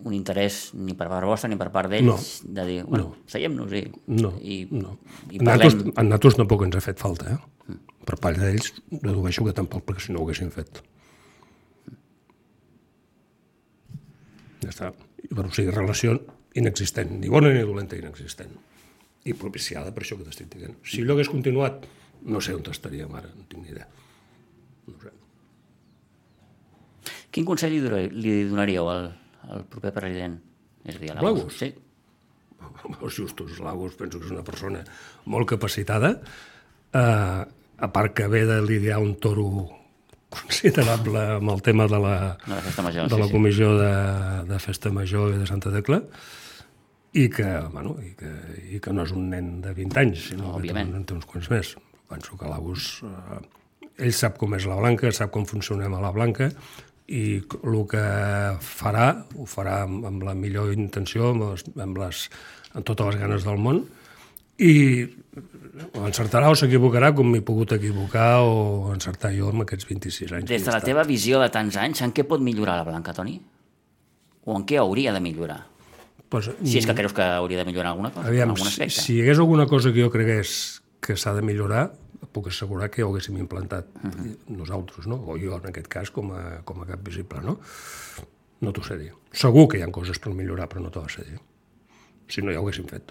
un 0.00 0.14
interès 0.16 0.70
ni 0.72 0.94
per 0.96 1.10
part 1.12 1.28
vostra 1.28 1.50
ni 1.52 1.58
per 1.60 1.68
part 1.74 1.90
d'ells 1.92 2.08
No. 2.08 2.14
de 2.56 2.64
dir, 2.64 2.78
bueno, 2.88 3.10
No. 3.10 3.16
seiem-nos 3.28 3.72
i, 3.76 3.82
No, 4.08 4.30
i, 4.40 4.62
no. 4.72 4.94
i 5.28 5.36
parlem. 5.42 5.44
nosaltres, 5.68 5.92
a 6.00 6.02
nosaltres 6.06 6.38
tampoc 6.40 6.64
ens 6.64 6.76
ha 6.76 6.80
fet 6.86 6.98
falta, 6.98 7.34
eh? 7.36 7.76
Per 8.08 8.16
part 8.16 8.40
d'ells, 8.40 8.72
dedueixo 8.90 9.44
que 9.44 9.52
tampoc, 9.52 9.84
perquè 9.84 10.06
si 10.06 10.12
no 10.16 10.22
ho 10.22 10.24
haguessin 10.24 10.48
fet. 10.50 10.80
Ja 14.64 14.72
està. 14.72 14.88
Bueno, 15.30 15.50
o 15.50 15.54
sigui, 15.54 15.70
relació 15.72 16.16
inexistent, 16.58 17.12
ni 17.20 17.28
bona 17.32 17.52
ni 17.52 17.60
dolenta, 17.64 17.96
inexistent. 18.00 18.56
I 19.28 19.34
propiciada 19.36 19.92
per 19.92 20.04
això 20.04 20.16
que 20.16 20.24
t'estic 20.24 20.54
dient. 20.54 20.76
Si 20.86 21.02
allò 21.02 21.16
hagués 21.16 21.28
continuat, 21.28 21.84
no 22.24 22.40
sé 22.40 22.54
on 22.56 22.64
estaríem 22.72 23.12
ara, 23.16 23.28
no 23.36 23.44
tinc 23.48 23.64
ni 23.64 23.74
idea. 23.74 23.88
No 24.88 24.96
sé. 25.02 25.12
Quin 27.30 27.46
consell 27.46 27.74
li, 27.76 27.82
donaríeu, 27.84 28.16
li 28.16 28.38
donaríeu 28.48 28.88
al, 28.90 29.10
al 29.48 29.66
proper 29.70 29.92
president? 29.96 30.40
És 30.84 30.96
a 30.96 31.02
dir, 31.02 31.12
a 31.12 31.18
la 31.18 31.28
Lagos? 31.28 31.58
Sí. 31.60 31.72
els 33.00 33.14
justos 33.16 33.58
Lagos 33.60 33.94
penso 33.96 34.20
que 34.20 34.28
és 34.28 34.32
una 34.34 34.44
persona 34.44 34.82
molt 35.32 35.48
capacitada 35.48 36.14
eh, 36.92 37.40
a 37.80 37.88
part 37.92 38.16
que 38.16 38.28
ve 38.28 38.44
de 38.48 38.60
lidiar 38.64 38.98
un 39.00 39.14
toro 39.20 39.46
considerable 40.30 41.22
amb 41.38 41.50
el 41.50 41.62
tema 41.62 41.86
de 41.90 41.98
la, 41.98 42.36
De 42.46 42.54
la 42.54 42.82
major, 42.82 43.08
de 43.08 43.14
sí, 43.14 43.20
la 43.20 43.26
sí. 43.26 43.32
comissió 43.32 43.72
de, 43.78 43.94
de 44.50 44.58
festa 44.62 44.92
major 44.94 45.34
i 45.34 45.40
de 45.40 45.48
Santa 45.48 45.72
Tecla 45.74 46.02
i 47.12 47.28
que, 47.28 47.46
bueno, 47.72 47.96
i 48.04 48.12
que, 48.18 48.32
i 48.76 48.80
que 48.82 48.92
no 48.94 49.06
és 49.06 49.14
un 49.16 49.30
nen 49.32 49.56
de 49.64 49.72
20 49.74 50.02
anys, 50.02 50.28
sinó 50.30 50.54
que 50.54 50.68
té, 50.68 50.74
Òbviament. 50.74 51.06
té 51.06 51.16
uns 51.16 51.26
quants 51.26 51.50
més. 51.50 51.72
Penso 52.10 52.36
que 52.38 52.50
Lagos, 52.50 52.90
eh, 53.06 53.40
ell 54.06 54.14
sap 54.14 54.38
com 54.38 54.54
és 54.54 54.66
la 54.70 54.78
Blanca, 54.78 55.10
sap 55.14 55.32
com 55.34 55.46
funcionem 55.46 55.94
a 55.94 56.02
la 56.02 56.12
Blanca, 56.14 56.50
i 57.10 57.40
el 57.42 57.78
que 57.90 58.02
farà, 58.62 59.08
ho 59.34 59.46
farà 59.50 59.80
amb, 59.88 60.04
amb 60.06 60.22
la 60.22 60.36
millor 60.38 60.70
intenció, 60.72 61.32
amb, 61.34 61.48
les, 61.48 61.64
amb, 61.74 61.98
les, 61.98 62.28
amb 62.70 62.86
totes 62.86 63.10
les 63.10 63.18
ganes 63.24 63.46
del 63.48 63.58
món, 63.58 63.82
i 64.60 64.74
o 65.96 66.04
encertarà 66.04 66.50
o 66.52 66.56
s'equivocarà 66.58 67.10
com 67.16 67.30
m'he 67.32 67.40
pogut 67.42 67.72
equivocar 67.74 68.42
o 68.44 68.92
encertar 68.94 69.32
jo 69.34 69.48
amb 69.50 69.64
aquests 69.64 69.88
26 69.88 70.36
anys. 70.36 70.50
Des 70.50 70.66
de 70.66 70.74
la 70.74 70.82
teva 70.84 71.06
visió 71.08 71.40
de 71.42 71.48
tants 71.50 71.78
anys, 71.80 72.02
en 72.06 72.14
què 72.14 72.26
pot 72.28 72.42
millorar 72.44 72.76
la 72.78 72.86
Blanca, 72.86 73.16
Toni? 73.16 73.38
O 74.46 74.56
en 74.58 74.66
què 74.68 74.78
hauria 74.78 75.14
de 75.16 75.22
millorar? 75.24 75.69
Pues, 76.30 76.46
Si 76.62 76.78
és 76.78 76.86
que 76.86 76.94
creus 76.94 77.12
que 77.12 77.24
hauria 77.26 77.58
de 77.58 77.64
millorar 77.66 77.90
alguna 77.90 78.12
cosa, 78.14 78.28
Aviam, 78.30 78.52
algun 78.52 78.62
si, 78.68 78.70
aspecte. 78.70 79.02
si 79.02 79.16
hi 79.16 79.22
hagués 79.24 79.40
alguna 79.42 79.66
cosa 79.66 79.90
que 79.92 80.02
jo 80.04 80.10
cregués 80.14 80.52
que 81.02 81.16
s'ha 81.18 81.32
de 81.34 81.42
millorar, 81.42 81.88
puc 82.30 82.46
assegurar 82.52 82.86
que 82.92 83.02
ho 83.02 83.08
haguéssim 83.10 83.34
implantat 83.42 83.88
nosaltres, 84.46 85.08
no? 85.10 85.16
o 85.26 85.34
jo 85.40 85.56
en 85.58 85.66
aquest 85.72 85.88
cas 85.90 86.12
com 86.14 86.30
a, 86.36 86.60
com 86.62 86.84
a 86.84 86.86
cap 86.86 87.02
visible. 87.02 87.42
No, 87.42 87.56
no 88.62 88.72
t'ho 88.76 88.84
sé 88.86 88.98
dir. 89.00 89.10
Segur 89.34 89.66
que 89.72 89.80
hi 89.80 89.82
ha 89.82 89.90
coses 89.90 90.20
per 90.22 90.30
millorar, 90.36 90.68
però 90.70 90.84
no 90.84 90.92
t'ho 90.94 91.02
sé 91.10 91.24
dir. 91.26 91.40
Si 92.30 92.44
no, 92.46 92.52
ja 92.54 92.60
ho 92.60 92.62
haguéssim 92.62 92.86
fet. 92.86 93.10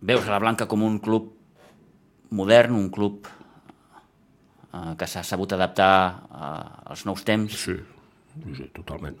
Veus 0.00 0.26
a 0.26 0.30
la 0.30 0.38
Blanca 0.38 0.66
com 0.70 0.82
un 0.86 0.98
club 1.02 1.32
modern, 2.30 2.76
un 2.78 2.90
club 2.94 3.26
eh, 4.72 4.94
que 4.96 5.06
s'ha 5.10 5.24
sabut 5.26 5.52
adaptar 5.56 5.94
eh, 6.30 6.92
als 6.94 7.02
nous 7.08 7.24
temps? 7.26 7.56
Sí, 7.64 7.74
sí, 8.34 8.54
sí 8.56 8.70
totalment. 8.74 9.18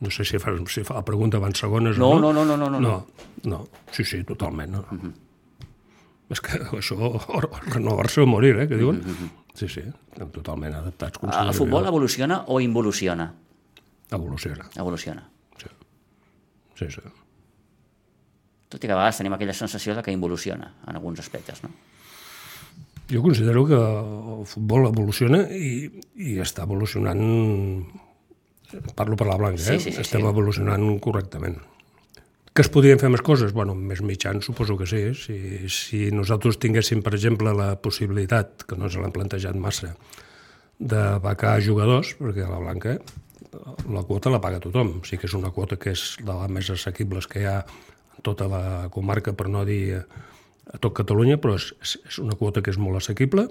No 0.00 0.10
sé 0.10 0.24
si 0.24 0.38
fa, 0.42 0.50
si 0.68 0.82
fa 0.84 0.94
la 0.98 1.04
pregunta 1.04 1.38
van 1.38 1.54
segones 1.54 1.96
No, 1.98 2.10
o 2.10 2.18
no. 2.20 2.32
no, 2.32 2.44
no, 2.44 2.56
no, 2.56 2.68
no, 2.70 2.80
no. 2.80 3.06
No, 3.44 3.68
sí, 3.92 4.04
sí, 4.04 4.22
totalment. 4.24 4.72
No? 4.72 4.84
És 6.34 6.40
que 6.40 6.58
això, 6.76 6.96
renovar-se 7.74 8.22
o 8.22 8.26
morir, 8.26 8.56
eh, 8.58 8.66
que 8.68 8.76
diuen. 8.80 9.02
Sí, 9.54 9.68
sí, 9.68 9.82
estem 10.12 10.30
totalment 10.34 10.74
adaptats. 10.74 11.18
El 11.20 11.28
considero 11.28 11.52
futbol 11.52 11.86
evoluciona 11.86 12.42
o 12.48 12.60
involuciona? 12.60 13.32
Evoluciona, 14.10 14.66
Evoluciona. 14.76 15.28
sí. 15.60 15.68
Sí, 16.74 16.90
sí. 16.90 17.00
Tot 18.68 18.82
i 18.82 18.88
que 18.88 18.92
a 18.92 18.96
vegades 18.98 19.20
tenim 19.20 19.32
aquella 19.36 19.54
sensació 19.54 19.94
de 19.94 20.02
que 20.02 20.10
involuciona 20.12 20.72
en 20.88 20.96
alguns 20.96 21.20
aspectes, 21.20 21.62
no? 21.62 21.70
Jo 23.10 23.20
considero 23.22 23.66
que 23.68 23.76
el 23.76 24.46
futbol 24.48 24.88
evoluciona 24.88 25.44
i, 25.52 25.90
i 26.16 26.38
està 26.42 26.64
evolucionant... 26.64 27.20
Parlo 28.96 29.14
per 29.14 29.28
la 29.28 29.36
blanca, 29.38 29.60
Sí, 29.62 29.74
eh? 29.76 29.80
sí, 29.80 29.92
sí, 29.92 30.00
Estem 30.02 30.24
sí. 30.24 30.26
evolucionant 30.26 30.82
correctament. 31.04 31.60
Que 32.54 32.62
es 32.62 32.70
podrien 32.70 32.98
fer 32.98 33.10
més 33.10 33.22
coses? 33.22 33.52
Bueno, 33.54 33.74
més 33.74 34.00
mitjans 34.02 34.46
suposo 34.46 34.76
que 34.78 34.86
sí. 34.86 35.02
Si, 35.18 35.36
si 35.70 36.00
nosaltres 36.14 36.58
tinguéssim, 36.62 37.02
per 37.02 37.12
exemple, 37.14 37.52
la 37.54 37.74
possibilitat, 37.82 38.64
que 38.66 38.78
no 38.78 38.88
ens 38.88 38.96
l'hem 38.98 39.14
plantejat 39.14 39.58
massa, 39.58 39.92
de 40.78 41.02
becar 41.22 41.56
jugadors, 41.62 42.14
perquè 42.18 42.46
a 42.46 42.50
la 42.50 42.62
Blanca 42.62 42.96
la 43.90 44.02
quota 44.02 44.32
la 44.32 44.40
paga 44.42 44.58
tothom. 44.62 44.96
Sí 45.06 45.18
que 45.20 45.28
és 45.28 45.34
una 45.38 45.52
quota 45.54 45.78
que 45.78 45.92
és 45.94 46.16
de 46.22 46.34
les 46.34 46.50
més 46.50 46.70
assequibles 46.74 47.28
que 47.30 47.44
hi 47.44 47.48
ha 47.50 47.60
en 47.62 48.24
tota 48.26 48.48
la 48.50 48.62
comarca, 48.90 49.34
per 49.38 49.46
no 49.50 49.62
dir 49.68 50.00
a 50.72 50.78
tot 50.80 50.94
Catalunya, 50.96 51.36
però 51.40 51.56
és, 51.58 51.72
és- 51.82 52.18
una 52.22 52.36
quota 52.40 52.62
que 52.62 52.70
és 52.72 52.78
molt 52.80 52.96
assequible. 53.00 53.48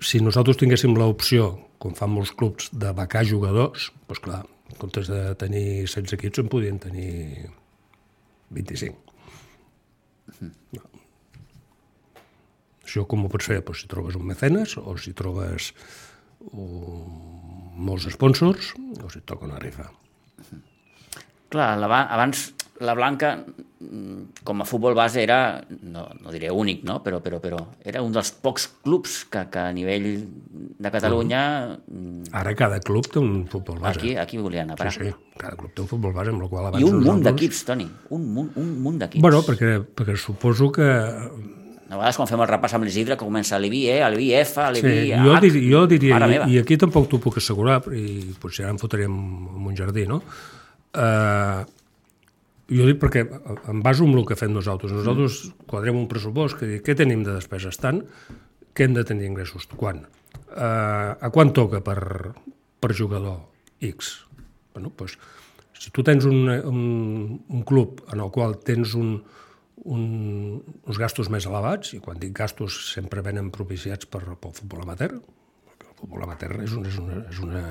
Si 0.00 0.20
nosaltres 0.20 0.56
tinguéssim 0.60 0.94
l'opció, 0.98 1.52
com 1.78 1.94
fan 1.94 2.10
molts 2.10 2.32
clubs, 2.34 2.70
de 2.72 2.90
becar 2.96 3.24
jugadors, 3.28 3.90
doncs 4.08 4.20
clar, 4.24 4.40
en 4.72 4.78
comptes 4.80 5.06
de 5.10 5.34
tenir 5.38 5.84
16 5.84 6.16
equips 6.16 6.40
en 6.42 6.48
podien 6.50 6.78
tenir 6.82 7.50
25. 8.50 8.96
No. 10.74 10.82
Això 12.84 13.04
com 13.08 13.24
ho 13.24 13.30
pots 13.32 13.46
fer? 13.48 13.60
Doncs 13.64 13.84
si 13.84 13.88
trobes 13.90 14.16
un 14.18 14.26
mecenes 14.28 14.76
o 14.80 14.96
si 15.00 15.12
trobes 15.16 15.70
un, 16.52 17.06
molts 17.86 18.08
sponsors 18.12 18.72
o 19.02 19.08
si 19.10 19.20
et 19.22 19.26
toca 19.28 19.46
una 19.48 19.60
rifa. 19.62 19.86
Clar, 21.54 21.70
la, 21.78 21.88
ba- 21.88 22.06
abans 22.12 22.48
la 22.80 22.94
Blanca, 22.94 23.44
com 24.42 24.60
a 24.62 24.64
futbol 24.66 24.94
base, 24.96 25.22
era, 25.22 25.62
no, 25.82 26.08
no 26.20 26.32
diré 26.34 26.48
únic, 26.50 26.82
no? 26.88 26.96
però, 27.04 27.20
però, 27.22 27.38
però 27.38 27.58
era 27.84 28.00
un 28.02 28.10
dels 28.12 28.32
pocs 28.42 28.66
clubs 28.82 29.20
que, 29.30 29.44
que 29.52 29.60
a 29.60 29.70
nivell 29.76 30.08
de 30.78 30.90
Catalunya, 30.90 31.42
mm, 31.86 32.32
Ara 32.34 32.54
cada 32.58 32.80
club 32.80 33.06
té 33.12 33.20
un 33.22 33.44
futbol 33.46 33.78
base. 33.78 33.98
aquí, 34.00 34.16
aquí 34.16 34.38
volia 34.38 34.62
anar 34.64 34.74
a 34.74 34.80
parar. 34.82 34.92
Sí, 34.96 35.04
sí, 35.06 35.14
cada 35.38 35.54
club 35.56 35.70
té 35.76 35.82
un 35.84 35.88
futbol 35.88 36.12
base, 36.16 36.30
amb 36.34 36.42
la 36.42 36.48
qual 36.48 36.66
abans 36.72 36.82
I 36.82 36.88
un 36.88 36.96
munt 36.96 37.04
nosaltres- 37.04 37.34
d'equips, 37.34 37.64
Toni, 37.68 37.86
un 38.10 38.26
munt, 38.34 38.50
un 38.56 38.72
munt 38.82 38.98
d'equips. 39.04 39.22
Bueno, 39.22 39.42
perquè, 39.46 39.76
perquè 39.94 40.16
suposo 40.16 40.72
que... 40.72 40.82
A 41.84 41.96
vegades 42.00 42.16
quan 42.16 42.26
fem 42.26 42.40
el 42.40 42.48
repàs 42.48 42.72
amb 42.74 42.88
l'Isidre, 42.88 43.14
que 43.14 43.22
comença 43.26 43.58
l'IBI, 43.60 43.84
eh, 43.92 44.00
l'IBI 44.10 44.32
F, 44.40 44.58
Sí, 44.74 44.80
l'IBI 44.80 45.12
jo, 45.20 45.34
H... 45.36 45.40
dir, 45.44 45.52
jo 45.70 45.86
diria, 45.86 46.16
i, 46.16 46.28
meva. 46.32 46.46
i 46.50 46.58
aquí 46.58 46.78
tampoc 46.80 47.06
t'ho 47.12 47.20
puc 47.22 47.36
assegurar, 47.38 47.82
i 47.94 48.32
potser 48.40 48.64
ara 48.64 48.72
em 48.74 48.80
fotré 48.80 49.04
en, 49.06 49.14
en 49.54 49.68
un 49.68 49.76
jardí, 49.76 50.06
no? 50.08 50.22
Uh, 50.94 51.62
jo 52.70 52.86
dic 52.88 53.00
perquè 53.02 53.24
em 53.70 53.82
baso 53.84 54.06
en 54.08 54.16
el 54.16 54.26
que 54.28 54.38
fem 54.38 54.52
nosaltres. 54.54 54.94
Nosaltres 54.94 55.40
quadrem 55.70 55.98
un 56.00 56.08
pressupost 56.10 56.58
que 56.60 56.68
dic 56.70 56.86
què 56.86 56.96
tenim 56.98 57.24
de 57.26 57.36
despeses 57.36 57.78
tant, 57.80 58.02
què 58.74 58.88
hem 58.88 58.96
de 58.96 59.04
tenir 59.06 59.28
ingressos, 59.28 59.68
quan? 59.76 60.04
Uh, 60.54 61.14
a 61.14 61.30
quan 61.34 61.52
toca 61.54 61.82
per, 61.84 61.98
per 62.80 62.92
jugador 62.96 63.44
X? 63.84 64.16
Bueno, 64.74 64.90
doncs, 64.96 65.18
si 65.78 65.92
tu 65.94 66.02
tens 66.06 66.24
un, 66.24 66.48
un, 66.48 66.82
un 67.48 67.64
club 67.66 68.02
en 68.12 68.22
el 68.24 68.32
qual 68.34 68.56
tens 68.64 68.94
un, 68.98 69.18
un, 69.84 70.04
uns 70.64 70.98
gastos 71.00 71.30
més 71.30 71.46
elevats, 71.50 71.92
i 71.94 72.00
quan 72.02 72.18
dic 72.22 72.34
gastos 72.38 72.78
sempre 72.94 73.22
venen 73.26 73.52
propiciats 73.54 74.08
per, 74.10 74.24
pel 74.40 74.56
futbol 74.56 74.82
amateur, 74.86 75.18
el 75.18 75.94
futbol 76.00 76.24
amateur 76.24 76.56
és 76.64 76.74
una, 76.78 76.88
és 76.88 76.98
una, 77.02 77.20
és 77.30 77.42
una, 77.44 77.64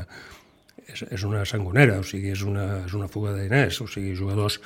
és, 0.88 1.03
és 1.11 1.23
una 1.27 1.43
sangonera, 1.45 1.99
o 2.01 2.07
sigui, 2.07 2.31
és 2.34 2.41
una, 2.47 2.84
és 2.86 2.93
una 2.97 3.07
fuga 3.11 3.34
de 3.36 3.45
diners, 3.45 3.79
o 3.84 3.88
sigui, 3.88 4.15
jugadors, 4.17 4.59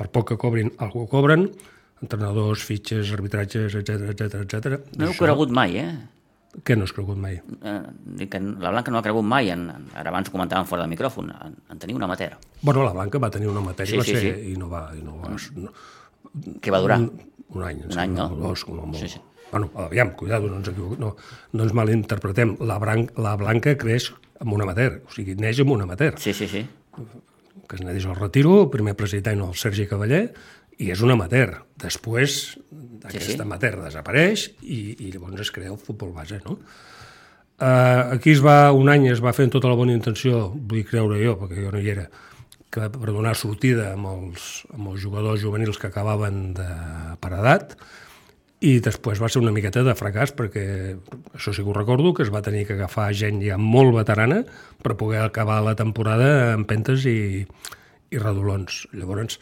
per 0.00 0.08
poc 0.08 0.30
que 0.32 0.38
cobrin, 0.40 0.72
algú 0.80 1.06
cobren, 1.10 1.48
entrenadors, 2.02 2.62
fitxes, 2.64 3.10
arbitratges, 3.12 3.74
etc 3.76 4.14
etc 4.14 4.40
etc. 4.46 4.80
No 4.96 5.10
heu 5.10 5.18
cregut 5.18 5.52
mai, 5.52 5.76
eh? 5.82 5.90
Què 6.66 6.74
no 6.74 6.82
has 6.82 6.90
cregut 6.96 7.18
mai? 7.20 7.36
eh, 7.38 8.26
que 8.26 8.40
la 8.40 8.72
Blanca 8.72 8.90
no 8.90 8.98
ha 8.98 9.04
cregut 9.04 9.22
mai, 9.22 9.52
en, 9.54 9.68
en, 9.70 9.84
ara 9.94 10.10
abans 10.10 10.32
comentàvem 10.32 10.66
fora 10.66 10.82
del 10.82 10.90
micròfon, 10.90 11.28
en, 11.30 11.54
en 11.70 11.78
tenir 11.78 11.94
una 11.94 12.08
amateur. 12.08 12.38
Bueno, 12.62 12.82
la 12.82 12.94
Blanca 12.96 13.20
va 13.22 13.30
tenir 13.30 13.46
una 13.52 13.62
matèria 13.62 13.92
Sí, 13.92 13.98
va 14.00 14.04
sí, 14.08 14.16
ser, 14.16 14.34
sí. 14.40 14.52
i 14.52 14.56
no 14.58 14.70
va... 14.72 14.88
I 14.96 15.04
no 15.04 15.18
va 15.20 15.30
no, 15.60 15.74
Que 16.62 16.70
va 16.70 16.80
durar? 16.82 16.98
Un, 16.98 17.12
un 17.54 17.62
any. 17.66 17.84
Un 17.86 17.98
any, 17.98 18.16
no? 18.16 18.28
Dos, 18.40 18.64
com 18.64 18.80
a 18.80 18.86
molt. 18.86 18.98
Sí, 18.98 19.08
sí. 19.08 19.20
Bueno, 19.52 19.70
aviam, 19.82 20.12
cuidado, 20.18 20.48
no 20.50 20.58
ens 20.60 20.68
equivoquem, 20.70 21.00
no, 21.02 21.14
no 21.52 21.64
ens 21.66 21.72
malinterpretem. 21.74 22.56
La, 22.66 22.76
bran 22.82 23.06
la 23.18 23.36
blanca 23.38 23.76
creix 23.78 24.10
amb 24.40 24.54
un 24.56 24.62
amateur, 24.64 25.00
o 25.06 25.12
sigui, 25.14 25.34
neix 25.38 25.60
amb 25.62 25.74
un 25.76 25.82
amateur. 25.86 26.14
Sí, 26.20 26.32
sí, 26.36 26.48
sí. 26.48 26.64
Que 27.68 27.76
es 27.78 27.82
nedeix 27.84 28.06
al 28.10 28.16
retiro, 28.18 28.62
el 28.64 28.70
primer 28.72 28.96
president 28.98 29.44
el 29.46 29.54
Sergi 29.58 29.86
Cavaller, 29.90 30.24
i 30.80 30.88
és 30.94 31.02
un 31.04 31.12
amateur. 31.12 31.58
Després, 31.78 32.38
aquest 33.04 33.26
Sí, 33.26 33.34
sí. 33.36 33.40
amateur 33.44 33.76
desapareix 33.84 34.46
i, 34.62 34.80
i 34.98 35.10
llavors 35.12 35.44
es 35.44 35.50
crea 35.52 35.70
el 35.74 35.78
futbol 35.78 36.14
base, 36.16 36.40
no? 36.46 36.56
Uh, 37.60 38.16
aquí 38.16 38.32
es 38.32 38.40
va, 38.40 38.72
un 38.72 38.88
any 38.88 39.10
es 39.10 39.20
va 39.20 39.34
fer 39.36 39.44
amb 39.44 39.52
tota 39.52 39.68
la 39.68 39.76
bona 39.76 39.92
intenció, 39.92 40.46
vull 40.56 40.86
creure 40.88 41.18
jo, 41.20 41.34
perquè 41.36 41.66
jo 41.66 41.72
no 41.74 41.82
hi 41.82 41.90
era, 41.92 42.06
que 42.72 42.86
per 42.94 43.10
donar 43.12 43.34
sortida 43.36 43.90
amb 43.92 44.08
els, 44.08 44.46
amb 44.72 44.94
els 44.94 45.02
jugadors 45.02 45.42
juvenils 45.44 45.76
que 45.76 45.90
acabaven 45.90 46.54
de, 46.56 46.68
per 47.20 47.34
edat, 47.36 47.74
i 48.60 48.74
després 48.84 49.20
va 49.22 49.28
ser 49.32 49.40
una 49.40 49.54
miqueta 49.56 49.82
de 49.86 49.94
fracàs 49.96 50.34
perquè, 50.36 50.64
això 51.32 51.52
sí 51.56 51.62
que 51.64 51.70
ho 51.72 51.76
recordo, 51.76 52.12
que 52.12 52.26
es 52.26 52.32
va 52.32 52.42
tenir 52.44 52.66
que 52.68 52.76
agafar 52.76 53.08
gent 53.16 53.40
ja 53.40 53.56
molt 53.56 53.94
veterana 53.96 54.42
per 54.84 54.98
poder 55.00 55.22
acabar 55.24 55.62
la 55.64 55.76
temporada 55.78 56.52
amb 56.52 56.68
pentes 56.68 57.06
i, 57.08 57.46
i 58.12 58.20
redolons. 58.20 58.84
Llavors, 58.92 59.38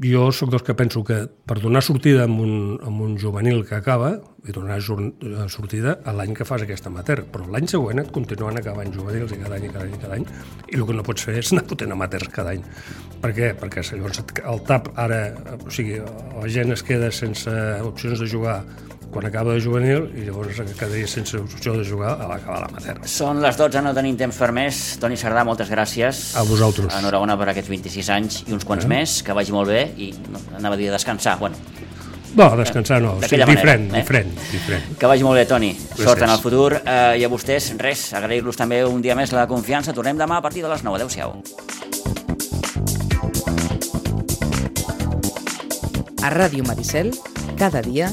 jo 0.00 0.30
sóc 0.32 0.50
dels 0.52 0.64
que 0.64 0.76
penso 0.78 1.02
que 1.04 1.24
per 1.46 1.58
donar 1.60 1.82
sortida 1.84 2.24
amb 2.24 2.40
un, 2.40 2.52
amb 2.86 3.02
un 3.04 3.16
juvenil 3.20 3.64
que 3.68 3.76
acaba, 3.76 4.14
i 4.48 4.52
donar 4.56 4.78
eh, 4.80 5.48
sortida 5.52 5.98
a 6.04 6.14
l'any 6.16 6.32
que 6.36 6.46
fas 6.48 6.62
aquest 6.64 6.86
amateur, 6.88 7.24
però 7.32 7.46
l'any 7.52 7.68
següent 7.68 8.00
et 8.00 8.12
continuen 8.14 8.56
acabant 8.56 8.92
juvenils 8.94 9.34
i 9.34 9.40
cada 9.42 9.58
any, 9.58 9.66
i 9.68 9.72
cada 9.72 9.84
any, 9.84 9.96
i 9.96 10.00
cada 10.00 10.16
any, 10.16 10.26
i 10.70 10.78
el 10.78 10.86
que 10.88 10.96
no 10.96 11.04
pots 11.06 11.26
fer 11.28 11.36
és 11.42 11.52
anar 11.52 11.66
fotent 11.68 11.92
amateurs 11.92 12.30
cada 12.32 12.54
any. 12.54 12.64
Per 13.20 13.32
què? 13.36 13.50
Perquè 13.60 13.84
llavors 13.90 14.22
el 14.24 14.62
TAP 14.68 14.92
ara, 15.00 15.20
o 15.58 15.74
sigui, 15.74 15.98
la 16.00 16.48
gent 16.48 16.72
es 16.76 16.84
queda 16.86 17.10
sense 17.12 17.52
opcions 17.84 18.22
de 18.22 18.30
jugar 18.30 18.62
quan 19.10 19.26
acaba 19.26 19.52
de 19.56 19.60
juvenil 19.60 20.06
i 20.14 20.24
llavors 20.28 20.60
quedaria 20.78 21.08
sense 21.10 21.36
opció 21.40 21.74
de 21.76 21.84
jugar 21.84 22.12
a 22.20 22.28
l'acabar 22.30 22.60
l'amateur. 22.66 23.00
Són 23.10 23.40
les 23.42 23.56
12, 23.58 23.82
no 23.82 23.92
tenim 23.96 24.16
temps 24.20 24.36
per 24.38 24.52
més. 24.54 24.78
Toni 25.02 25.18
Sardà, 25.18 25.42
moltes 25.44 25.70
gràcies. 25.72 26.22
A 26.38 26.44
vosaltres. 26.46 26.94
Enhorabona 27.00 27.36
per 27.40 27.50
aquests 27.50 27.70
26 27.72 28.10
anys 28.14 28.40
i 28.46 28.54
uns 28.54 28.64
quants 28.68 28.86
més, 28.90 29.20
que 29.26 29.34
vagi 29.36 29.52
molt 29.54 29.68
bé 29.72 29.82
i 29.98 30.12
no, 30.30 30.38
anava 30.60 30.78
a 30.78 30.80
dir 30.80 30.90
descansar. 30.94 31.38
Bueno, 31.42 31.58
No, 32.30 32.44
descansar 32.54 33.00
no, 33.02 33.16
o 33.16 33.22
sigui, 33.24 33.40
D'aquella 33.40 33.46
manera, 33.48 33.60
diferent, 33.60 33.86
eh? 33.90 34.00
diferent, 34.04 34.28
diferent. 34.52 34.84
que 35.00 35.08
vagi 35.10 35.24
molt 35.26 35.34
bé, 35.40 35.46
Toni. 35.50 35.72
Sort 35.98 36.22
en 36.22 36.30
el 36.30 36.38
futur. 36.38 36.76
Eh, 36.78 37.18
I 37.18 37.24
a 37.26 37.28
vostès, 37.32 37.72
res, 37.82 38.04
agrair-los 38.14 38.54
també 38.56 38.84
un 38.86 39.02
dia 39.02 39.16
més 39.18 39.32
la 39.34 39.48
confiança. 39.50 39.90
Tornem 39.92 40.14
demà 40.16 40.38
a 40.38 40.44
partir 40.44 40.62
de 40.62 40.70
les 40.70 40.84
9. 40.86 40.94
Adéu-siau. 41.00 41.34
A 46.22 46.30
Ràdio 46.30 46.62
Maricel, 46.68 47.10
cada 47.58 47.82
dia, 47.82 48.12